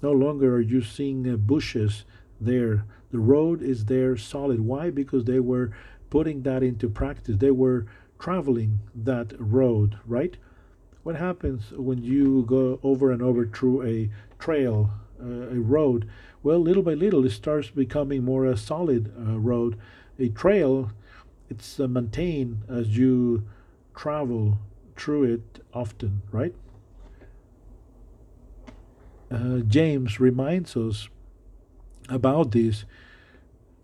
No 0.00 0.12
longer 0.12 0.54
are 0.54 0.60
you 0.60 0.82
seeing 0.82 1.28
uh, 1.28 1.36
bushes 1.36 2.04
there. 2.40 2.84
The 3.10 3.18
road 3.18 3.60
is 3.60 3.86
there 3.86 4.16
solid. 4.16 4.60
Why? 4.60 4.90
Because 4.90 5.24
they 5.24 5.40
were 5.40 5.72
putting 6.10 6.42
that 6.42 6.62
into 6.62 6.88
practice. 6.88 7.38
They 7.38 7.50
were 7.50 7.86
traveling 8.20 8.78
that 8.94 9.32
road, 9.40 9.98
right? 10.06 10.36
What 11.02 11.16
happens 11.16 11.72
when 11.72 12.04
you 12.04 12.44
go 12.46 12.78
over 12.84 13.10
and 13.10 13.20
over 13.20 13.46
through 13.46 13.82
a 13.82 14.10
trail, 14.38 14.90
uh, 15.20 15.56
a 15.56 15.58
road? 15.58 16.08
Well, 16.44 16.60
little 16.60 16.84
by 16.84 16.94
little, 16.94 17.26
it 17.26 17.30
starts 17.30 17.70
becoming 17.70 18.22
more 18.22 18.44
a 18.44 18.56
solid 18.56 19.12
uh, 19.18 19.40
road. 19.40 19.76
A 20.20 20.28
trail, 20.28 20.92
it's 21.50 21.80
uh, 21.80 21.88
maintained 21.88 22.62
as 22.68 22.96
you 22.96 23.42
travel 23.96 24.58
through 24.98 25.24
it 25.24 25.64
often, 25.72 26.22
right? 26.32 26.54
Uh, 29.30 29.58
James 29.58 30.18
reminds 30.18 30.76
us 30.76 31.08
about 32.08 32.52
this. 32.52 32.84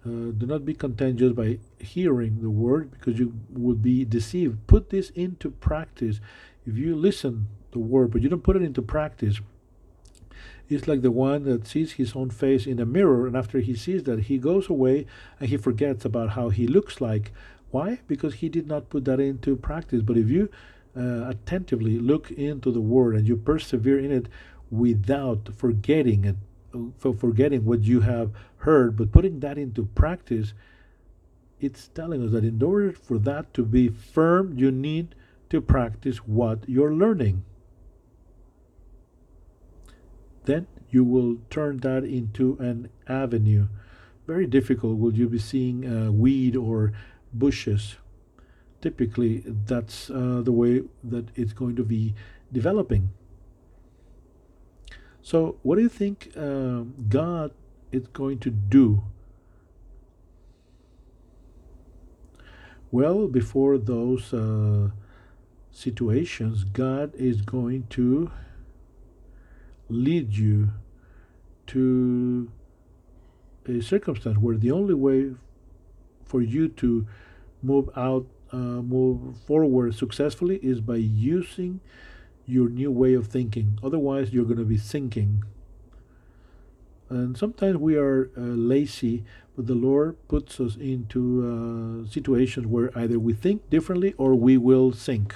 Uh, 0.04 0.32
do 0.36 0.46
not 0.46 0.64
be 0.64 0.74
content 0.74 1.16
just 1.16 1.34
by 1.34 1.58
hearing 1.78 2.40
the 2.42 2.50
word 2.50 2.90
because 2.90 3.18
you 3.18 3.34
would 3.50 3.82
be 3.82 4.04
deceived. 4.04 4.66
Put 4.66 4.90
this 4.90 5.10
into 5.10 5.50
practice. 5.50 6.20
If 6.66 6.76
you 6.76 6.94
listen 6.94 7.48
the 7.72 7.78
word 7.78 8.10
but 8.10 8.22
you 8.22 8.28
don't 8.28 8.42
put 8.42 8.56
it 8.56 8.62
into 8.62 8.82
practice, 8.82 9.40
it's 10.68 10.88
like 10.88 11.02
the 11.02 11.10
one 11.10 11.44
that 11.44 11.66
sees 11.66 11.92
his 11.92 12.14
own 12.16 12.30
face 12.30 12.66
in 12.66 12.80
a 12.80 12.86
mirror 12.86 13.26
and 13.26 13.36
after 13.36 13.60
he 13.60 13.74
sees 13.74 14.04
that 14.04 14.20
he 14.20 14.38
goes 14.38 14.68
away 14.68 15.06
and 15.38 15.50
he 15.50 15.56
forgets 15.56 16.04
about 16.04 16.30
how 16.30 16.48
he 16.48 16.66
looks 16.66 17.00
like. 17.00 17.32
Why? 17.70 18.00
Because 18.06 18.34
he 18.34 18.48
did 18.48 18.66
not 18.66 18.88
put 18.88 19.04
that 19.06 19.20
into 19.20 19.56
practice. 19.56 20.00
But 20.00 20.16
if 20.16 20.28
you 20.28 20.48
uh, 20.96 21.28
attentively 21.28 21.98
look 21.98 22.30
into 22.30 22.70
the 22.70 22.80
word 22.80 23.14
and 23.14 23.26
you 23.26 23.36
persevere 23.36 23.98
in 23.98 24.12
it 24.12 24.28
without 24.70 25.48
forgetting 25.54 26.24
it 26.24 26.36
for 26.98 27.14
forgetting 27.14 27.64
what 27.64 27.82
you 27.82 28.00
have 28.00 28.32
heard 28.58 28.96
but 28.96 29.12
putting 29.12 29.40
that 29.40 29.58
into 29.58 29.84
practice 29.84 30.54
it's 31.60 31.88
telling 31.88 32.24
us 32.24 32.32
that 32.32 32.44
in 32.44 32.62
order 32.62 32.92
for 32.92 33.18
that 33.18 33.54
to 33.54 33.64
be 33.64 33.88
firm 33.88 34.58
you 34.58 34.70
need 34.70 35.14
to 35.54 35.60
practice 35.60 36.18
what 36.18 36.68
you're 36.68 36.92
learning. 36.92 37.44
Then 40.44 40.66
you 40.90 41.04
will 41.04 41.38
turn 41.48 41.78
that 41.78 42.04
into 42.04 42.56
an 42.58 42.90
avenue. 43.08 43.68
Very 44.26 44.46
difficult 44.46 44.98
will 44.98 45.14
you 45.14 45.28
be 45.28 45.38
seeing 45.38 45.86
uh, 45.86 46.10
weed 46.10 46.56
or 46.56 46.92
bushes 47.32 47.96
typically 48.84 49.42
that's 49.46 50.10
uh, 50.10 50.42
the 50.44 50.52
way 50.52 50.82
that 51.02 51.26
it's 51.34 51.54
going 51.54 51.74
to 51.74 51.82
be 51.82 52.14
developing. 52.52 53.08
So, 55.22 55.56
what 55.62 55.76
do 55.76 55.82
you 55.82 55.88
think 55.88 56.30
uh, 56.36 56.82
God 57.08 57.52
is 57.90 58.06
going 58.08 58.40
to 58.40 58.50
do? 58.50 59.04
Well, 62.90 63.26
before 63.26 63.78
those 63.78 64.34
uh, 64.34 64.90
situations, 65.70 66.64
God 66.64 67.14
is 67.14 67.40
going 67.40 67.86
to 67.96 68.30
lead 69.88 70.34
you 70.34 70.72
to 71.68 72.50
a 73.66 73.80
circumstance 73.80 74.36
where 74.36 74.58
the 74.58 74.70
only 74.70 74.92
way 74.92 75.32
for 76.22 76.42
you 76.42 76.68
to 76.68 77.06
move 77.62 77.88
out 77.96 78.26
move 78.56 79.36
forward 79.46 79.94
successfully 79.94 80.56
is 80.62 80.80
by 80.80 80.96
using 80.96 81.80
your 82.46 82.68
new 82.68 82.90
way 82.90 83.14
of 83.14 83.26
thinking. 83.26 83.78
Otherwise, 83.82 84.32
you're 84.32 84.44
going 84.44 84.58
to 84.58 84.64
be 84.64 84.78
sinking. 84.78 85.44
And 87.08 87.36
sometimes 87.36 87.76
we 87.76 87.96
are 87.96 88.30
uh, 88.36 88.40
lazy, 88.40 89.24
but 89.56 89.66
the 89.66 89.74
Lord 89.74 90.16
puts 90.28 90.58
us 90.58 90.76
into 90.76 92.04
uh, 92.06 92.10
situations 92.10 92.66
where 92.66 92.96
either 92.98 93.18
we 93.18 93.32
think 93.32 93.68
differently 93.70 94.14
or 94.18 94.34
we 94.34 94.56
will 94.56 94.92
sink. 94.92 95.34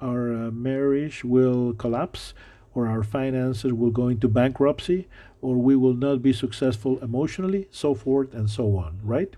Our 0.00 0.32
uh, 0.32 0.50
marriage 0.50 1.24
will 1.24 1.72
collapse, 1.72 2.34
or 2.74 2.86
our 2.86 3.02
finances 3.02 3.72
will 3.72 3.90
go 3.90 4.08
into 4.08 4.28
bankruptcy, 4.28 5.08
or 5.40 5.56
we 5.56 5.76
will 5.76 5.94
not 5.94 6.22
be 6.22 6.32
successful 6.32 6.98
emotionally, 6.98 7.68
so 7.70 7.94
forth 7.94 8.34
and 8.34 8.50
so 8.50 8.76
on, 8.76 8.98
right? 9.02 9.34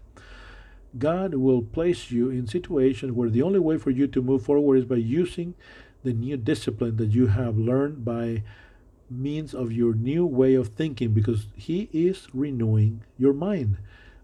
God 0.99 1.35
will 1.35 1.63
place 1.63 2.11
you 2.11 2.31
in 2.31 2.47
situations 2.47 3.13
where 3.13 3.31
the 3.31 3.43
only 3.43 3.59
way 3.59 3.79
for 3.79 3.91
you 3.91 4.07
to 4.09 4.23
move 4.23 4.45
forward 4.45 4.77
is 4.77 4.85
by 4.85 4.97
using 4.97 5.55
the 6.03 6.13
new 6.13 6.37
discipline 6.37 6.97
that 6.97 7.11
you 7.11 7.29
have 7.29 7.59
learned 7.59 8.05
by 8.05 8.43
means 9.11 9.55
of 9.55 9.73
your 9.73 9.95
new 9.95 10.25
way 10.25 10.55
of 10.55 10.69
thinking 10.69 11.13
because 11.13 11.49
He 11.55 11.89
is 11.93 12.29
renewing 12.33 13.03
your 13.19 13.33
mind. 13.33 13.79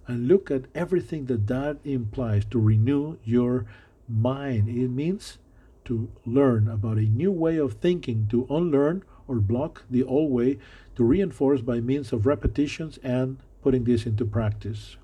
And 0.06 0.28
look 0.28 0.50
at 0.50 0.64
everything 0.74 1.26
that 1.26 1.46
that 1.46 1.78
implies 1.84 2.44
to 2.46 2.58
renew 2.58 3.18
your 3.24 3.66
mind. 4.08 4.68
It 4.68 4.88
means 4.88 5.38
to 5.84 6.10
learn 6.24 6.68
about 6.68 6.98
a 6.98 7.02
new 7.02 7.32
way 7.32 7.56
of 7.56 7.74
thinking, 7.74 8.26
to 8.30 8.46
unlearn 8.50 9.04
or 9.28 9.36
block 9.36 9.84
the 9.90 10.02
old 10.02 10.30
way, 10.30 10.58
to 10.96 11.04
reinforce 11.04 11.60
by 11.60 11.80
means 11.80 12.12
of 12.12 12.26
repetitions 12.26 12.98
and 13.02 13.38
putting 13.62 13.84
this 13.84 14.06
into 14.06 14.24
practice. 14.24 14.96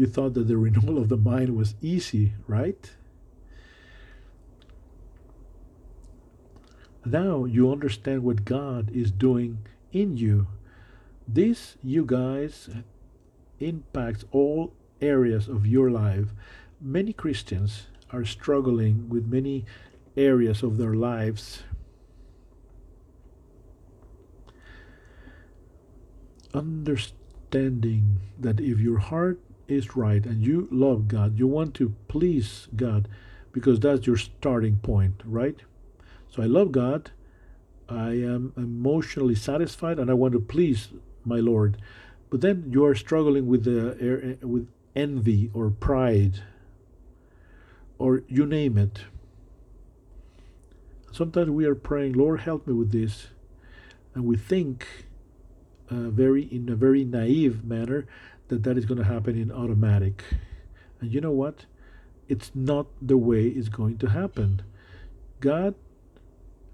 You 0.00 0.06
thought 0.06 0.32
that 0.32 0.48
the 0.48 0.56
renewal 0.56 0.96
of 0.96 1.10
the 1.10 1.18
mind 1.18 1.54
was 1.54 1.74
easy, 1.82 2.32
right? 2.46 2.90
Now 7.04 7.44
you 7.44 7.70
understand 7.70 8.22
what 8.22 8.46
God 8.46 8.90
is 8.94 9.10
doing 9.10 9.58
in 9.92 10.16
you. 10.16 10.46
This, 11.28 11.76
you 11.82 12.06
guys, 12.06 12.70
impacts 13.58 14.24
all 14.32 14.72
areas 15.02 15.48
of 15.48 15.66
your 15.66 15.90
life. 15.90 16.28
Many 16.80 17.12
Christians 17.12 17.88
are 18.10 18.24
struggling 18.24 19.10
with 19.10 19.26
many 19.26 19.66
areas 20.16 20.62
of 20.62 20.78
their 20.78 20.94
lives. 20.94 21.62
Understanding 26.54 28.20
that 28.38 28.60
if 28.60 28.80
your 28.80 29.00
heart 29.00 29.38
is 29.70 29.96
right 29.96 30.24
and 30.24 30.44
you 30.44 30.68
love 30.70 31.08
God, 31.08 31.38
you 31.38 31.46
want 31.46 31.74
to 31.74 31.94
please 32.08 32.68
God 32.76 33.08
because 33.52 33.80
that's 33.80 34.06
your 34.06 34.16
starting 34.16 34.76
point, 34.76 35.22
right? 35.24 35.58
So 36.28 36.42
I 36.42 36.46
love 36.46 36.72
God, 36.72 37.10
I 37.88 38.10
am 38.10 38.52
emotionally 38.56 39.34
satisfied, 39.34 39.98
and 39.98 40.10
I 40.10 40.14
want 40.14 40.32
to 40.34 40.40
please 40.40 40.88
my 41.24 41.38
Lord. 41.38 41.76
But 42.30 42.40
then 42.40 42.66
you 42.70 42.84
are 42.84 42.94
struggling 42.94 43.48
with 43.48 43.64
the 43.64 44.38
with 44.42 44.68
envy 44.94 45.50
or 45.52 45.70
pride 45.70 46.42
or 47.98 48.22
you 48.28 48.46
name 48.46 48.78
it. 48.78 49.00
Sometimes 51.12 51.50
we 51.50 51.66
are 51.66 51.74
praying, 51.74 52.14
Lord, 52.14 52.40
help 52.40 52.66
me 52.66 52.72
with 52.72 52.92
this, 52.92 53.28
and 54.14 54.24
we 54.24 54.36
think 54.36 54.86
uh, 55.90 56.08
very 56.08 56.44
in 56.44 56.68
a 56.68 56.76
very 56.76 57.04
naive 57.04 57.64
manner 57.64 58.06
that 58.50 58.64
that 58.64 58.76
is 58.76 58.84
going 58.84 58.98
to 58.98 59.04
happen 59.04 59.40
in 59.40 59.50
automatic. 59.50 60.22
And 61.00 61.10
you 61.10 61.20
know 61.20 61.30
what? 61.30 61.64
It's 62.28 62.50
not 62.54 62.86
the 63.00 63.16
way 63.16 63.46
it's 63.46 63.68
going 63.68 63.98
to 63.98 64.10
happen. 64.10 64.62
God 65.40 65.74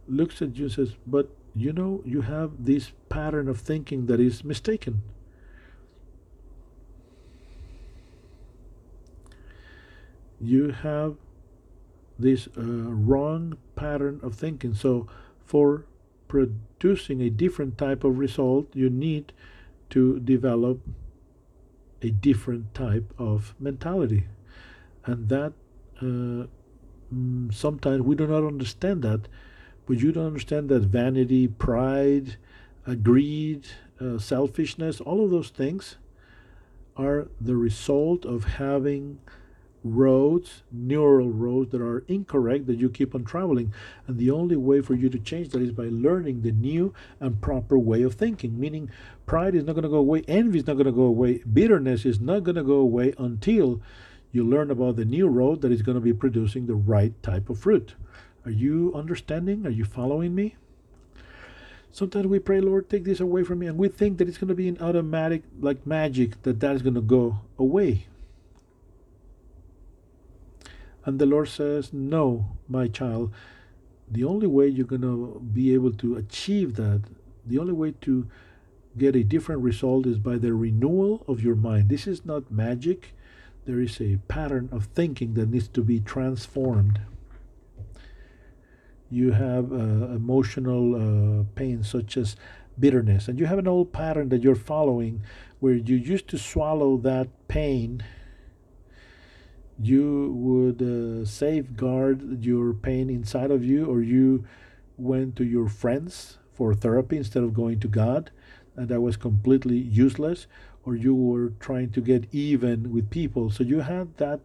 looks 0.08 0.42
at 0.42 0.56
you 0.56 0.64
and 0.64 0.72
says, 0.72 0.96
But 1.06 1.30
you 1.54 1.72
know, 1.72 2.02
you 2.04 2.22
have 2.22 2.64
this 2.64 2.92
pattern 3.08 3.48
of 3.48 3.60
thinking 3.60 4.06
that 4.06 4.20
is 4.20 4.42
mistaken. 4.42 5.02
You 10.40 10.70
have 10.70 11.16
this 12.18 12.48
uh, 12.56 12.62
wrong 12.62 13.56
pattern 13.74 14.20
of 14.22 14.34
thinking. 14.34 14.74
So, 14.74 15.06
for 15.44 15.84
producing 16.28 17.20
a 17.22 17.30
different 17.30 17.78
type 17.78 18.04
of 18.04 18.18
result, 18.18 18.74
you 18.74 18.90
need 18.90 19.32
to 19.90 20.18
develop 20.20 20.80
a 22.02 22.10
different 22.10 22.74
type 22.74 23.12
of 23.18 23.54
mentality. 23.58 24.24
And 25.04 25.28
that 25.28 25.52
uh, 26.00 26.46
mm, 27.14 27.52
sometimes 27.52 28.02
we 28.02 28.14
do 28.14 28.26
not 28.26 28.44
understand 28.44 29.02
that 29.02 29.28
but 29.86 30.00
you 30.00 30.12
don't 30.12 30.26
understand 30.26 30.68
that 30.68 30.82
vanity, 30.82 31.46
pride, 31.46 32.36
uh, 32.86 32.94
greed, 32.94 33.66
uh, 34.00 34.18
selfishness, 34.18 35.00
all 35.00 35.24
of 35.24 35.30
those 35.30 35.50
things 35.50 35.96
are 36.96 37.28
the 37.40 37.56
result 37.56 38.24
of 38.24 38.44
having 38.44 39.20
roads, 39.94 40.62
neural 40.72 41.30
roads 41.30 41.70
that 41.72 41.80
are 41.80 42.04
incorrect 42.08 42.66
that 42.66 42.78
you 42.78 42.88
keep 42.88 43.14
on 43.14 43.24
traveling. 43.24 43.72
And 44.06 44.18
the 44.18 44.30
only 44.30 44.56
way 44.56 44.80
for 44.80 44.94
you 44.94 45.08
to 45.10 45.18
change 45.18 45.50
that 45.50 45.62
is 45.62 45.72
by 45.72 45.88
learning 45.90 46.42
the 46.42 46.52
new 46.52 46.94
and 47.20 47.40
proper 47.40 47.78
way 47.78 48.02
of 48.02 48.14
thinking. 48.14 48.58
Meaning, 48.58 48.90
pride 49.26 49.54
is 49.54 49.64
not 49.64 49.74
going 49.74 49.84
to 49.84 49.88
go 49.88 49.96
away, 49.96 50.24
envy 50.26 50.58
is 50.58 50.66
not 50.66 50.74
going 50.74 50.86
to 50.86 50.92
go 50.92 51.02
away, 51.02 51.38
bitterness 51.38 52.04
is 52.04 52.20
not 52.20 52.44
going 52.44 52.56
to 52.56 52.64
go 52.64 52.74
away 52.74 53.14
until 53.18 53.80
you 54.32 54.44
learn 54.44 54.70
about 54.70 54.96
the 54.96 55.04
new 55.04 55.28
road 55.28 55.62
that 55.62 55.72
is 55.72 55.82
going 55.82 55.96
to 55.96 56.00
be 56.00 56.12
producing 56.12 56.66
the 56.66 56.74
right 56.74 57.20
type 57.22 57.48
of 57.48 57.58
fruit. 57.58 57.94
Are 58.44 58.50
you 58.50 58.92
understanding? 58.94 59.66
Are 59.66 59.70
you 59.70 59.84
following 59.84 60.34
me? 60.34 60.56
Sometimes 61.90 62.26
we 62.26 62.38
pray, 62.38 62.60
Lord, 62.60 62.90
take 62.90 63.04
this 63.04 63.20
away 63.20 63.42
from 63.42 63.60
me, 63.60 63.66
and 63.66 63.78
we 63.78 63.88
think 63.88 64.18
that 64.18 64.28
it's 64.28 64.36
going 64.36 64.48
to 64.48 64.54
be 64.54 64.68
an 64.68 64.76
automatic, 64.82 65.42
like 65.60 65.86
magic, 65.86 66.42
that 66.42 66.60
that 66.60 66.76
is 66.76 66.82
going 66.82 66.94
to 66.94 67.00
go 67.00 67.40
away. 67.58 68.06
And 71.06 71.20
the 71.20 71.24
Lord 71.24 71.48
says, 71.48 71.92
No, 71.92 72.58
my 72.68 72.88
child, 72.88 73.32
the 74.10 74.24
only 74.24 74.48
way 74.48 74.66
you're 74.66 74.84
going 74.86 75.02
to 75.02 75.40
be 75.40 75.72
able 75.72 75.92
to 75.92 76.16
achieve 76.16 76.74
that, 76.74 77.04
the 77.46 77.58
only 77.58 77.72
way 77.72 77.92
to 78.02 78.28
get 78.98 79.14
a 79.14 79.22
different 79.22 79.62
result 79.62 80.04
is 80.06 80.18
by 80.18 80.36
the 80.36 80.52
renewal 80.52 81.24
of 81.28 81.40
your 81.40 81.54
mind. 81.54 81.88
This 81.88 82.08
is 82.08 82.26
not 82.26 82.50
magic, 82.50 83.14
there 83.66 83.80
is 83.80 84.00
a 84.00 84.18
pattern 84.26 84.68
of 84.72 84.86
thinking 84.86 85.34
that 85.34 85.50
needs 85.50 85.68
to 85.68 85.82
be 85.82 86.00
transformed. 86.00 87.00
You 89.08 89.32
have 89.32 89.72
uh, 89.72 89.76
emotional 89.76 90.94
uh, 91.40 91.44
pain 91.54 91.84
such 91.84 92.16
as 92.16 92.34
bitterness 92.78 93.28
and 93.28 93.38
you 93.38 93.46
have 93.46 93.58
an 93.58 93.68
old 93.68 93.92
pattern 93.92 94.28
that 94.28 94.42
you're 94.42 94.54
following 94.54 95.22
where 95.60 95.72
you 95.72 95.96
used 95.96 96.28
to 96.28 96.36
swallow 96.36 96.96
that 96.98 97.28
pain 97.48 98.02
you 99.80 100.32
would 100.32 100.80
uh, 100.80 101.24
safeguard 101.24 102.44
your 102.44 102.72
pain 102.72 103.10
inside 103.10 103.50
of 103.50 103.64
you 103.64 103.86
or 103.86 104.02
you 104.02 104.44
went 104.96 105.36
to 105.36 105.44
your 105.44 105.68
friends 105.68 106.38
for 106.54 106.74
therapy 106.74 107.16
instead 107.16 107.42
of 107.42 107.52
going 107.52 107.78
to 107.78 107.88
god 107.88 108.30
and 108.74 108.88
that 108.88 109.00
was 109.00 109.16
completely 109.16 109.76
useless 109.76 110.46
or 110.84 110.96
you 110.96 111.14
were 111.14 111.52
trying 111.60 111.90
to 111.90 112.00
get 112.00 112.26
even 112.32 112.92
with 112.92 113.10
people 113.10 113.50
so 113.50 113.62
you 113.62 113.80
had 113.80 114.16
that 114.16 114.40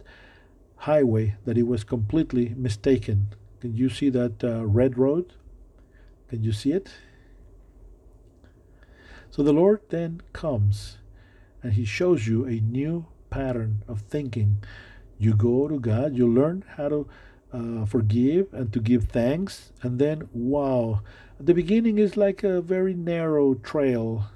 highway 0.78 1.36
that 1.46 1.58
it 1.58 1.68
was 1.68 1.84
completely 1.84 2.54
mistaken 2.58 3.28
can 3.62 3.78
you 3.78 3.90
see 3.90 4.10
that 4.10 4.44
uh, 4.44 4.66
red 4.66 4.98
road? 4.98 5.34
Can 6.30 6.44
you 6.44 6.52
see 6.52 6.72
it? 6.72 6.90
So 9.30 9.44
the 9.44 9.54
Lord 9.54 9.82
then 9.90 10.22
comes 10.34 10.98
and 11.62 11.74
He 11.74 11.86
shows 11.86 12.26
you 12.26 12.46
a 12.46 12.60
new 12.60 13.06
pattern 13.30 13.84
of 13.88 14.02
thinking. 14.02 14.64
You 15.22 15.36
go 15.36 15.68
to 15.68 15.80
God, 15.80 16.18
you 16.18 16.28
learn 16.28 16.66
how 16.78 16.90
to 16.90 17.08
uh, 17.54 17.86
forgive 17.86 18.52
and 18.54 18.74
to 18.74 18.80
give 18.80 19.04
thanks, 19.04 19.72
and 19.84 20.00
then, 20.00 20.28
wow, 20.34 21.04
the 21.40 21.54
beginning 21.54 22.00
is 22.00 22.18
like 22.18 22.44
a 22.44 22.60
very 22.60 22.96
narrow 22.96 23.54
trail. 23.54 24.32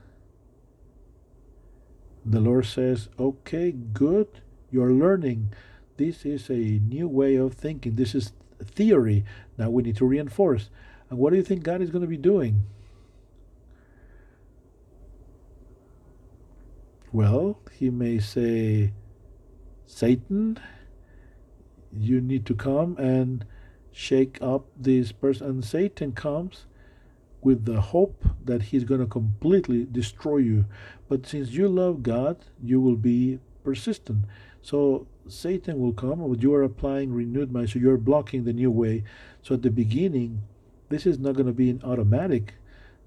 The 2.23 2.39
Lord 2.39 2.67
says, 2.67 3.09
Okay, 3.19 3.71
good, 3.71 4.27
you're 4.69 4.93
learning. 4.93 5.55
This 5.97 6.23
is 6.23 6.51
a 6.51 6.53
new 6.53 7.07
way 7.07 7.33
of 7.36 7.55
thinking. 7.55 7.95
This 7.95 8.13
is 8.13 8.33
theory. 8.63 9.25
Now 9.57 9.71
we 9.71 9.81
need 9.81 9.97
to 9.97 10.05
reinforce. 10.05 10.69
And 11.09 11.17
what 11.17 11.31
do 11.31 11.38
you 11.38 11.43
think 11.43 11.63
God 11.63 11.81
is 11.81 11.89
going 11.89 12.03
to 12.03 12.07
be 12.07 12.15
doing? 12.15 12.61
Well, 17.11 17.57
he 17.71 17.89
may 17.89 18.19
say, 18.19 18.93
Satan, 19.88 20.59
you 21.99 22.21
need 22.21 22.45
to 22.45 22.55
come 22.55 22.97
and 22.97 23.45
shake 23.91 24.37
up 24.41 24.65
this 24.75 25.11
person. 25.11 25.47
And 25.47 25.65
Satan 25.65 26.11
comes 26.11 26.65
with 27.41 27.65
the 27.65 27.79
hope 27.79 28.25
that 28.43 28.63
he's 28.63 28.83
going 28.83 28.99
to 28.99 29.05
completely 29.05 29.85
destroy 29.89 30.37
you. 30.37 30.65
But 31.07 31.27
since 31.27 31.51
you 31.51 31.67
love 31.67 32.03
God, 32.03 32.37
you 32.61 32.81
will 32.81 32.95
be 32.95 33.39
persistent. 33.63 34.25
So 34.61 35.07
Satan 35.27 35.79
will 35.79 35.93
come, 35.93 36.27
but 36.27 36.41
you 36.41 36.53
are 36.55 36.63
applying 36.63 37.13
renewed 37.13 37.51
mind, 37.51 37.69
so 37.69 37.79
you're 37.79 37.97
blocking 37.97 38.43
the 38.43 38.53
new 38.53 38.71
way. 38.71 39.03
So 39.43 39.53
at 39.53 39.61
the 39.61 39.69
beginning, 39.69 40.41
this 40.89 41.05
is 41.05 41.19
not 41.19 41.35
going 41.35 41.45
to 41.45 41.53
be 41.53 41.69
an 41.69 41.81
automatic. 41.83 42.55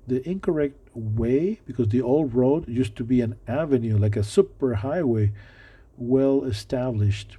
The 0.06 0.26
incorrect 0.28 0.88
way, 0.94 1.60
because 1.66 1.88
the 1.88 2.00
old 2.00 2.34
road 2.34 2.68
used 2.68 2.96
to 2.96 3.04
be 3.04 3.20
an 3.20 3.36
avenue, 3.46 3.98
like 3.98 4.16
a 4.16 4.22
super 4.22 4.74
highway, 4.74 5.32
well 5.96 6.44
established. 6.44 7.36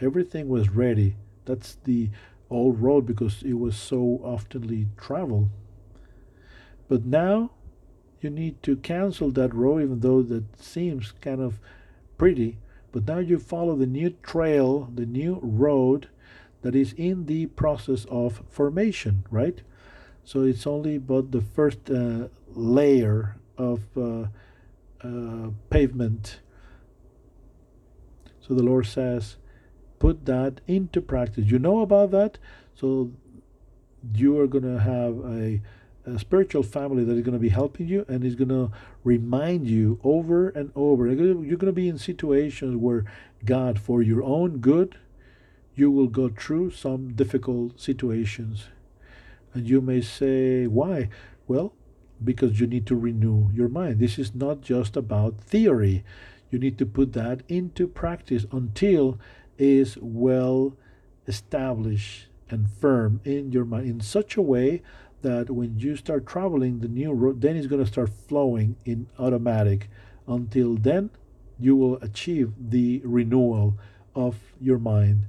Everything 0.00 0.48
was 0.48 0.68
ready. 0.68 1.16
That's 1.44 1.76
the 1.84 2.10
old 2.50 2.80
road 2.80 3.06
because 3.06 3.42
it 3.42 3.54
was 3.54 3.76
so 3.76 4.20
oftenly 4.24 4.88
traveled. 4.96 5.50
But 6.88 7.04
now 7.04 7.50
you 8.20 8.30
need 8.30 8.62
to 8.62 8.76
cancel 8.76 9.30
that 9.32 9.54
road, 9.54 9.82
even 9.82 10.00
though 10.00 10.22
that 10.22 10.60
seems 10.60 11.12
kind 11.20 11.40
of 11.40 11.60
pretty 12.16 12.58
but 12.92 13.06
now 13.06 13.18
you 13.18 13.38
follow 13.38 13.76
the 13.76 13.86
new 13.86 14.10
trail, 14.22 14.90
the 14.94 15.06
new 15.06 15.38
road 15.42 16.08
that 16.62 16.74
is 16.74 16.94
in 16.94 17.26
the 17.26 17.46
process 17.46 18.06
of 18.10 18.42
formation, 18.48 19.24
right? 19.30 19.60
So 20.24 20.42
it's 20.42 20.66
only 20.66 20.98
but 20.98 21.32
the 21.32 21.40
first 21.40 21.90
uh, 21.90 22.28
layer 22.48 23.36
of 23.56 23.82
uh, 23.96 24.26
uh, 25.02 25.50
pavement. 25.70 26.40
So 28.40 28.54
the 28.54 28.62
Lord 28.62 28.86
says, 28.86 29.36
put 29.98 30.26
that 30.26 30.60
into 30.66 31.00
practice. 31.00 31.46
You 31.46 31.58
know 31.58 31.80
about 31.80 32.10
that, 32.12 32.38
so 32.74 33.10
you 34.14 34.38
are 34.38 34.46
going 34.46 34.64
to 34.64 34.80
have 34.80 35.18
a 35.24 35.60
a 36.14 36.18
spiritual 36.18 36.62
family 36.62 37.04
that 37.04 37.16
is 37.16 37.22
going 37.22 37.34
to 37.34 37.38
be 37.38 37.48
helping 37.48 37.86
you 37.86 38.04
and 38.08 38.24
is 38.24 38.34
going 38.34 38.48
to 38.48 38.70
remind 39.04 39.68
you 39.68 40.00
over 40.02 40.48
and 40.48 40.70
over. 40.74 41.06
You're 41.06 41.58
going 41.58 41.66
to 41.66 41.72
be 41.72 41.88
in 41.88 41.98
situations 41.98 42.76
where 42.76 43.04
God, 43.44 43.78
for 43.78 44.02
your 44.02 44.22
own 44.22 44.58
good, 44.58 44.96
you 45.74 45.90
will 45.90 46.08
go 46.08 46.28
through 46.28 46.70
some 46.70 47.12
difficult 47.14 47.80
situations. 47.80 48.66
And 49.54 49.68
you 49.68 49.80
may 49.80 50.00
say, 50.00 50.66
why? 50.66 51.08
Well, 51.46 51.74
because 52.22 52.58
you 52.58 52.66
need 52.66 52.86
to 52.86 52.96
renew 52.96 53.50
your 53.52 53.68
mind. 53.68 54.00
This 54.00 54.18
is 54.18 54.34
not 54.34 54.60
just 54.60 54.96
about 54.96 55.40
theory. 55.40 56.04
You 56.50 56.58
need 56.58 56.78
to 56.78 56.86
put 56.86 57.12
that 57.12 57.42
into 57.48 57.86
practice 57.86 58.46
until 58.50 59.18
is 59.58 59.98
well 60.00 60.76
established 61.26 62.28
and 62.48 62.70
firm 62.70 63.20
in 63.24 63.52
your 63.52 63.64
mind 63.64 63.86
in 63.86 64.00
such 64.00 64.36
a 64.36 64.42
way 64.42 64.82
that 65.22 65.50
when 65.50 65.78
you 65.78 65.96
start 65.96 66.26
traveling 66.26 66.78
the 66.78 66.88
new 66.88 67.12
road, 67.12 67.40
then 67.40 67.56
it's 67.56 67.66
going 67.66 67.84
to 67.84 67.90
start 67.90 68.10
flowing 68.28 68.76
in 68.84 69.08
automatic. 69.18 69.90
Until 70.26 70.76
then, 70.76 71.10
you 71.58 71.74
will 71.74 71.96
achieve 71.96 72.52
the 72.58 73.02
renewal 73.04 73.76
of 74.14 74.36
your 74.60 74.78
mind. 74.78 75.24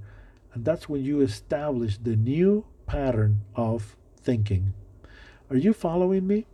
And 0.53 0.63
that's 0.63 0.88
when 0.88 1.03
you 1.03 1.21
establish 1.21 1.97
the 1.97 2.15
new 2.15 2.65
pattern 2.86 3.41
of 3.55 3.95
thinking. 4.21 4.73
Are 5.49 5.57
you 5.57 5.73
following 5.73 6.27
me? 6.27 6.45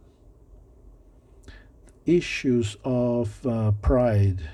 Issues 2.06 2.78
of 2.84 3.46
uh, 3.46 3.72
pride. 3.82 4.50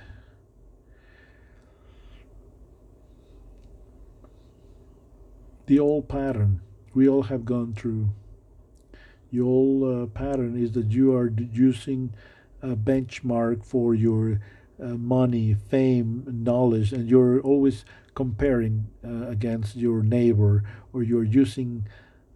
The 5.66 5.80
old 5.80 6.10
pattern 6.10 6.62
we 6.94 7.08
all 7.08 7.24
have 7.24 7.46
gone 7.46 7.74
through. 7.74 8.10
The 9.32 9.40
old 9.40 9.84
uh, 9.84 10.06
pattern 10.08 10.62
is 10.62 10.74
that 10.74 10.92
you 10.92 11.14
are 11.16 11.32
using 11.32 12.14
a 12.62 12.76
benchmark 12.76 13.64
for 13.64 13.96
your 13.96 14.42
uh, 14.82 14.88
money, 14.88 15.56
fame, 15.70 16.26
knowledge, 16.28 16.92
and 16.92 17.10
you're 17.10 17.40
always 17.42 17.86
comparing 18.14 18.88
uh, 19.06 19.28
against 19.28 19.76
your 19.76 20.04
neighbor 20.04 20.64
or 20.92 21.02
you're 21.02 21.24
using 21.24 21.88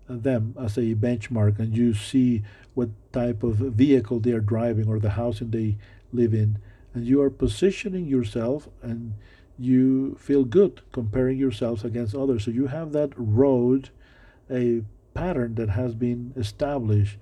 them 0.07 0.55
as 0.59 0.77
a 0.77 0.95
benchmark 0.95 1.59
and 1.59 1.75
you 1.75 1.93
see 1.93 2.43
what 2.75 2.89
type 3.11 3.43
of 3.43 3.55
vehicle 3.55 4.19
they 4.19 4.31
are 4.31 4.39
driving 4.39 4.87
or 4.87 4.99
the 4.99 5.11
housing 5.11 5.49
they 5.49 5.77
live 6.13 6.33
in 6.33 6.57
and 6.93 7.05
you 7.05 7.21
are 7.21 7.29
positioning 7.29 8.05
yourself 8.05 8.69
and 8.81 9.13
you 9.57 10.15
feel 10.19 10.43
good 10.43 10.81
comparing 10.91 11.37
yourselves 11.37 11.83
against 11.83 12.15
others 12.15 12.45
so 12.45 12.51
you 12.51 12.67
have 12.67 12.91
that 12.91 13.11
road 13.15 13.89
a 14.51 14.81
pattern 15.13 15.55
that 15.55 15.69
has 15.69 15.95
been 15.95 16.33
established 16.35 17.17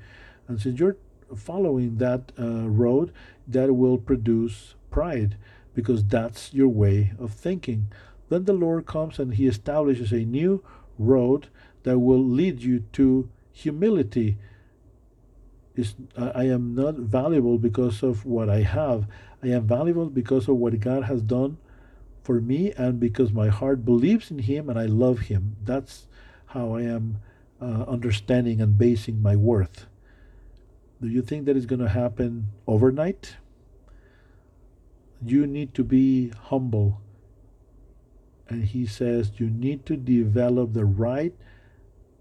and 0.47 0.59
since 0.59 0.79
you're 0.79 0.97
following 1.35 1.97
that 1.97 2.31
uh, 2.39 2.67
road 2.67 3.11
that 3.47 3.73
will 3.73 3.97
produce 3.97 4.75
pride 4.89 5.37
because 5.73 6.03
that's 6.05 6.53
your 6.53 6.67
way 6.67 7.13
of 7.19 7.31
thinking 7.31 7.87
then 8.29 8.45
the 8.45 8.53
lord 8.53 8.85
comes 8.85 9.19
and 9.19 9.35
he 9.35 9.47
establishes 9.47 10.11
a 10.11 10.25
new 10.25 10.63
road 10.97 11.47
that 11.83 11.99
will 11.99 12.23
lead 12.23 12.61
you 12.61 12.79
to 12.93 13.29
humility. 13.51 14.37
Is 15.75 15.95
I 16.15 16.45
am 16.45 16.75
not 16.75 16.95
valuable 16.95 17.57
because 17.57 18.03
of 18.03 18.25
what 18.25 18.49
I 18.49 18.61
have. 18.61 19.07
I 19.41 19.47
am 19.47 19.67
valuable 19.67 20.09
because 20.09 20.47
of 20.47 20.57
what 20.57 20.79
God 20.79 21.03
has 21.03 21.21
done 21.21 21.57
for 22.23 22.39
me 22.39 22.71
and 22.71 22.99
because 22.99 23.31
my 23.31 23.49
heart 23.49 23.83
believes 23.83 24.31
in 24.31 24.39
Him 24.39 24.69
and 24.69 24.79
I 24.79 24.85
love 24.85 25.19
Him. 25.19 25.57
That's 25.63 26.07
how 26.47 26.75
I 26.75 26.81
am 26.81 27.19
uh, 27.61 27.83
understanding 27.87 28.61
and 28.61 28.77
basing 28.77 29.21
my 29.21 29.35
worth. 29.35 29.85
Do 31.01 31.09
you 31.09 31.21
think 31.21 31.45
that 31.45 31.57
is 31.57 31.65
going 31.65 31.81
to 31.81 31.89
happen 31.89 32.47
overnight? 32.65 33.35
You 35.25 35.45
need 35.45 35.73
to 35.73 35.83
be 35.83 36.29
humble. 36.45 37.01
And 38.47 38.63
He 38.63 38.85
says 38.85 39.33
you 39.37 39.49
need 39.49 39.85
to 39.87 39.97
develop 39.97 40.73
the 40.73 40.85
right 40.85 41.33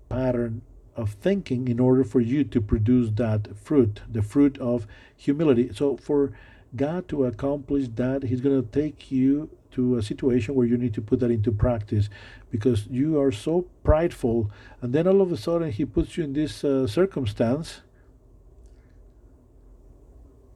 pattern 0.08 0.62
of 0.96 1.12
thinking 1.12 1.68
in 1.68 1.80
order 1.80 2.04
for 2.04 2.20
you 2.20 2.44
to 2.44 2.60
produce 2.60 3.10
that 3.12 3.56
fruit, 3.56 4.00
the 4.10 4.22
fruit 4.22 4.58
of 4.58 4.86
humility. 5.16 5.70
So, 5.72 5.96
for 5.96 6.32
God 6.74 7.08
to 7.08 7.24
accomplish 7.24 7.88
that, 7.94 8.24
He's 8.24 8.40
going 8.40 8.60
to 8.60 8.68
take 8.68 9.10
you 9.10 9.48
to 9.72 9.96
a 9.96 10.02
situation 10.02 10.54
where 10.54 10.66
you 10.66 10.76
need 10.76 10.94
to 10.94 11.02
put 11.02 11.20
that 11.20 11.30
into 11.30 11.50
practice 11.50 12.08
because 12.50 12.86
you 12.88 13.20
are 13.20 13.32
so 13.32 13.66
prideful, 13.84 14.50
and 14.80 14.92
then 14.92 15.06
all 15.06 15.20
of 15.20 15.32
a 15.32 15.36
sudden 15.36 15.70
He 15.70 15.84
puts 15.84 16.16
you 16.16 16.24
in 16.24 16.32
this 16.32 16.64
uh, 16.64 16.86
circumstance. 16.86 17.80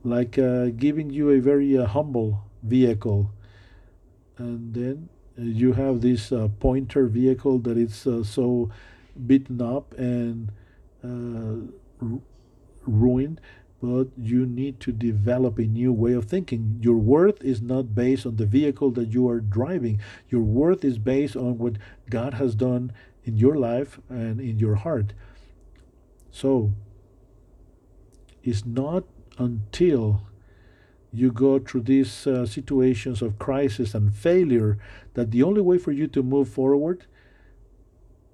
Like 0.05 0.39
uh, 0.39 0.67
giving 0.67 1.11
you 1.11 1.31
a 1.31 1.41
very 1.41 1.77
uh, 1.77 1.87
humble 1.87 2.45
vehicle, 2.63 3.33
and 4.39 4.73
then 4.73 5.09
uh, 5.39 5.43
you 5.43 5.73
have 5.73 6.01
this 6.01 6.31
uh, 6.31 6.49
pointer 6.61 7.07
vehicle 7.07 7.59
that 7.61 7.77
is 7.77 8.07
uh, 8.07 8.23
so 8.23 8.71
beaten 9.27 9.61
up 9.61 9.95
and 9.95 10.53
ruined 12.87 13.41
but 13.81 14.09
you 14.17 14.47
need 14.47 14.81
to 14.81 14.93
develop 14.93 15.59
a 15.59 15.63
new 15.63 15.93
way 15.93 16.13
of 16.13 16.25
thinking. 16.25 16.79
Your 16.81 16.97
worth 16.97 17.43
is 17.43 17.61
not 17.61 17.95
based 17.95 18.25
on 18.25 18.37
the 18.37 18.47
vehicle 18.47 18.91
that 18.93 19.13
you 19.13 19.29
are 19.29 19.41
driving. 19.41 20.01
Your 20.29 20.43
worth 20.43 20.85
is 20.85 20.99
based 20.99 21.37
on 21.37 21.59
what 21.59 21.77
God 22.09 22.35
has 22.35 22.55
done 22.55 22.93
in 23.25 23.37
your 23.37 23.57
life 23.57 24.01
and 24.09 24.41
in 24.41 24.59
your 24.59 24.77
heart. 24.77 25.13
So, 26.31 26.73
it's 28.43 28.65
not 28.65 29.05
until 29.39 30.23
you 31.13 31.33
go 31.33 31.59
through 31.59 31.83
these 31.83 32.27
uh, 32.27 32.47
situations 32.47 33.23
of 33.23 33.39
crisis 33.39 33.95
and 33.95 34.15
failure 34.15 34.79
that 35.15 35.31
the 35.31 35.43
only 35.43 35.61
way 35.61 35.79
for 35.79 35.93
you 35.93 36.07
to 36.07 36.23
move 36.23 36.49
forward 36.49 37.07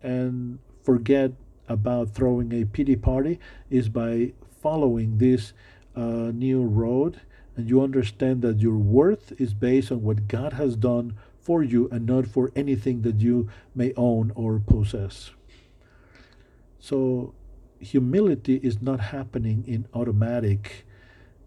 and 0.03 0.59
forget 0.83 1.33
about 1.69 2.11
throwing 2.11 2.53
a 2.53 2.65
pity 2.65 2.97
party 2.97 3.39
is 3.71 3.89
by 3.89 4.33
following 4.63 5.19
this 5.19 5.53
uh, 5.97 6.31
new 6.33 6.63
road 6.63 7.21
and 7.57 7.69
you 7.69 7.83
understand 7.83 8.43
that 8.43 8.61
your 8.61 8.79
worth 8.79 9.33
is 9.39 9.53
based 9.53 9.93
on 9.93 10.03
what 10.03 10.29
God 10.29 10.55
has 10.55 10.77
done 10.77 11.15
for 11.41 11.63
you 11.63 11.89
and 11.91 12.07
not 12.07 12.27
for 12.27 12.51
anything 12.55 13.03
that 13.03 13.21
you 13.21 13.49
may 13.75 13.93
own 13.97 14.33
or 14.35 14.61
possess. 14.61 15.33
So, 16.79 17.35
humility 17.79 18.57
is 18.63 18.81
not 18.81 19.01
happening 19.01 19.65
in 19.67 19.87
automatic. 19.93 20.87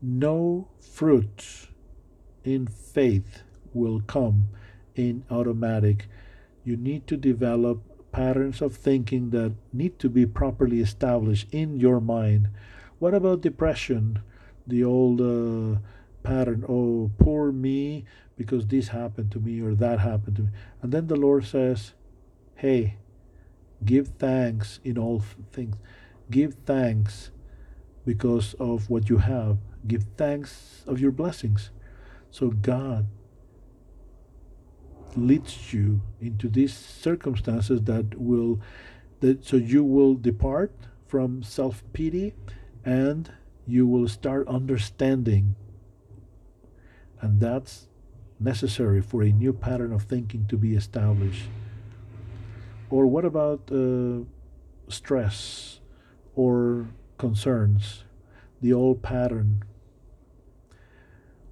No 0.01 0.67
fruit 0.79 1.69
in 2.43 2.67
faith 2.67 3.43
will 3.73 4.01
come 4.01 4.49
in 4.95 5.23
automatic. 5.31 6.07
You 6.63 6.77
need 6.77 7.07
to 7.07 7.17
develop 7.17 7.81
patterns 8.11 8.61
of 8.61 8.75
thinking 8.75 9.31
that 9.31 9.53
need 9.73 9.99
to 9.99 10.09
be 10.09 10.25
properly 10.25 10.79
established 10.79 11.47
in 11.51 11.79
your 11.79 11.99
mind. 11.99 12.49
What 13.05 13.13
about 13.13 13.41
depression? 13.41 14.23
The 14.65 14.83
old 14.83 15.21
uh, 15.21 15.77
pattern, 16.23 16.65
oh, 16.67 17.11
poor 17.19 17.51
me, 17.51 18.03
because 18.35 18.65
this 18.65 18.87
happened 18.87 19.31
to 19.33 19.39
me 19.39 19.61
or 19.61 19.75
that 19.75 19.99
happened 19.99 20.37
to 20.37 20.41
me. 20.41 20.49
And 20.81 20.91
then 20.91 21.05
the 21.05 21.15
Lord 21.15 21.45
says, 21.45 21.93
hey, 22.55 22.97
give 23.85 24.07
thanks 24.17 24.79
in 24.83 24.97
all 24.97 25.21
things. 25.53 25.75
Give 26.31 26.55
thanks 26.65 27.29
because 28.07 28.55
of 28.55 28.89
what 28.89 29.07
you 29.07 29.17
have. 29.17 29.59
Give 29.85 30.05
thanks 30.17 30.83
of 30.87 30.99
your 30.99 31.11
blessings. 31.11 31.69
So 32.31 32.49
God 32.49 33.05
leads 35.15 35.75
you 35.75 36.01
into 36.19 36.49
these 36.49 36.73
circumstances 36.73 37.83
that 37.83 38.19
will 38.19 38.59
that 39.19 39.45
so 39.45 39.57
you 39.57 39.83
will 39.83 40.15
depart 40.15 40.73
from 41.05 41.43
self-pity 41.43 42.33
and 42.85 43.31
you 43.67 43.85
will 43.85 44.07
start 44.07 44.47
understanding 44.47 45.55
and 47.19 47.41
that's 47.41 47.87
necessary 48.39 49.01
for 49.01 49.23
a 49.23 49.31
new 49.31 49.51
pattern 49.51 49.91
of 49.91 50.03
thinking 50.03 50.45
to 50.47 50.55
be 50.55 50.75
established 50.75 51.49
or 52.89 53.07
what 53.07 53.25
about 53.25 53.69
uh, 53.71 54.19
stress 54.87 55.79
or 56.35 56.87
concerns 57.17 58.03
the 58.61 58.71
old 58.71 59.01
pattern 59.01 59.63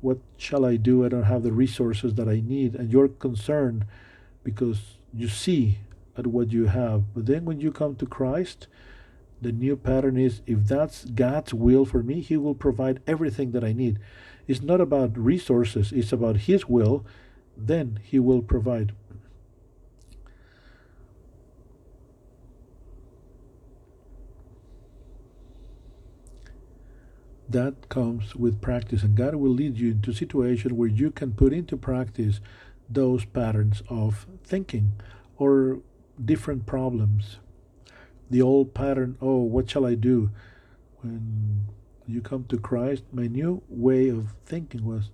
what 0.04 0.18
shall 0.38 0.66
I 0.66 0.76
do? 0.76 1.06
I 1.06 1.08
don't 1.08 1.24
have 1.24 1.44
the 1.44 1.54
resources 1.54 2.16
that 2.16 2.28
I 2.28 2.42
need. 2.46 2.76
And 2.76 2.92
you're 2.92 3.08
concerned 3.08 3.86
because 4.44 4.98
you 5.14 5.30
see 5.30 5.78
at 6.18 6.28
what 6.28 6.52
you 6.52 6.66
have. 6.66 7.14
But 7.14 7.26
then 7.26 7.46
when 7.46 7.62
you 7.62 7.72
come 7.72 7.96
to 7.96 8.06
Christ, 8.06 8.68
the 9.44 9.52
new 9.52 9.76
pattern 9.76 10.18
is 10.18 10.42
if 10.48 10.66
that's 10.66 11.06
God's 11.06 11.54
will 11.54 11.86
for 11.86 12.02
me, 12.02 12.22
He 12.22 12.38
will 12.38 12.56
provide 12.56 13.02
everything 13.06 13.52
that 13.52 13.64
I 13.64 13.74
need. 13.74 14.00
It's 14.48 14.62
not 14.62 14.82
about 14.82 15.18
resources, 15.18 15.92
it's 15.92 16.12
about 16.12 16.38
His 16.38 16.68
will, 16.68 17.06
then 17.56 18.00
He 18.04 18.20
will 18.20 18.42
provide. 18.42 18.94
that 27.50 27.88
comes 27.88 28.36
with 28.36 28.62
practice 28.62 29.04
and 29.04 29.16
god 29.16 29.36
will 29.36 29.52
lead 29.52 29.78
you 29.78 29.92
into 29.92 30.10
a 30.10 30.14
situation 30.14 30.76
where 30.76 30.88
you 30.90 31.12
can 31.12 31.32
put 31.32 31.54
into 31.54 31.78
practice 31.78 32.40
those 32.90 33.26
patterns 33.26 33.84
of 33.90 34.26
thinking 34.44 34.94
or 35.38 35.80
different 36.24 36.66
problems 36.66 37.38
the 38.34 38.42
old 38.42 38.74
pattern 38.74 39.18
oh 39.22 39.38
what 39.38 39.70
shall 39.70 39.86
i 39.86 39.96
do 39.96 40.30
when 41.04 41.68
you 42.08 42.22
come 42.22 42.46
to 42.46 42.58
Christ, 42.58 43.04
my 43.12 43.28
new 43.28 43.62
way 43.70 44.10
of 44.10 44.34
thinking 44.46 44.86
was, 44.86 45.10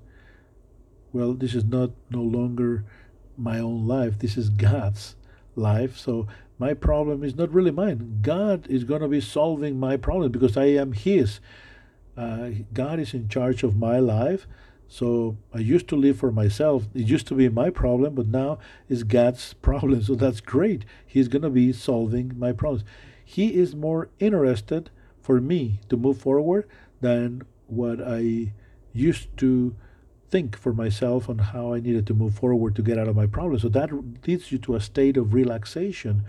well, 1.12 1.34
this 1.34 1.56
is 1.56 1.66
not 1.66 1.92
no 2.10 2.22
longer 2.22 2.86
my 3.38 3.60
own 3.60 3.88
life. 3.88 4.20
This 4.20 4.38
is 4.38 4.50
God's 4.50 5.16
life. 5.56 5.98
So 5.98 6.28
my 6.58 6.74
problem 6.74 7.24
is 7.24 7.36
not 7.36 7.54
really 7.54 7.72
mine. 7.72 8.20
God 8.22 8.68
is 8.68 8.84
going 8.84 9.02
to 9.02 9.08
be 9.08 9.22
solving 9.22 9.80
my 9.80 9.98
problem 9.98 10.32
because 10.32 10.58
I 10.58 10.66
am 10.66 10.94
His. 10.94 11.40
Uh, 12.16 12.50
God 12.74 13.00
is 13.00 13.14
in 13.14 13.30
charge 13.30 13.64
of 13.64 13.78
my 13.78 14.00
life. 14.00 14.46
So 14.92 15.38
I 15.54 15.60
used 15.60 15.88
to 15.90 15.96
live 15.96 16.18
for 16.18 16.32
myself. 16.32 16.88
It 16.96 17.08
used 17.08 17.28
to 17.28 17.36
be 17.36 17.48
my 17.48 17.70
problem, 17.70 18.16
but 18.16 18.28
now 18.28 18.58
it's 18.90 19.04
God's 19.04 19.54
problem. 19.62 20.02
So 20.02 20.16
that's 20.16 20.42
great. 20.42 20.84
He's 21.06 21.28
going 21.28 21.44
to 21.44 21.50
be 21.50 21.72
solving 21.72 22.38
my 22.38 22.52
problems. 22.52 22.84
He 23.24 23.54
is 23.54 23.76
more 23.76 24.10
interested 24.18 24.90
for 25.22 25.40
me 25.40 25.80
to 25.90 25.96
move 25.96 26.18
forward 26.18 26.68
than 27.02 27.44
what 27.68 28.02
I 28.02 28.54
used 28.92 29.38
to 29.38 29.76
think 30.32 30.58
for 30.58 30.74
myself 30.74 31.30
on 31.30 31.38
how 31.38 31.74
I 31.74 31.80
needed 31.80 32.08
to 32.08 32.16
move 32.16 32.34
forward 32.34 32.76
to 32.76 32.82
get 32.82 32.98
out 32.98 33.08
of 33.08 33.16
my 33.16 33.28
problem. 33.28 33.60
So 33.60 33.70
that 33.70 33.92
leads 34.26 34.52
you 34.52 34.58
to 34.60 34.76
a 34.76 34.82
state 34.82 35.18
of 35.18 35.36
relaxation. 35.36 36.26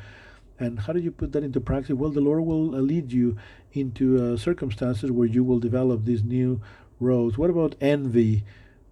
And 0.59 0.81
how 0.81 0.93
do 0.93 1.01
you 1.01 1.11
put 1.11 1.33
that 1.33 1.43
into 1.43 1.61
practice? 1.61 1.95
Well, 1.97 2.11
the 2.11 2.21
Lord 2.21 2.45
will 2.45 2.67
lead 2.67 3.11
you 3.11 3.39
into 3.73 4.23
uh, 4.23 4.37
circumstances 4.37 5.11
where 5.11 5.27
you 5.27 5.43
will 5.43 5.59
develop 5.59 6.05
these 6.05 6.23
new 6.23 6.61
roads. 7.01 7.37
What 7.37 7.51
about 7.51 7.75
envy 7.81 8.45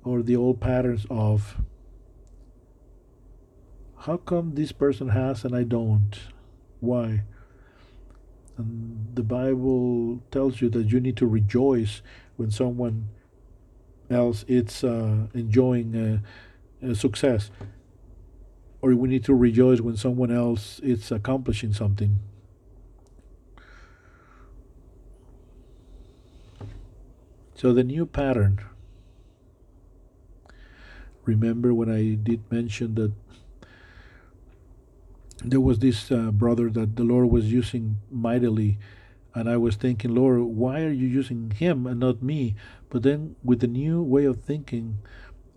or 0.02 0.22
the 0.22 0.34
old 0.34 0.60
patterns 0.60 1.06
of 1.10 1.58
how 4.00 4.16
come 4.16 4.54
this 4.54 4.72
person 4.72 5.10
has 5.10 5.44
and 5.44 5.54
I 5.54 5.62
don't? 5.64 6.18
Why? 6.80 7.22
And 8.56 9.14
the 9.14 9.22
Bible 9.22 10.22
tells 10.30 10.60
you 10.60 10.68
that 10.70 10.90
you 10.90 11.00
need 11.00 11.16
to 11.18 11.26
rejoice 11.26 12.02
when 12.36 12.50
someone 12.50 13.08
else 14.10 14.44
is 14.48 14.82
uh, 14.82 15.26
enjoying 15.34 16.22
uh, 16.82 16.94
success, 16.94 17.50
or 18.80 18.94
we 18.94 19.08
need 19.08 19.24
to 19.24 19.34
rejoice 19.34 19.80
when 19.80 19.96
someone 19.96 20.32
else 20.32 20.80
is 20.80 21.12
accomplishing 21.12 21.72
something. 21.72 22.18
So 27.58 27.72
the 27.72 27.82
new 27.82 28.06
pattern. 28.06 28.60
Remember 31.24 31.74
when 31.74 31.90
I 31.90 32.14
did 32.14 32.48
mention 32.52 32.94
that 32.94 33.10
there 35.44 35.60
was 35.60 35.80
this 35.80 36.12
uh, 36.12 36.30
brother 36.30 36.70
that 36.70 36.94
the 36.94 37.02
Lord 37.02 37.32
was 37.32 37.52
using 37.52 37.98
mightily, 38.12 38.78
and 39.34 39.50
I 39.50 39.56
was 39.56 39.74
thinking, 39.74 40.14
Lord, 40.14 40.40
why 40.40 40.82
are 40.82 40.92
you 40.92 41.08
using 41.08 41.50
him 41.50 41.84
and 41.84 41.98
not 41.98 42.22
me? 42.22 42.54
But 42.90 43.02
then 43.02 43.34
with 43.42 43.58
the 43.58 43.66
new 43.66 44.04
way 44.04 44.24
of 44.24 44.40
thinking, 44.44 44.98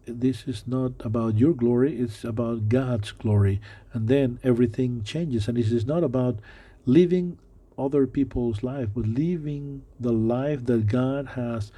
this 0.08 0.48
is 0.48 0.64
not 0.66 0.94
about 1.02 1.38
your 1.38 1.54
glory, 1.54 2.00
it's 2.00 2.24
about 2.24 2.68
God's 2.68 3.12
glory. 3.12 3.62
And 3.94 4.08
then 4.08 4.40
everything 4.44 5.04
changes. 5.04 5.48
And 5.48 5.56
this 5.56 5.72
is 5.72 5.86
not 5.86 6.04
about 6.04 6.40
living 6.84 7.38
other 7.78 8.06
people's 8.08 8.64
life, 8.64 8.90
but 8.94 9.06
living 9.06 9.84
the 10.00 10.12
life 10.12 10.66
that 10.66 10.88
God 10.88 11.30
has 11.30 11.72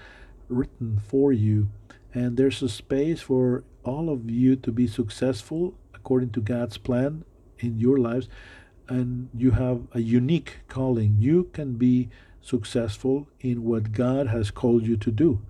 written 0.50 1.02
for 1.08 1.32
you. 1.32 1.70
And 2.14 2.38
there's 2.38 2.62
a 2.62 2.70
space 2.70 3.22
for 3.22 3.64
all 3.84 4.10
of 4.10 4.30
you 4.30 4.56
to 4.58 4.72
be 4.72 4.88
successful 4.88 5.74
according 5.94 6.32
to 6.32 6.42
God's 6.42 6.78
plan 6.78 7.24
in 7.60 7.80
your 7.80 7.98
lives. 7.98 8.28
And 8.88 9.30
you 9.36 9.52
have 9.52 9.82
a 9.94 10.00
unique 10.00 10.58
calling. 10.68 11.16
You 11.20 11.46
can 11.54 11.74
be 11.74 12.10
successful 12.42 13.28
in 13.40 13.64
what 13.64 13.94
God 13.94 14.28
has 14.28 14.52
called 14.52 14.86
you 14.86 14.98
to 14.98 15.12
do. 15.12 15.42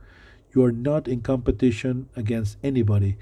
You 0.54 0.64
are 0.64 0.72
not 0.72 1.08
in 1.08 1.22
competition 1.22 2.10
against 2.16 2.58
anybody. 2.64 3.18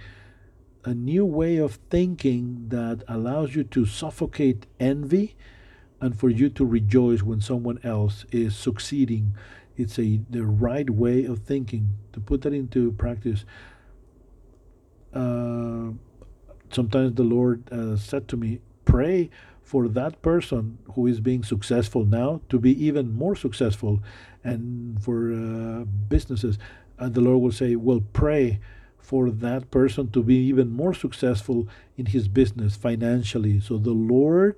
A 0.83 0.93
new 0.93 1.25
way 1.25 1.57
of 1.57 1.79
thinking 1.89 2.65
that 2.69 3.03
allows 3.07 3.55
you 3.55 3.63
to 3.65 3.85
suffocate 3.85 4.65
envy 4.79 5.35
and 6.01 6.17
for 6.19 6.29
you 6.29 6.49
to 6.49 6.65
rejoice 6.65 7.21
when 7.21 7.39
someone 7.39 7.79
else 7.83 8.25
is 8.31 8.55
succeeding. 8.55 9.35
It's 9.77 9.97
a 9.99 10.19
the 10.29 10.43
right 10.43 10.89
way 10.89 11.25
of 11.25 11.39
thinking. 11.39 11.95
To 12.13 12.19
put 12.19 12.41
that 12.41 12.53
into 12.53 12.91
practice, 12.93 13.45
uh, 15.13 15.91
sometimes 16.71 17.13
the 17.15 17.23
Lord 17.23 17.71
uh, 17.71 17.95
said 17.95 18.27
to 18.29 18.37
me, 18.37 18.59
"Pray 18.83 19.29
for 19.61 19.87
that 19.87 20.21
person 20.21 20.79
who 20.95 21.07
is 21.07 21.21
being 21.21 21.43
successful 21.43 22.03
now 22.03 22.41
to 22.49 22.59
be 22.59 22.73
even 22.83 23.13
more 23.13 23.35
successful, 23.35 24.01
and 24.43 25.01
for 25.01 25.31
uh, 25.31 25.85
businesses." 26.09 26.57
And 26.97 27.13
the 27.13 27.21
Lord 27.21 27.41
will 27.41 27.53
say, 27.53 27.75
"Well, 27.75 28.03
pray." 28.11 28.59
for 29.01 29.31
that 29.31 29.71
person 29.71 30.09
to 30.11 30.21
be 30.21 30.35
even 30.35 30.69
more 30.69 30.93
successful 30.93 31.67
in 31.97 32.05
his 32.05 32.27
business 32.27 32.75
financially. 32.75 33.59
So 33.59 33.79
the 33.79 33.91
Lord 33.91 34.55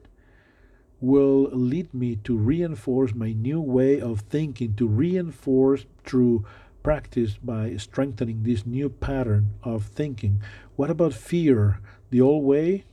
will 1.03 1.49
lead 1.51 1.93
me 1.93 2.15
to 2.15 2.37
reinforce 2.37 3.13
my 3.13 3.33
new 3.33 3.59
way 3.59 3.99
of 3.99 4.21
thinking, 4.21 4.73
to 4.73 4.87
reinforce 4.87 5.85
through 6.05 6.45
practice 6.81 7.35
by 7.43 7.75
strengthening 7.75 8.43
this 8.43 8.65
new 8.65 8.87
pattern 8.87 9.53
of 9.63 9.83
thinking. 9.83 10.41
What 10.77 10.89
about 10.89 11.13
fear? 11.13 11.81
The 12.09 12.21
old 12.21 12.45
way? 12.45 12.85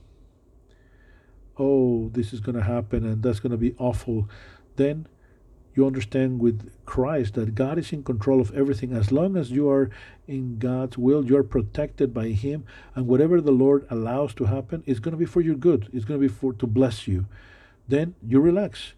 Oh, 1.57 2.09
this 2.09 2.33
is 2.33 2.41
going 2.41 2.57
to 2.57 2.63
happen 2.63 3.05
and 3.05 3.23
that's 3.23 3.39
going 3.39 3.53
to 3.53 3.57
be 3.57 3.75
awful. 3.77 4.27
Then 4.75 5.07
you 5.73 5.87
understand 5.87 6.41
with 6.41 6.69
Christ 6.85 7.35
that 7.35 7.55
God 7.55 7.79
is 7.79 7.93
in 7.93 8.03
control 8.03 8.41
of 8.41 8.53
everything. 8.53 8.91
As 8.91 9.13
long 9.13 9.37
as 9.37 9.51
you 9.51 9.69
are 9.69 9.89
in 10.27 10.59
God's 10.59 10.97
will, 10.97 11.23
you 11.23 11.37
are 11.37 11.43
protected 11.43 12.13
by 12.13 12.29
Him, 12.29 12.65
and 12.93 13.07
whatever 13.07 13.39
the 13.39 13.51
Lord 13.51 13.87
allows 13.89 14.33
to 14.33 14.45
happen 14.45 14.83
is 14.85 14.99
going 14.99 15.13
to 15.13 15.17
be 15.17 15.25
for 15.25 15.39
your 15.39 15.55
good. 15.55 15.87
It's 15.93 16.03
going 16.03 16.19
to 16.19 16.27
be 16.27 16.33
for 16.33 16.51
to 16.51 16.67
bless 16.67 17.07
you 17.07 17.25
then 17.87 18.15
you 18.25 18.39
relax. 18.39 18.93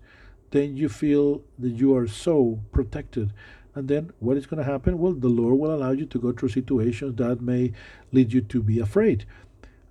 Then 0.51 0.77
you 0.77 0.89
feel 0.89 1.41
that 1.57 1.71
you 1.71 1.95
are 1.95 2.07
so 2.07 2.59
protected. 2.71 3.33
And 3.75 3.87
then 3.87 4.11
what 4.19 4.37
is 4.37 4.45
going 4.45 4.63
to 4.63 4.71
happen? 4.71 4.99
Well, 4.99 5.13
the 5.13 5.29
Lord 5.29 5.57
will 5.57 5.73
allow 5.73 5.91
you 5.91 6.05
to 6.05 6.19
go 6.19 6.31
through 6.31 6.49
situations 6.49 7.15
that 7.17 7.41
may 7.41 7.73
lead 8.11 8.31
you 8.31 8.41
to 8.41 8.61
be 8.61 8.79
afraid. 8.79 9.25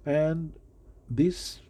And 0.07 0.53
this 1.11 1.61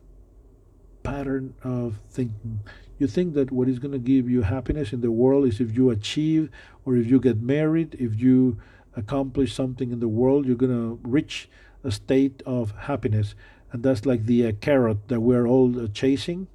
pattern 1.02 1.54
of 1.64 1.96
thinking, 2.10 2.60
you 2.98 3.06
think 3.06 3.34
that 3.34 3.50
what 3.50 3.68
is 3.68 3.78
going 3.78 3.92
to 3.92 3.98
give 3.98 4.28
you 4.28 4.42
happiness 4.42 4.92
in 4.92 5.00
the 5.00 5.10
world 5.10 5.46
is 5.46 5.60
if 5.60 5.74
you 5.74 5.90
achieve 5.90 6.50
or 6.84 6.96
if 6.96 7.06
you 7.06 7.18
get 7.18 7.40
married, 7.40 7.96
if 7.98 8.20
you 8.20 8.58
accomplish 8.94 9.54
something 9.54 9.90
in 9.90 10.00
the 10.00 10.08
world, 10.08 10.46
you're 10.46 10.54
going 10.54 10.70
to 10.70 11.00
reach 11.02 11.48
a 11.82 11.90
state 11.90 12.42
of 12.46 12.72
happiness. 12.72 13.34
And 13.72 13.82
that's 13.82 14.04
like 14.04 14.26
the 14.26 14.46
uh, 14.46 14.52
carrot 14.60 15.08
that 15.08 15.20
we're 15.20 15.46
all 15.46 15.82
uh, 15.82 15.88
chasing. 15.88 16.46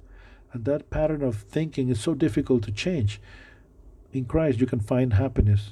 And 0.52 0.64
that 0.64 0.90
pattern 0.90 1.22
of 1.22 1.36
thinking 1.36 1.88
is 1.88 2.00
so 2.00 2.14
difficult 2.14 2.62
to 2.64 2.72
change. 2.72 3.20
In 4.12 4.24
Christ, 4.24 4.60
you 4.60 4.66
can 4.66 4.80
find 4.80 5.14
happiness. 5.14 5.70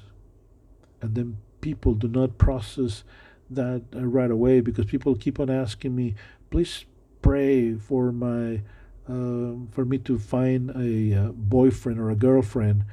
And 1.00 1.14
then 1.14 1.38
people 1.60 1.94
do 1.94 2.08
not 2.08 2.38
process 2.38 3.04
that 3.48 3.82
uh, 3.94 4.04
right 4.04 4.30
away 4.30 4.60
because 4.60 4.86
people 4.86 5.14
keep 5.14 5.40
on 5.40 5.50
asking 5.50 5.94
me, 5.94 6.14
please 6.50 6.84
pray 7.22 7.74
for 7.74 8.12
my. 8.12 8.62
Uh, 9.08 9.54
for 9.70 9.84
me 9.84 9.98
to 9.98 10.18
find 10.18 10.70
a 10.70 11.14
uh, 11.14 11.28
boyfriend 11.30 12.00
or 12.00 12.10
a 12.10 12.16
girlfriend, 12.16 12.84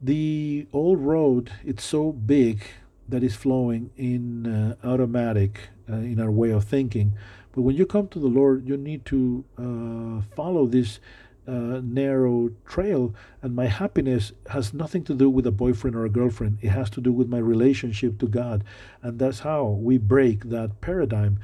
the 0.00 0.66
old 0.72 0.98
road 0.98 1.52
it's 1.64 1.84
so 1.84 2.10
big 2.10 2.64
that 3.08 3.22
is 3.22 3.36
flowing 3.36 3.90
in 3.96 4.46
uh, 4.46 4.74
automatic 4.84 5.68
uh, 5.88 5.94
in 5.94 6.20
our 6.20 6.30
way 6.30 6.50
of 6.50 6.64
thinking 6.64 7.12
but 7.56 7.62
when 7.62 7.74
you 7.74 7.86
come 7.86 8.06
to 8.08 8.18
the 8.18 8.28
Lord, 8.28 8.68
you 8.68 8.76
need 8.76 9.06
to 9.06 9.42
uh, 9.56 10.20
follow 10.36 10.66
this 10.66 11.00
uh, 11.48 11.80
narrow 11.82 12.50
trail. 12.66 13.14
And 13.40 13.56
my 13.56 13.64
happiness 13.64 14.32
has 14.50 14.74
nothing 14.74 15.04
to 15.04 15.14
do 15.14 15.30
with 15.30 15.46
a 15.46 15.50
boyfriend 15.50 15.96
or 15.96 16.04
a 16.04 16.10
girlfriend, 16.10 16.58
it 16.60 16.68
has 16.68 16.90
to 16.90 17.00
do 17.00 17.10
with 17.10 17.30
my 17.30 17.38
relationship 17.38 18.18
to 18.18 18.26
God. 18.26 18.62
And 19.00 19.18
that's 19.18 19.38
how 19.38 19.64
we 19.68 19.96
break 19.96 20.50
that 20.50 20.82
paradigm. 20.82 21.40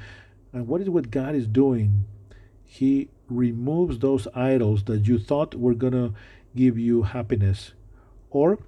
And 0.53 0.67
what 0.67 0.81
is 0.81 0.89
what 0.89 1.09
God 1.09 1.33
is 1.33 1.47
doing? 1.47 2.05
He 2.63 3.09
removes 3.27 3.97
those 3.97 4.27
idols 4.35 4.83
that 4.83 5.07
you 5.07 5.17
thought 5.17 5.55
were 5.55 5.73
going 5.73 5.93
to 5.93 6.13
give 6.55 6.77
you 6.77 7.01
happiness. 7.01 7.73
Or 8.29 8.59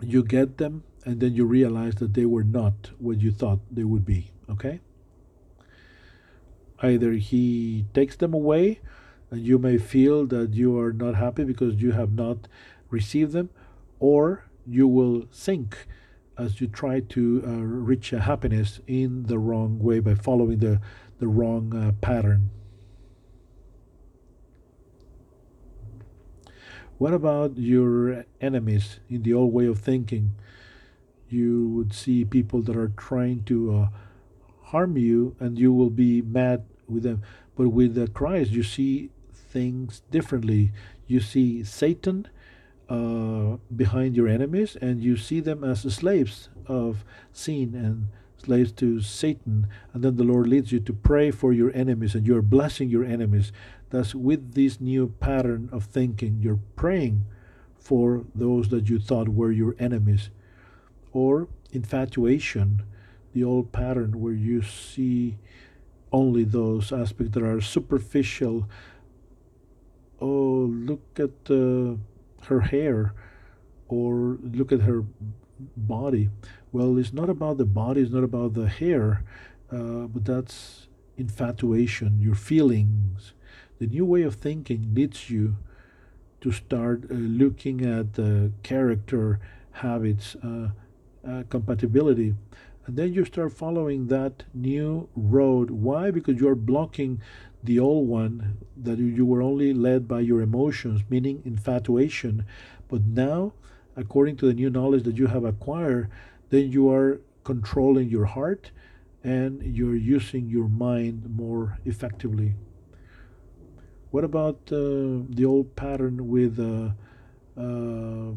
you 0.00 0.22
get 0.22 0.58
them 0.58 0.84
and 1.04 1.18
then 1.18 1.34
you 1.34 1.46
realize 1.46 1.96
that 1.96 2.14
they 2.14 2.26
were 2.26 2.44
not 2.44 2.92
what 3.00 3.20
you 3.20 3.32
thought 3.32 3.58
they 3.72 3.82
would 3.82 4.04
be. 4.04 4.30
Okay? 4.48 4.78
Either 6.82 7.12
he 7.12 7.86
takes 7.94 8.16
them 8.16 8.34
away 8.34 8.80
and 9.30 9.40
you 9.40 9.58
may 9.58 9.78
feel 9.78 10.26
that 10.26 10.54
you 10.54 10.78
are 10.78 10.92
not 10.92 11.14
happy 11.14 11.44
because 11.44 11.82
you 11.82 11.92
have 11.92 12.12
not 12.12 12.48
received 12.90 13.32
them 13.32 13.50
or 13.98 14.44
you 14.66 14.88
will 14.88 15.26
sink 15.30 15.86
as 16.38 16.60
you 16.60 16.66
try 16.66 17.00
to 17.00 17.42
uh, 17.46 17.50
reach 17.50 18.12
a 18.12 18.20
happiness 18.20 18.80
in 18.86 19.24
the 19.24 19.38
wrong 19.38 19.78
way 19.78 20.00
by 20.00 20.14
following 20.14 20.58
the, 20.58 20.80
the 21.18 21.28
wrong 21.28 21.74
uh, 21.74 21.92
pattern 22.00 22.50
What 27.00 27.14
about 27.14 27.56
your 27.56 28.26
enemies 28.42 29.00
in 29.08 29.22
the 29.22 29.32
old 29.32 29.54
way 29.54 29.64
of 29.64 29.78
thinking? 29.78 30.32
You 31.30 31.66
would 31.68 31.94
see 31.94 32.26
people 32.26 32.60
that 32.60 32.76
are 32.76 32.92
trying 32.94 33.44
to 33.44 33.74
uh, 33.74 33.88
harm 34.64 34.98
you, 34.98 35.34
and 35.40 35.58
you 35.58 35.72
will 35.72 35.88
be 35.88 36.20
mad 36.20 36.66
with 36.90 37.02
them. 37.02 37.22
But 37.56 37.68
with 37.68 37.96
uh, 37.96 38.06
Christ, 38.08 38.50
you 38.50 38.62
see 38.62 39.10
things 39.32 40.02
differently. 40.10 40.72
You 41.06 41.20
see 41.20 41.64
Satan 41.64 42.28
uh, 42.88 43.56
behind 43.74 44.16
your 44.16 44.28
enemies, 44.28 44.76
and 44.80 45.02
you 45.02 45.16
see 45.16 45.40
them 45.40 45.62
as 45.64 45.82
slaves 45.82 46.48
of 46.66 47.04
sin 47.32 47.74
and 47.74 48.08
slaves 48.44 48.72
to 48.72 49.00
Satan. 49.00 49.66
And 49.92 50.02
then 50.02 50.16
the 50.16 50.24
Lord 50.24 50.48
leads 50.48 50.72
you 50.72 50.80
to 50.80 50.92
pray 50.92 51.30
for 51.30 51.52
your 51.52 51.72
enemies, 51.74 52.14
and 52.14 52.26
you're 52.26 52.42
blessing 52.42 52.88
your 52.88 53.04
enemies. 53.04 53.52
Thus, 53.90 54.14
with 54.14 54.54
this 54.54 54.80
new 54.80 55.08
pattern 55.20 55.68
of 55.72 55.84
thinking, 55.84 56.38
you're 56.40 56.60
praying 56.76 57.24
for 57.78 58.24
those 58.34 58.68
that 58.68 58.88
you 58.88 58.98
thought 58.98 59.28
were 59.28 59.50
your 59.52 59.74
enemies. 59.78 60.30
Or 61.12 61.48
infatuation, 61.72 62.82
the 63.32 63.44
old 63.44 63.72
pattern 63.72 64.20
where 64.20 64.32
you 64.32 64.62
see 64.62 65.38
only 66.12 66.44
those 66.44 66.92
aspects 66.92 67.34
that 67.34 67.42
are 67.42 67.60
superficial. 67.60 68.68
Oh, 70.20 70.68
look 70.70 71.18
at 71.18 71.50
uh, 71.50 71.96
her 72.44 72.60
hair, 72.60 73.14
or 73.88 74.38
look 74.42 74.72
at 74.72 74.82
her 74.82 75.04
body. 75.76 76.30
Well, 76.72 76.98
it's 76.98 77.12
not 77.12 77.28
about 77.28 77.58
the 77.58 77.64
body, 77.64 78.02
it's 78.02 78.12
not 78.12 78.24
about 78.24 78.54
the 78.54 78.68
hair, 78.68 79.24
uh, 79.72 80.06
but 80.06 80.24
that's 80.24 80.86
infatuation, 81.16 82.20
your 82.20 82.34
feelings. 82.34 83.32
The 83.78 83.86
new 83.86 84.04
way 84.04 84.22
of 84.22 84.36
thinking 84.36 84.94
leads 84.94 85.30
you 85.30 85.56
to 86.40 86.52
start 86.52 87.04
uh, 87.10 87.14
looking 87.14 87.84
at 87.84 88.14
the 88.14 88.52
character, 88.62 89.40
habits, 89.72 90.36
uh, 90.36 90.68
uh, 91.26 91.42
compatibility. 91.48 92.34
And 92.86 92.96
then 92.96 93.12
you 93.12 93.24
start 93.24 93.52
following 93.52 94.06
that 94.08 94.44
new 94.54 95.08
road. 95.14 95.70
Why? 95.70 96.10
Because 96.10 96.40
you're 96.40 96.54
blocking 96.54 97.20
the 97.62 97.78
old 97.78 98.08
one 98.08 98.56
that 98.76 98.98
you 98.98 99.26
were 99.26 99.42
only 99.42 99.74
led 99.74 100.08
by 100.08 100.20
your 100.20 100.40
emotions, 100.40 101.02
meaning 101.10 101.42
infatuation. 101.44 102.46
But 102.88 103.02
now, 103.02 103.52
according 103.96 104.36
to 104.38 104.46
the 104.46 104.54
new 104.54 104.70
knowledge 104.70 105.04
that 105.04 105.18
you 105.18 105.26
have 105.26 105.44
acquired, 105.44 106.10
then 106.48 106.72
you 106.72 106.90
are 106.90 107.20
controlling 107.44 108.08
your 108.08 108.24
heart 108.24 108.70
and 109.22 109.62
you're 109.62 109.96
using 109.96 110.48
your 110.48 110.68
mind 110.68 111.28
more 111.36 111.78
effectively. 111.84 112.54
What 114.10 114.24
about 114.24 114.56
uh, 114.72 115.22
the 115.28 115.44
old 115.46 115.76
pattern 115.76 116.28
with 116.28 116.58
uh, 116.58 116.90
uh, 117.60 118.32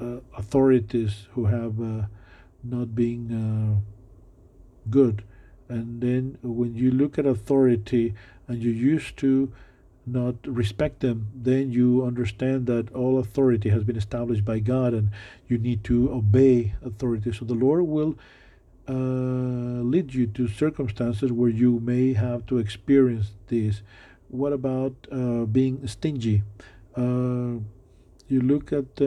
uh 0.00 0.20
authorities 0.36 1.26
who 1.32 1.46
have 1.46 1.80
uh, 1.80 2.06
not 2.62 2.94
being 2.94 3.30
uh, 3.32 3.80
good? 4.88 5.24
And 5.68 6.00
then 6.00 6.38
when 6.42 6.74
you 6.74 6.90
look 6.90 7.18
at 7.18 7.26
authority 7.26 8.14
and 8.48 8.62
you 8.62 8.70
used 8.70 9.16
to 9.18 9.52
not 10.06 10.34
respect 10.44 11.00
them, 11.00 11.28
then 11.34 11.70
you 11.70 12.04
understand 12.04 12.66
that 12.66 12.92
all 12.92 13.18
authority 13.18 13.68
has 13.68 13.84
been 13.84 13.96
established 13.96 14.44
by 14.44 14.58
God 14.58 14.92
and 14.94 15.10
you 15.46 15.58
need 15.58 15.84
to 15.84 16.10
obey 16.12 16.74
authority. 16.84 17.32
So 17.32 17.44
the 17.44 17.54
Lord 17.54 17.82
will 17.82 18.18
uh, 18.88 18.92
lead 18.92 20.12
you 20.14 20.26
to 20.26 20.48
circumstances 20.48 21.30
where 21.30 21.50
you 21.50 21.78
may 21.80 22.14
have 22.14 22.46
to 22.46 22.58
experience 22.58 23.32
this. 23.46 23.82
What 24.28 24.52
about 24.52 24.94
uh, 25.12 25.44
being 25.44 25.86
stingy? 25.86 26.42
Uh, 26.96 27.62
you 28.26 28.40
look 28.40 28.72
at 28.72 29.00
uh, 29.00 29.04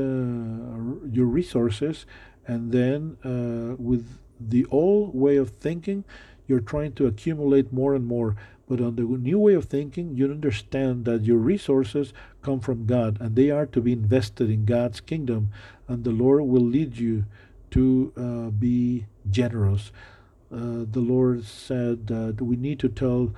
your 1.09 1.25
resources, 1.25 2.05
and 2.47 2.71
then 2.71 3.17
uh, 3.23 3.75
with 3.81 4.19
the 4.39 4.65
old 4.71 5.15
way 5.15 5.37
of 5.37 5.51
thinking, 5.51 6.03
you're 6.47 6.59
trying 6.59 6.93
to 6.93 7.07
accumulate 7.07 7.71
more 7.71 7.95
and 7.95 8.05
more. 8.05 8.35
But 8.67 8.81
on 8.81 8.95
the 8.95 9.03
new 9.03 9.39
way 9.39 9.53
of 9.53 9.65
thinking, 9.65 10.15
you 10.15 10.25
understand 10.25 11.05
that 11.05 11.25
your 11.25 11.37
resources 11.37 12.13
come 12.41 12.59
from 12.59 12.85
God 12.85 13.19
and 13.19 13.35
they 13.35 13.51
are 13.51 13.65
to 13.67 13.81
be 13.81 13.91
invested 13.91 14.49
in 14.49 14.65
God's 14.65 15.01
kingdom, 15.01 15.49
and 15.87 16.03
the 16.03 16.11
Lord 16.11 16.43
will 16.43 16.63
lead 16.63 16.97
you 16.97 17.25
to 17.71 18.13
uh, 18.15 18.49
be 18.51 19.05
generous. 19.29 19.91
Uh, 20.51 20.85
the 20.89 21.01
Lord 21.01 21.45
said 21.45 22.07
that 22.07 22.41
we 22.41 22.55
need 22.55 22.79
to 22.79 22.89
tell 22.89 23.33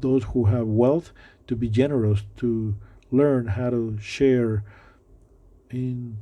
those 0.00 0.24
who 0.24 0.44
have 0.44 0.66
wealth 0.66 1.12
to 1.46 1.56
be 1.56 1.68
generous, 1.68 2.22
to 2.36 2.76
learn 3.10 3.46
how 3.48 3.70
to 3.70 3.98
share 4.00 4.62
in 5.70 6.18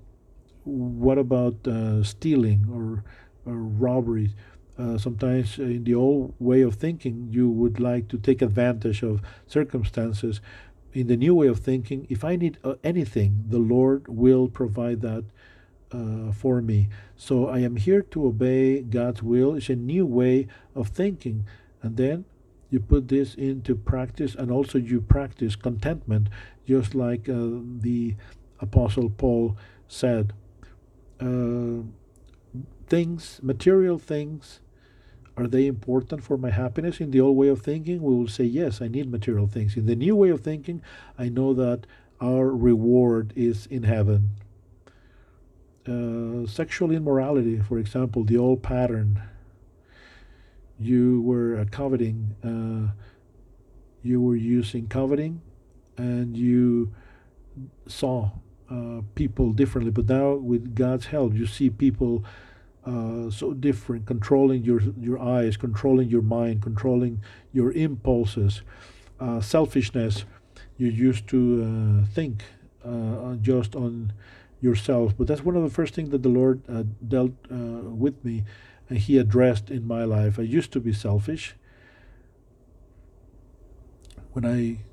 what 0.66 1.18
about 1.18 1.66
uh, 1.66 2.02
stealing 2.02 2.66
or, 2.70 3.04
or 3.50 3.56
robbery? 3.56 4.34
Uh, 4.78 4.98
sometimes 4.98 5.58
in 5.58 5.84
the 5.84 5.94
old 5.94 6.34
way 6.38 6.60
of 6.60 6.74
thinking, 6.74 7.28
you 7.30 7.48
would 7.48 7.80
like 7.80 8.08
to 8.08 8.18
take 8.18 8.42
advantage 8.42 9.02
of 9.02 9.22
circumstances. 9.46 10.40
In 10.92 11.06
the 11.06 11.16
new 11.16 11.34
way 11.34 11.46
of 11.46 11.60
thinking, 11.60 12.06
if 12.10 12.24
I 12.24 12.36
need 12.36 12.58
uh, 12.62 12.74
anything, 12.84 13.44
the 13.48 13.58
Lord 13.58 14.06
will 14.08 14.48
provide 14.48 15.00
that 15.00 15.24
uh, 15.92 16.32
for 16.32 16.60
me. 16.60 16.88
So 17.16 17.48
I 17.48 17.60
am 17.60 17.76
here 17.76 18.02
to 18.02 18.26
obey 18.26 18.82
God's 18.82 19.22
will. 19.22 19.54
It's 19.54 19.70
a 19.70 19.76
new 19.76 20.04
way 20.04 20.46
of 20.74 20.88
thinking. 20.88 21.46
And 21.82 21.96
then 21.96 22.24
you 22.70 22.80
put 22.80 23.08
this 23.08 23.34
into 23.34 23.74
practice, 23.74 24.34
and 24.34 24.50
also 24.50 24.78
you 24.78 25.00
practice 25.00 25.56
contentment, 25.56 26.28
just 26.66 26.94
like 26.94 27.28
uh, 27.28 27.62
the 27.80 28.16
Apostle 28.60 29.08
Paul 29.08 29.56
said. 29.88 30.32
Uh, 31.20 31.82
things, 32.88 33.40
material 33.42 33.98
things, 33.98 34.60
are 35.36 35.46
they 35.46 35.66
important 35.66 36.24
for 36.24 36.38
my 36.38 36.50
happiness? 36.50 37.00
In 37.00 37.10
the 37.10 37.20
old 37.20 37.36
way 37.36 37.48
of 37.48 37.60
thinking, 37.60 38.02
we 38.02 38.14
will 38.14 38.28
say, 38.28 38.44
yes, 38.44 38.80
I 38.80 38.88
need 38.88 39.10
material 39.10 39.46
things. 39.46 39.76
In 39.76 39.86
the 39.86 39.96
new 39.96 40.16
way 40.16 40.30
of 40.30 40.40
thinking, 40.40 40.82
I 41.18 41.28
know 41.28 41.52
that 41.54 41.86
our 42.20 42.48
reward 42.50 43.32
is 43.36 43.66
in 43.66 43.82
heaven. 43.82 44.30
Uh, 45.86 46.46
sexual 46.46 46.90
immorality, 46.90 47.60
for 47.60 47.78
example, 47.78 48.24
the 48.24 48.38
old 48.38 48.62
pattern. 48.62 49.22
You 50.80 51.20
were 51.22 51.58
uh, 51.58 51.64
coveting, 51.70 52.34
uh, 52.42 52.92
you 54.02 54.20
were 54.20 54.36
using 54.36 54.88
coveting, 54.88 55.42
and 55.96 56.36
you 56.36 56.94
saw 57.86 58.30
uh, 58.70 59.02
people 59.14 59.52
differently. 59.52 59.92
But 59.92 60.08
now, 60.08 60.34
with 60.34 60.74
God's 60.74 61.06
help, 61.06 61.34
you 61.34 61.46
see 61.46 61.70
people 61.70 62.24
uh, 62.84 63.30
so 63.30 63.52
different, 63.52 64.06
controlling 64.06 64.62
your 64.64 64.80
your 65.00 65.18
eyes, 65.18 65.56
controlling 65.56 66.08
your 66.08 66.22
mind, 66.22 66.62
controlling 66.62 67.20
your 67.52 67.72
impulses, 67.72 68.62
uh, 69.20 69.40
selfishness. 69.40 70.24
You 70.78 70.88
used 70.88 71.26
to 71.28 71.40
uh, 71.62 72.06
think 72.14 72.44
uh, 72.84 73.34
just 73.36 73.74
on 73.74 74.12
yourself, 74.60 75.14
but 75.16 75.26
that's 75.26 75.44
one 75.44 75.56
of 75.56 75.62
the 75.62 75.70
first 75.70 75.94
things 75.94 76.10
that 76.10 76.22
the 76.22 76.28
Lord 76.28 76.62
dealt 77.06 77.32
with 77.50 78.24
me, 78.24 78.44
and 78.88 78.98
He 78.98 79.18
addressed 79.18 79.70
in 79.70 79.86
my 79.86 80.04
life. 80.04 80.38
I 80.38 80.42
used 80.42 80.72
to 80.72 80.80
be 80.80 80.92
selfish. 80.92 81.54
When 84.32 84.44
I 84.44 84.84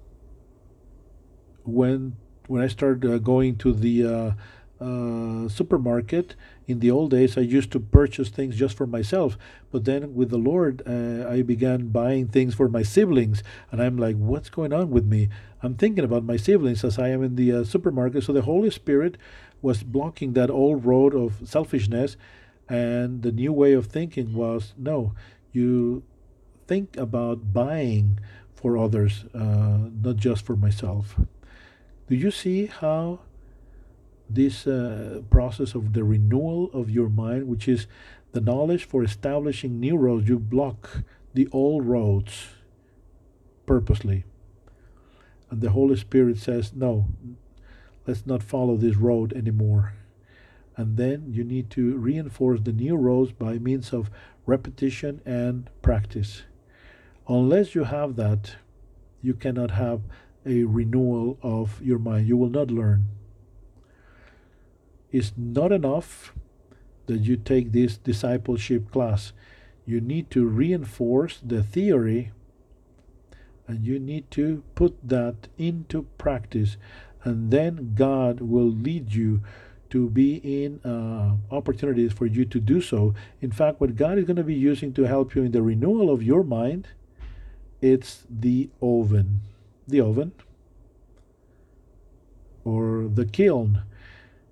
went, 1.66 2.16
when 2.48 2.62
I 2.62 2.68
started 2.68 3.24
going 3.24 3.56
to 3.58 3.74
the 3.74 4.36
uh, 4.84 5.48
supermarket. 5.48 6.36
In 6.66 6.80
the 6.80 6.92
old 6.92 7.12
days, 7.12 7.38
I 7.38 7.42
used 7.42 7.72
to 7.72 7.80
purchase 7.80 8.30
things 8.30 8.56
just 8.56 8.78
for 8.78 8.88
myself, 8.88 9.38
but 9.72 9.86
then 9.86 10.16
with 10.16 10.30
the 10.30 10.38
Lord, 10.38 10.82
uh, 10.88 11.28
I 11.30 11.42
began 11.42 11.88
buying 11.88 12.28
things 12.28 12.56
for 12.56 12.70
my 12.70 12.84
siblings, 12.84 13.44
and 13.72 13.82
I'm 13.82 13.98
like, 13.98 14.16
what's 14.16 14.50
going 14.50 14.72
on 14.72 14.90
with 14.90 15.06
me? 15.06 15.30
I'm 15.62 15.76
thinking 15.76 16.04
about 16.04 16.24
my 16.24 16.38
siblings 16.38 16.84
as 16.84 16.98
I 16.98 17.10
am 17.10 17.22
in 17.24 17.36
the 17.36 17.52
uh, 17.52 17.64
supermarket. 17.64 18.24
So 18.24 18.34
the 18.34 18.42
Holy 18.44 18.70
Spirit 18.70 19.18
was 19.62 19.84
blocking 19.84 20.34
that 20.34 20.50
old 20.50 20.86
road 20.86 21.14
of 21.14 21.48
selfishness, 21.48 22.16
and 22.70 23.24
the 23.24 23.32
new 23.32 23.52
way 23.52 23.74
of 23.74 23.88
thinking 23.88 24.34
was 24.34 24.74
no, 24.78 25.14
you 25.52 26.04
think 26.68 26.96
about 26.98 27.54
buying 27.54 28.20
for 28.56 28.78
others, 28.78 29.26
uh, 29.34 29.90
not 30.02 30.16
just 30.16 30.46
for 30.46 30.56
myself. 30.56 31.16
Do 32.08 32.16
you 32.16 32.32
see 32.32 32.68
how? 32.68 33.20
this 34.30 34.66
uh, 34.66 35.22
process 35.30 35.76
of 35.76 35.94
the 35.94 36.04
renewal 36.04 36.70
of 36.74 36.90
your 36.90 37.10
mind, 37.10 37.48
which 37.48 37.68
is 37.68 37.88
the 38.32 38.42
knowledge 38.42 38.86
for 38.86 39.04
establishing 39.04 39.80
new 39.80 39.96
roads. 39.96 40.28
You 40.28 40.40
block 40.40 41.04
the 41.34 41.48
old 41.52 41.86
roads 41.86 42.48
purposely. 43.66 44.24
And 45.50 45.62
the 45.62 45.72
Holy 45.72 45.96
Spirit 45.96 46.38
says, 46.38 46.74
no, 46.74 47.08
let's 48.08 48.26
not 48.26 48.42
follow 48.42 48.76
this 48.76 48.96
road 48.96 49.34
anymore. 49.34 49.94
And 50.76 50.98
then 50.98 51.28
you 51.30 51.44
need 51.44 51.70
to 51.72 51.96
reinforce 51.96 52.62
the 52.62 52.74
new 52.74 52.96
roads 52.96 53.32
by 53.32 53.60
means 53.60 53.94
of 53.94 54.10
repetition 54.48 55.22
and 55.26 55.70
practice. 55.84 56.42
Unless 57.28 57.76
you 57.76 57.84
have 57.84 58.16
that, 58.16 58.56
you 59.22 59.36
cannot 59.36 59.72
have 59.72 60.02
a 60.46 60.64
renewal 60.64 61.38
of 61.42 61.82
your 61.82 62.00
mind. 62.00 62.28
You 62.28 62.38
will 62.38 62.50
not 62.50 62.72
learn. 62.72 63.08
it's 65.12 65.34
not 65.38 65.72
enough 65.72 66.34
that 67.06 67.20
you 67.20 67.38
take 67.38 67.72
this 67.72 67.98
discipleship 67.98 68.92
class. 68.92 69.32
You 69.86 70.02
need 70.02 70.32
to 70.32 70.48
reinforce 70.48 71.40
the 71.44 71.62
theory 71.62 72.32
and 73.68 73.86
you 73.86 74.00
need 74.00 74.30
to 74.32 74.64
put 74.76 74.98
that 75.08 75.48
into 75.58 76.04
practice 76.18 76.78
and 77.24 77.52
then 77.52 77.94
God 77.96 78.42
will 78.42 78.70
lead 78.70 79.14
you 79.14 79.42
to 79.92 80.10
be 80.10 80.38
in 80.38 80.82
uh, 80.84 81.36
opportunities 81.56 82.12
for 82.12 82.26
you 82.26 82.46
to 82.46 82.60
do 82.60 82.82
so. 82.82 83.14
In 83.42 83.52
fact, 83.52 83.80
what 83.80 83.96
God 83.96 84.18
is 84.18 84.26
going 84.26 84.38
to 84.38 84.44
be 84.44 84.56
using 84.56 84.92
to 84.94 85.04
help 85.04 85.36
you 85.36 85.44
in 85.44 85.52
the 85.52 85.62
renewal 85.62 86.10
of 86.10 86.24
your 86.24 86.44
mind, 86.44 86.88
it's 87.82 88.24
the 88.30 88.70
oven. 88.82 89.42
The 89.88 90.02
oven 90.02 90.34
or 92.64 93.10
the 93.14 93.26
kiln. 93.26 93.84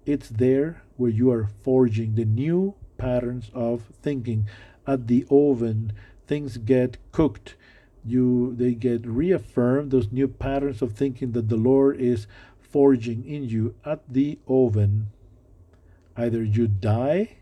It's 0.06 0.30
there 0.30 0.84
where 0.98 1.10
you 1.10 1.32
are 1.32 1.48
forging 1.64 2.16
the 2.16 2.26
new 2.26 2.76
patterns 2.98 3.50
of 3.54 3.84
thinking. 4.02 4.48
At 4.86 5.08
the 5.08 5.26
oven, 5.30 5.94
things 6.28 6.58
get 6.58 6.98
cooked. 7.12 7.56
You 8.04 8.56
they 8.56 8.74
get 8.74 9.06
reaffirmed 9.06 9.92
those 9.92 10.12
new 10.12 10.28
patterns 10.28 10.82
of 10.82 10.94
thinking 10.94 11.34
that 11.34 11.50
the 11.50 11.58
Lord 11.58 12.00
is 12.02 12.28
forging 12.60 13.24
in 13.26 13.48
you 13.48 13.76
at 13.86 14.02
the 14.12 14.40
oven 14.48 15.08
Either 16.16 16.44
you 16.44 16.68
die 16.68 17.38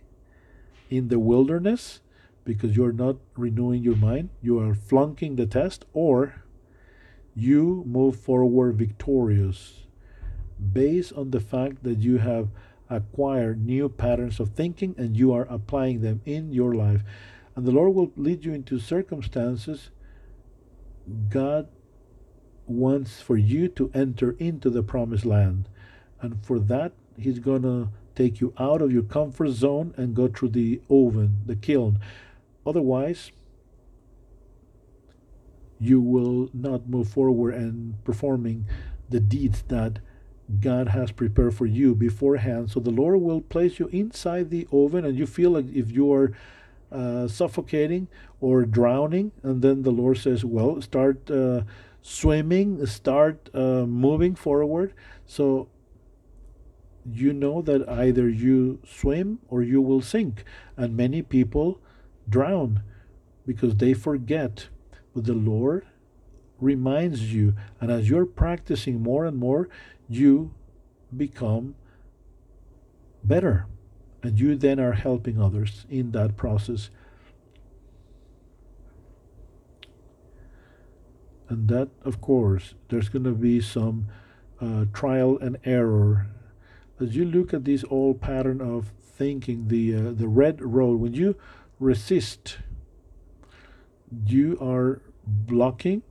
in 0.90 1.08
the 1.08 1.20
wilderness 1.20 2.02
because 2.46 2.76
you're 2.76 2.92
not 2.92 3.18
renewing 3.36 3.84
your 3.84 3.96
mind, 3.96 4.30
you 4.42 4.60
are 4.60 4.74
flunking 4.74 5.36
the 5.36 5.46
test, 5.46 5.86
or 5.94 6.44
you 7.40 7.84
move 7.86 8.20
forward 8.20 8.76
victorious 8.76 9.86
based 10.74 11.14
on 11.14 11.32
the 11.32 11.40
fact 11.40 11.84
that 11.84 12.00
you 12.00 12.18
have 12.18 12.50
acquired 12.90 13.66
new 13.66 13.88
patterns 13.88 14.40
of 14.40 14.50
thinking 14.50 14.96
and 14.98 15.16
you 15.16 15.32
are 15.32 15.48
applying 15.50 16.02
them 16.02 16.22
in 16.26 16.52
your 16.52 16.74
life. 16.74 17.02
And 17.56 17.66
the 17.66 17.72
Lord 17.72 17.94
will 17.94 18.12
lead 18.16 18.46
you 18.46 18.54
into 18.54 18.80
circumstances 18.80 19.90
God 21.30 21.68
wants 22.68 23.22
for 23.22 23.38
you 23.38 23.68
to 23.70 23.92
enter 23.94 24.36
into 24.38 24.70
the 24.70 24.84
promised 24.84 25.26
land. 25.26 25.68
And 26.22 26.44
for 26.46 26.60
that, 26.60 26.94
He's 27.18 27.40
going 27.40 27.64
to 27.64 27.90
take 28.16 28.40
you 28.40 28.54
out 28.60 28.82
of 28.82 28.92
your 28.92 29.04
comfort 29.04 29.50
zone 29.50 29.94
and 29.98 30.16
go 30.16 30.28
through 30.28 30.50
the 30.50 30.82
oven, 30.90 31.38
the 31.46 31.56
kiln. 31.56 32.00
Otherwise, 32.66 33.32
you 35.80 36.02
will 36.02 36.50
not 36.54 36.90
move 36.90 37.10
forward 37.10 37.54
and 37.54 38.04
performing 38.04 38.66
the 39.10 39.20
deeds 39.20 39.64
that 39.70 40.00
God 40.60 40.90
has 40.90 41.12
prepared 41.12 41.54
for 41.54 41.66
you 41.66 41.96
beforehand. 41.96 42.72
So 42.72 42.80
the 42.80 42.90
Lord 42.90 43.22
will 43.22 43.42
place 43.42 43.80
you 43.80 43.88
inside 43.88 44.50
the 44.50 44.68
oven, 44.72 45.06
and 45.06 45.18
you 45.18 45.26
feel 45.26 45.52
like 45.52 45.68
if 45.74 45.92
you 45.92 46.12
are 46.12 46.32
uh, 46.92 47.28
suffocating 47.28 48.08
or 48.42 48.66
drowning, 48.66 49.32
and 49.44 49.62
then 49.62 49.84
the 49.84 49.92
Lord 49.92 50.18
says, 50.18 50.44
"Well, 50.44 50.82
start 50.82 51.30
uh, 51.30 51.62
swimming, 52.02 52.86
start 52.88 53.50
uh, 53.54 53.86
moving 53.86 54.36
forward." 54.36 54.94
So 55.26 55.70
you 57.06 57.34
know 57.34 57.62
that 57.62 57.88
either 57.88 58.30
you 58.30 58.80
swim 58.86 59.40
or 59.48 59.62
you 59.62 59.82
will 59.82 60.02
sink. 60.02 60.44
And 60.78 60.96
many 60.96 61.22
people 61.22 61.80
drown 62.28 62.84
because 63.46 63.76
they 63.76 63.94
forget. 63.94 64.68
The 65.22 65.34
Lord 65.34 65.86
reminds 66.60 67.34
you, 67.34 67.56
and 67.80 67.92
as 67.92 68.10
you're 68.10 68.26
practicing 68.26 69.02
more 69.02 69.26
and 69.26 69.38
more, 69.38 69.70
you 70.08 70.54
become 71.16 71.76
better. 73.24 73.68
And 74.22 74.40
you 74.40 74.56
then 74.56 74.80
are 74.80 74.94
helping 74.94 75.42
others 75.42 75.86
in 75.90 76.12
that 76.12 76.36
process. 76.36 76.90
And 81.48 81.68
that, 81.70 81.90
of 82.04 82.20
course, 82.20 82.76
there's 82.90 83.10
going 83.10 83.24
to 83.24 83.32
be 83.32 83.62
some 83.62 84.08
uh, 84.60 84.86
trial 84.94 85.38
and 85.40 85.58
error 85.64 86.28
as 87.00 87.16
you 87.16 87.26
look 87.26 87.54
at 87.54 87.66
this 87.66 87.86
old 87.90 88.22
pattern 88.22 88.62
of 88.62 88.92
thinking, 89.02 89.68
the 89.68 89.96
uh, 89.96 90.12
the 90.12 90.28
red 90.28 90.62
road, 90.62 91.00
when 91.00 91.14
you 91.14 91.36
resist, 91.80 92.58
you 94.26 94.58
are 94.62 95.02
blocking 95.30 96.04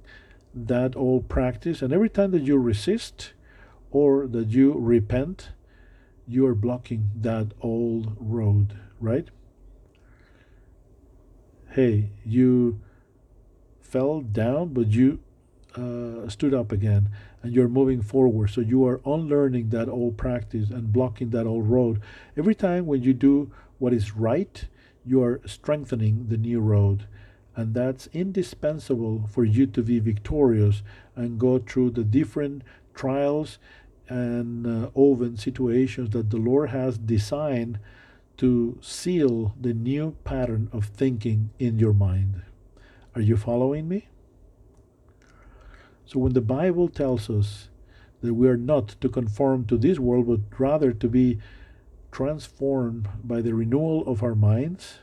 that 0.54 0.96
old 0.96 1.28
practice, 1.28 1.82
and 1.82 1.92
every 1.92 2.08
time 2.08 2.30
that 2.32 2.42
you 2.42 2.56
resist 2.58 3.32
or 3.90 4.26
that 4.26 4.48
you 4.48 4.72
repent, 4.72 5.50
you 6.26 6.46
are 6.46 6.54
blocking 6.54 7.10
that 7.14 7.52
old 7.60 8.16
road, 8.18 8.78
right? 9.00 9.28
Hey, 11.70 12.10
you 12.24 12.80
fell 13.80 14.20
down, 14.20 14.74
but 14.74 14.88
you 14.88 15.20
uh, 15.76 16.28
stood 16.28 16.52
up 16.52 16.72
again 16.72 17.10
and 17.42 17.54
you're 17.54 17.68
moving 17.68 18.02
forward. 18.02 18.50
So 18.50 18.60
you 18.60 18.86
are 18.86 19.00
unlearning 19.06 19.70
that 19.70 19.88
old 19.88 20.16
practice 20.16 20.70
and 20.70 20.92
blocking 20.92 21.30
that 21.30 21.46
old 21.46 21.68
road. 21.68 22.00
Every 22.36 22.54
time 22.54 22.86
when 22.86 23.02
you 23.02 23.14
do 23.14 23.52
what 23.78 23.92
is 23.92 24.14
right, 24.14 24.66
you 25.04 25.22
are 25.22 25.40
strengthening 25.46 26.26
the 26.28 26.36
new 26.36 26.60
road. 26.60 27.06
And 27.58 27.74
that's 27.74 28.06
indispensable 28.12 29.28
for 29.32 29.44
you 29.44 29.66
to 29.66 29.82
be 29.82 29.98
victorious 29.98 30.84
and 31.16 31.40
go 31.40 31.58
through 31.58 31.90
the 31.90 32.04
different 32.04 32.62
trials 32.94 33.58
and 34.08 34.64
uh, 34.64 34.90
oven 34.94 35.36
situations 35.36 36.10
that 36.10 36.30
the 36.30 36.36
Lord 36.36 36.70
has 36.70 36.98
designed 36.98 37.80
to 38.36 38.78
seal 38.80 39.56
the 39.60 39.74
new 39.74 40.14
pattern 40.22 40.68
of 40.72 40.84
thinking 40.84 41.50
in 41.58 41.80
your 41.80 41.92
mind. 41.92 42.42
Are 43.16 43.20
you 43.20 43.36
following 43.36 43.88
me? 43.88 44.06
So 46.06 46.20
when 46.20 46.34
the 46.34 46.40
Bible 46.40 46.86
tells 46.86 47.28
us 47.28 47.70
that 48.20 48.34
we 48.34 48.46
are 48.46 48.56
not 48.56 48.94
to 49.00 49.08
conform 49.08 49.64
to 49.64 49.76
this 49.76 49.98
world, 49.98 50.28
but 50.28 50.60
rather 50.60 50.92
to 50.92 51.08
be 51.08 51.40
transformed 52.12 53.08
by 53.24 53.42
the 53.42 53.52
renewal 53.52 54.06
of 54.06 54.22
our 54.22 54.36
minds, 54.36 55.00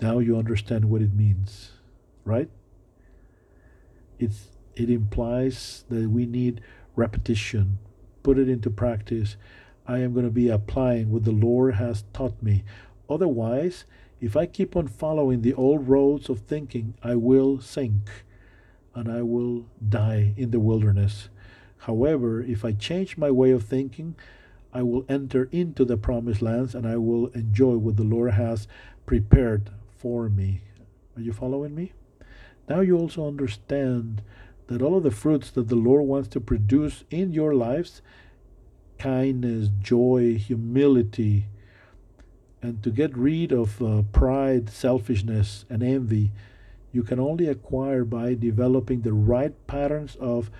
now 0.00 0.18
you 0.18 0.36
understand 0.36 0.86
what 0.86 1.02
it 1.02 1.14
means, 1.14 1.72
right? 2.24 2.50
It's, 4.18 4.48
it 4.74 4.90
implies 4.90 5.84
that 5.88 6.10
we 6.10 6.26
need 6.26 6.60
repetition, 6.94 7.78
put 8.22 8.38
it 8.38 8.48
into 8.48 8.70
practice. 8.70 9.36
I 9.86 9.98
am 9.98 10.12
going 10.12 10.26
to 10.26 10.32
be 10.32 10.48
applying 10.48 11.10
what 11.10 11.24
the 11.24 11.32
Lord 11.32 11.74
has 11.74 12.04
taught 12.12 12.42
me. 12.42 12.64
Otherwise, 13.08 13.84
if 14.20 14.36
I 14.36 14.46
keep 14.46 14.76
on 14.76 14.88
following 14.88 15.42
the 15.42 15.54
old 15.54 15.88
roads 15.88 16.28
of 16.28 16.40
thinking, 16.40 16.94
I 17.02 17.14
will 17.14 17.60
sink 17.60 18.24
and 18.94 19.10
I 19.10 19.22
will 19.22 19.66
die 19.86 20.34
in 20.36 20.50
the 20.50 20.60
wilderness. 20.60 21.28
However, 21.78 22.42
if 22.42 22.64
I 22.64 22.72
change 22.72 23.16
my 23.16 23.30
way 23.30 23.50
of 23.50 23.64
thinking, 23.64 24.16
I 24.72 24.82
will 24.82 25.04
enter 25.08 25.48
into 25.52 25.84
the 25.84 25.96
promised 25.96 26.42
lands 26.42 26.74
and 26.74 26.86
I 26.86 26.96
will 26.96 27.28
enjoy 27.28 27.76
what 27.76 27.96
the 27.96 28.02
Lord 28.02 28.32
has 28.32 28.66
prepared 29.04 29.70
for 29.98 30.28
me. 30.28 30.62
Are 31.16 31.22
you 31.22 31.32
following 31.32 31.74
me? 31.74 31.92
Now 32.68 32.80
you 32.80 32.98
also 32.98 33.26
understand 33.26 34.22
that 34.66 34.82
all 34.82 34.96
of 34.96 35.02
the 35.02 35.10
fruits 35.10 35.50
that 35.52 35.68
the 35.68 35.76
Lord 35.76 36.02
wants 36.02 36.28
to 36.30 36.40
produce 36.40 37.04
in 37.10 37.32
your 37.32 37.54
lives 37.54 38.02
kindness, 38.98 39.68
joy, 39.80 40.36
humility, 40.38 41.46
and 42.62 42.82
to 42.82 42.90
get 42.90 43.16
rid 43.16 43.52
of 43.52 43.82
uh, 43.82 44.02
pride, 44.10 44.70
selfishness, 44.70 45.66
and 45.68 45.82
envy 45.82 46.32
you 46.96 47.02
can 47.02 47.20
only 47.20 47.46
acquire 47.46 48.06
by 48.06 48.32
developing 48.32 49.02
the 49.02 49.12
right 49.12 49.54
patterns 49.66 50.16
of 50.16 50.50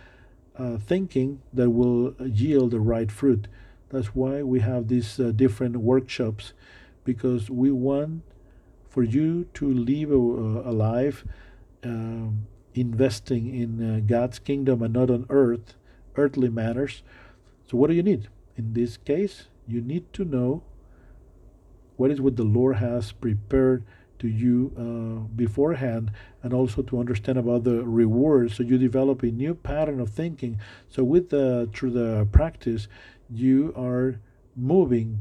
uh, 0.58 0.76
thinking 0.76 1.40
that 1.50 1.70
will 1.70 2.14
yield 2.20 2.72
the 2.72 2.78
right 2.78 3.10
fruit. 3.10 3.48
That's 3.88 4.08
why 4.08 4.42
we 4.42 4.60
have 4.60 4.88
these 4.88 5.18
uh, 5.18 5.32
different 5.34 5.78
workshops 5.78 6.52
because 7.04 7.48
we 7.48 7.70
want 7.70 8.22
for 8.96 9.02
you 9.02 9.46
to 9.52 9.70
live 9.70 10.10
a, 10.10 10.14
a 10.14 10.72
life 10.72 11.22
um, 11.84 12.46
investing 12.72 13.54
in 13.54 13.70
uh, 13.76 14.00
God's 14.00 14.38
kingdom 14.38 14.80
and 14.80 14.94
not 14.94 15.10
on 15.10 15.26
earth, 15.28 15.74
earthly 16.16 16.48
matters. 16.48 17.02
So, 17.68 17.76
what 17.76 17.88
do 17.88 17.92
you 17.92 18.02
need? 18.02 18.28
In 18.56 18.72
this 18.72 18.96
case, 18.96 19.48
you 19.68 19.82
need 19.82 20.10
to 20.14 20.24
know 20.24 20.62
what 21.96 22.10
is 22.10 22.22
what 22.22 22.36
the 22.36 22.42
Lord 22.44 22.76
has 22.76 23.12
prepared 23.12 23.84
to 24.20 24.28
you 24.28 24.72
uh, 24.78 25.28
beforehand 25.36 26.10
and 26.42 26.54
also 26.54 26.80
to 26.80 26.98
understand 26.98 27.36
about 27.36 27.64
the 27.64 27.84
rewards 27.84 28.56
so 28.56 28.62
you 28.62 28.78
develop 28.78 29.22
a 29.22 29.26
new 29.26 29.54
pattern 29.54 30.00
of 30.00 30.08
thinking 30.08 30.58
so 30.88 31.04
with 31.04 31.28
the 31.28 31.68
through 31.74 31.90
the 31.90 32.26
practice 32.32 32.88
you 33.28 33.74
are 33.76 34.18
moving 34.56 35.20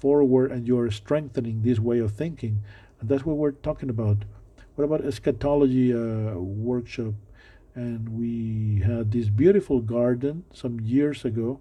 forward 0.00 0.50
and 0.50 0.66
you 0.66 0.76
are 0.76 0.90
strengthening 0.90 1.62
this 1.62 1.78
way 1.78 2.00
of 2.00 2.10
thinking 2.10 2.60
that's 3.08 3.24
what 3.24 3.36
we're 3.36 3.52
talking 3.52 3.90
about 3.90 4.18
what 4.74 4.84
about 4.84 5.04
eschatology 5.04 5.92
uh, 5.92 6.34
workshop 6.38 7.14
and 7.74 8.08
we 8.08 8.82
had 8.84 9.10
this 9.12 9.28
beautiful 9.28 9.80
garden 9.80 10.44
some 10.52 10.80
years 10.80 11.24
ago 11.24 11.60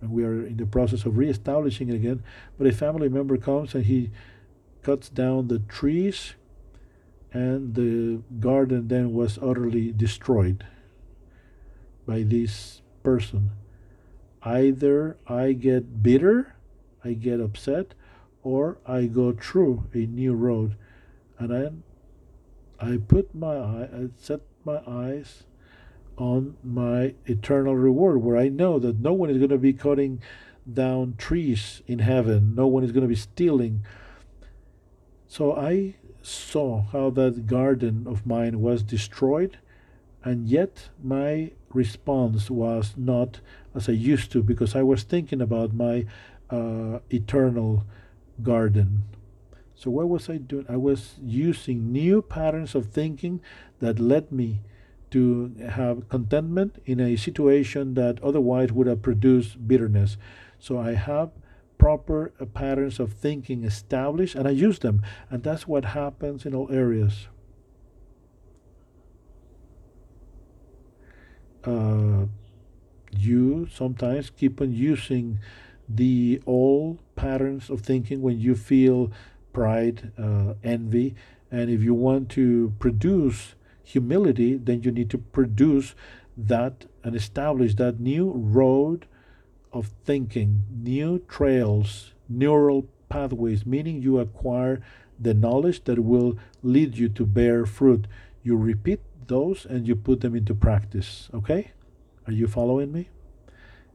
and 0.00 0.10
we 0.10 0.24
are 0.24 0.46
in 0.46 0.56
the 0.56 0.66
process 0.66 1.04
of 1.04 1.16
reestablishing 1.16 1.88
it 1.88 1.94
again. 1.94 2.22
But 2.58 2.66
a 2.66 2.72
family 2.72 3.08
member 3.08 3.36
comes 3.36 3.74
and 3.74 3.84
he 3.84 4.10
cuts 4.82 5.08
down 5.08 5.48
the 5.48 5.58
trees, 5.58 6.34
and 7.32 7.74
the 7.74 8.22
garden 8.38 8.88
then 8.88 9.12
was 9.12 9.38
utterly 9.42 9.92
destroyed 9.92 10.64
by 12.06 12.22
this 12.22 12.82
person. 13.02 13.50
Either 14.42 15.16
I 15.26 15.52
get 15.52 16.02
bitter, 16.02 16.54
I 17.04 17.14
get 17.14 17.40
upset, 17.40 17.94
or 18.46 18.78
I 18.86 19.06
go 19.06 19.32
through 19.32 19.88
a 19.92 20.06
new 20.06 20.32
road, 20.32 20.76
and 21.36 21.52
I, 21.52 22.92
I 22.92 22.98
put 22.98 23.34
my 23.34 23.56
eye, 23.56 23.88
I 23.92 24.08
set 24.16 24.42
my 24.64 24.80
eyes 24.86 25.42
on 26.16 26.56
my 26.62 27.14
eternal 27.24 27.74
reward, 27.74 28.22
where 28.22 28.36
I 28.36 28.48
know 28.48 28.78
that 28.78 29.00
no 29.00 29.12
one 29.12 29.30
is 29.30 29.38
going 29.38 29.50
to 29.50 29.58
be 29.58 29.72
cutting 29.72 30.22
down 30.72 31.16
trees 31.18 31.82
in 31.88 31.98
heaven, 31.98 32.54
no 32.54 32.68
one 32.68 32.84
is 32.84 32.92
going 32.92 33.02
to 33.02 33.08
be 33.08 33.16
stealing. 33.16 33.84
So 35.26 35.56
I 35.56 35.96
saw 36.22 36.82
how 36.92 37.10
that 37.10 37.48
garden 37.48 38.06
of 38.06 38.26
mine 38.26 38.60
was 38.60 38.84
destroyed, 38.84 39.58
and 40.22 40.46
yet 40.46 40.90
my 41.02 41.50
response 41.70 42.48
was 42.48 42.94
not 42.96 43.40
as 43.74 43.88
I 43.88 43.92
used 43.92 44.30
to 44.32 44.42
because 44.44 44.76
I 44.76 44.84
was 44.84 45.02
thinking 45.02 45.40
about 45.40 45.74
my 45.74 46.06
uh, 46.48 47.00
eternal 47.10 47.84
garden. 48.42 49.04
So, 49.74 49.90
what 49.90 50.08
was 50.08 50.30
I 50.30 50.38
doing? 50.38 50.66
I 50.68 50.76
was 50.76 51.16
using 51.22 51.92
new 51.92 52.22
patterns 52.22 52.74
of 52.74 52.86
thinking 52.86 53.40
that 53.80 53.98
led 53.98 54.32
me 54.32 54.62
to 55.10 55.54
have 55.70 56.08
contentment 56.08 56.82
in 56.84 57.00
a 57.00 57.16
situation 57.16 57.94
that 57.94 58.22
otherwise 58.22 58.72
would 58.72 58.86
have 58.86 59.02
produced 59.02 59.66
bitterness. 59.66 60.16
So 60.58 60.78
I 60.78 60.92
have 60.94 61.30
proper 61.78 62.32
uh, 62.40 62.46
patterns 62.46 62.98
of 62.98 63.12
thinking 63.12 63.64
established 63.64 64.34
and 64.34 64.48
I 64.48 64.50
use 64.50 64.78
them. 64.80 65.02
And 65.30 65.42
that's 65.42 65.66
what 65.66 65.86
happens 65.86 66.44
in 66.44 66.54
all 66.54 66.70
areas. 66.70 67.28
Uh, 71.64 72.26
you 73.16 73.66
sometimes 73.72 74.30
keep 74.30 74.60
on 74.60 74.72
using 74.72 75.38
the 75.88 76.42
old 76.46 76.98
patterns 77.14 77.70
of 77.70 77.80
thinking 77.80 78.22
when 78.22 78.38
you 78.38 78.54
feel 78.54 79.10
pride, 79.52 80.12
uh, 80.18 80.54
envy, 80.62 81.14
and 81.50 81.70
if 81.70 81.82
you 81.82 81.94
want 81.94 82.28
to 82.30 82.74
produce 82.78 83.54
humility, 83.82 84.56
then 84.56 84.82
you 84.82 84.90
need 84.90 85.08
to 85.10 85.18
produce 85.18 85.94
that 86.36 86.86
and 87.04 87.14
establish 87.14 87.74
that 87.76 88.00
new 88.00 88.32
road 88.34 89.06
of 89.72 89.90
thinking, 90.04 90.64
new 90.70 91.18
trails, 91.28 92.12
neural 92.28 92.88
pathways, 93.08 93.64
meaning 93.64 94.02
you 94.02 94.18
acquire 94.18 94.82
the 95.18 95.34
knowledge 95.34 95.84
that 95.84 95.98
will 95.98 96.36
lead 96.62 96.98
you 96.98 97.08
to 97.08 97.24
bear 97.24 97.64
fruit. 97.64 98.06
You 98.42 98.56
repeat 98.56 99.00
those 99.26 99.64
and 99.64 99.86
you 99.86 99.96
put 99.96 100.20
them 100.20 100.34
into 100.34 100.54
practice. 100.54 101.28
Okay? 101.32 101.72
Are 102.26 102.32
you 102.32 102.48
following 102.48 102.92
me? 102.92 103.08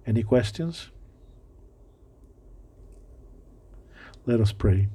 Any 0.05 0.23
questions? 0.23 0.89
Let 4.25 4.39
us 4.39 4.51
pray. 4.51 4.87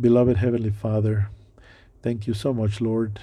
Beloved 0.00 0.36
Heavenly 0.36 0.70
Father, 0.70 1.28
Thank 2.00 2.28
you 2.28 2.34
so 2.34 2.54
much, 2.54 2.80
Lord. 2.80 3.18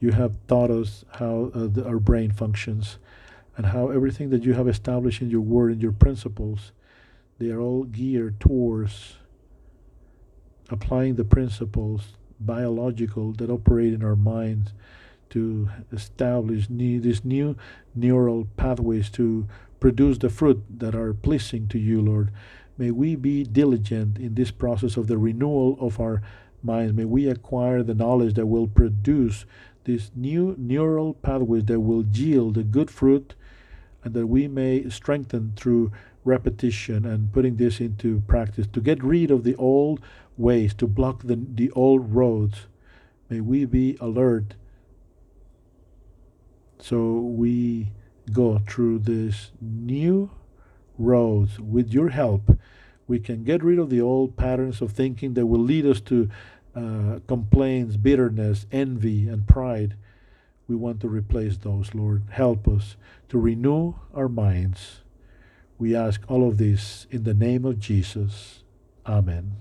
You 0.00 0.12
have 0.12 0.38
taught 0.46 0.70
us 0.70 1.04
how 1.18 1.50
uh, 1.54 1.66
the, 1.66 1.84
our 1.86 1.98
brain 1.98 2.32
functions 2.32 2.98
and 3.56 3.66
how 3.66 3.90
everything 3.90 4.30
that 4.30 4.42
you 4.42 4.54
have 4.54 4.66
established 4.66 5.20
in 5.20 5.30
your 5.30 5.42
word 5.42 5.72
and 5.72 5.82
your 5.82 5.92
principles, 5.92 6.72
they 7.38 7.50
are 7.50 7.60
all 7.60 7.84
geared 7.84 8.40
towards 8.40 9.16
applying 10.70 11.16
the 11.16 11.24
principles 11.24 12.14
biological 12.40 13.32
that 13.32 13.50
operate 13.50 13.92
in 13.92 14.02
our 14.02 14.16
minds 14.16 14.72
to 15.30 15.68
establish 15.92 16.70
new, 16.70 17.00
these 17.00 17.24
new 17.24 17.54
neural 17.94 18.46
pathways 18.56 19.10
to 19.10 19.46
produce 19.78 20.18
the 20.18 20.30
fruit 20.30 20.64
that 20.78 20.94
are 20.94 21.12
pleasing 21.12 21.68
to 21.68 21.78
you, 21.78 22.00
Lord. 22.00 22.32
May 22.76 22.90
we 22.90 23.14
be 23.14 23.44
diligent 23.44 24.18
in 24.18 24.34
this 24.34 24.50
process 24.50 24.96
of 24.96 25.06
the 25.06 25.18
renewal 25.18 25.76
of 25.80 26.00
our 26.00 26.22
minds. 26.62 26.94
May 26.94 27.04
we 27.04 27.28
acquire 27.28 27.82
the 27.82 27.94
knowledge 27.94 28.34
that 28.34 28.46
will 28.46 28.66
produce 28.66 29.44
these 29.84 30.10
new 30.14 30.54
neural 30.58 31.14
pathways 31.14 31.64
that 31.66 31.80
will 31.80 32.04
yield 32.04 32.58
a 32.58 32.62
good 32.62 32.90
fruit 32.90 33.34
and 34.02 34.14
that 34.14 34.26
we 34.26 34.48
may 34.48 34.88
strengthen 34.88 35.52
through 35.56 35.92
repetition 36.24 37.04
and 37.04 37.32
putting 37.32 37.56
this 37.56 37.80
into 37.80 38.22
practice 38.26 38.66
to 38.72 38.80
get 38.80 39.02
rid 39.04 39.30
of 39.30 39.44
the 39.44 39.54
old 39.56 40.00
ways, 40.36 40.74
to 40.74 40.86
block 40.86 41.22
the, 41.22 41.36
the 41.54 41.70
old 41.72 42.14
roads. 42.14 42.66
May 43.28 43.40
we 43.40 43.64
be 43.66 43.96
alert 44.00 44.54
so 46.84 47.14
we 47.14 47.92
go 48.30 48.58
through 48.68 48.98
this 48.98 49.52
new 49.58 50.30
roads 50.98 51.58
with 51.58 51.92
your 51.92 52.10
help. 52.10 52.58
We 53.06 53.18
can 53.18 53.44
get 53.44 53.62
rid 53.62 53.78
of 53.78 53.90
the 53.90 54.00
old 54.00 54.36
patterns 54.36 54.80
of 54.80 54.92
thinking 54.92 55.34
that 55.34 55.46
will 55.46 55.60
lead 55.60 55.86
us 55.86 56.00
to 56.02 56.28
uh, 56.74 57.20
complaints, 57.26 57.96
bitterness, 57.96 58.66
envy, 58.72 59.28
and 59.28 59.46
pride. 59.46 59.96
We 60.66 60.76
want 60.76 61.00
to 61.02 61.08
replace 61.08 61.58
those, 61.58 61.94
Lord. 61.94 62.24
Help 62.30 62.66
us 62.66 62.96
to 63.28 63.38
renew 63.38 63.94
our 64.14 64.28
minds. 64.28 65.02
We 65.78 65.94
ask 65.94 66.22
all 66.28 66.48
of 66.48 66.58
this 66.58 67.06
in 67.10 67.24
the 67.24 67.34
name 67.34 67.64
of 67.64 67.78
Jesus. 67.78 68.62
Amen. 69.06 69.56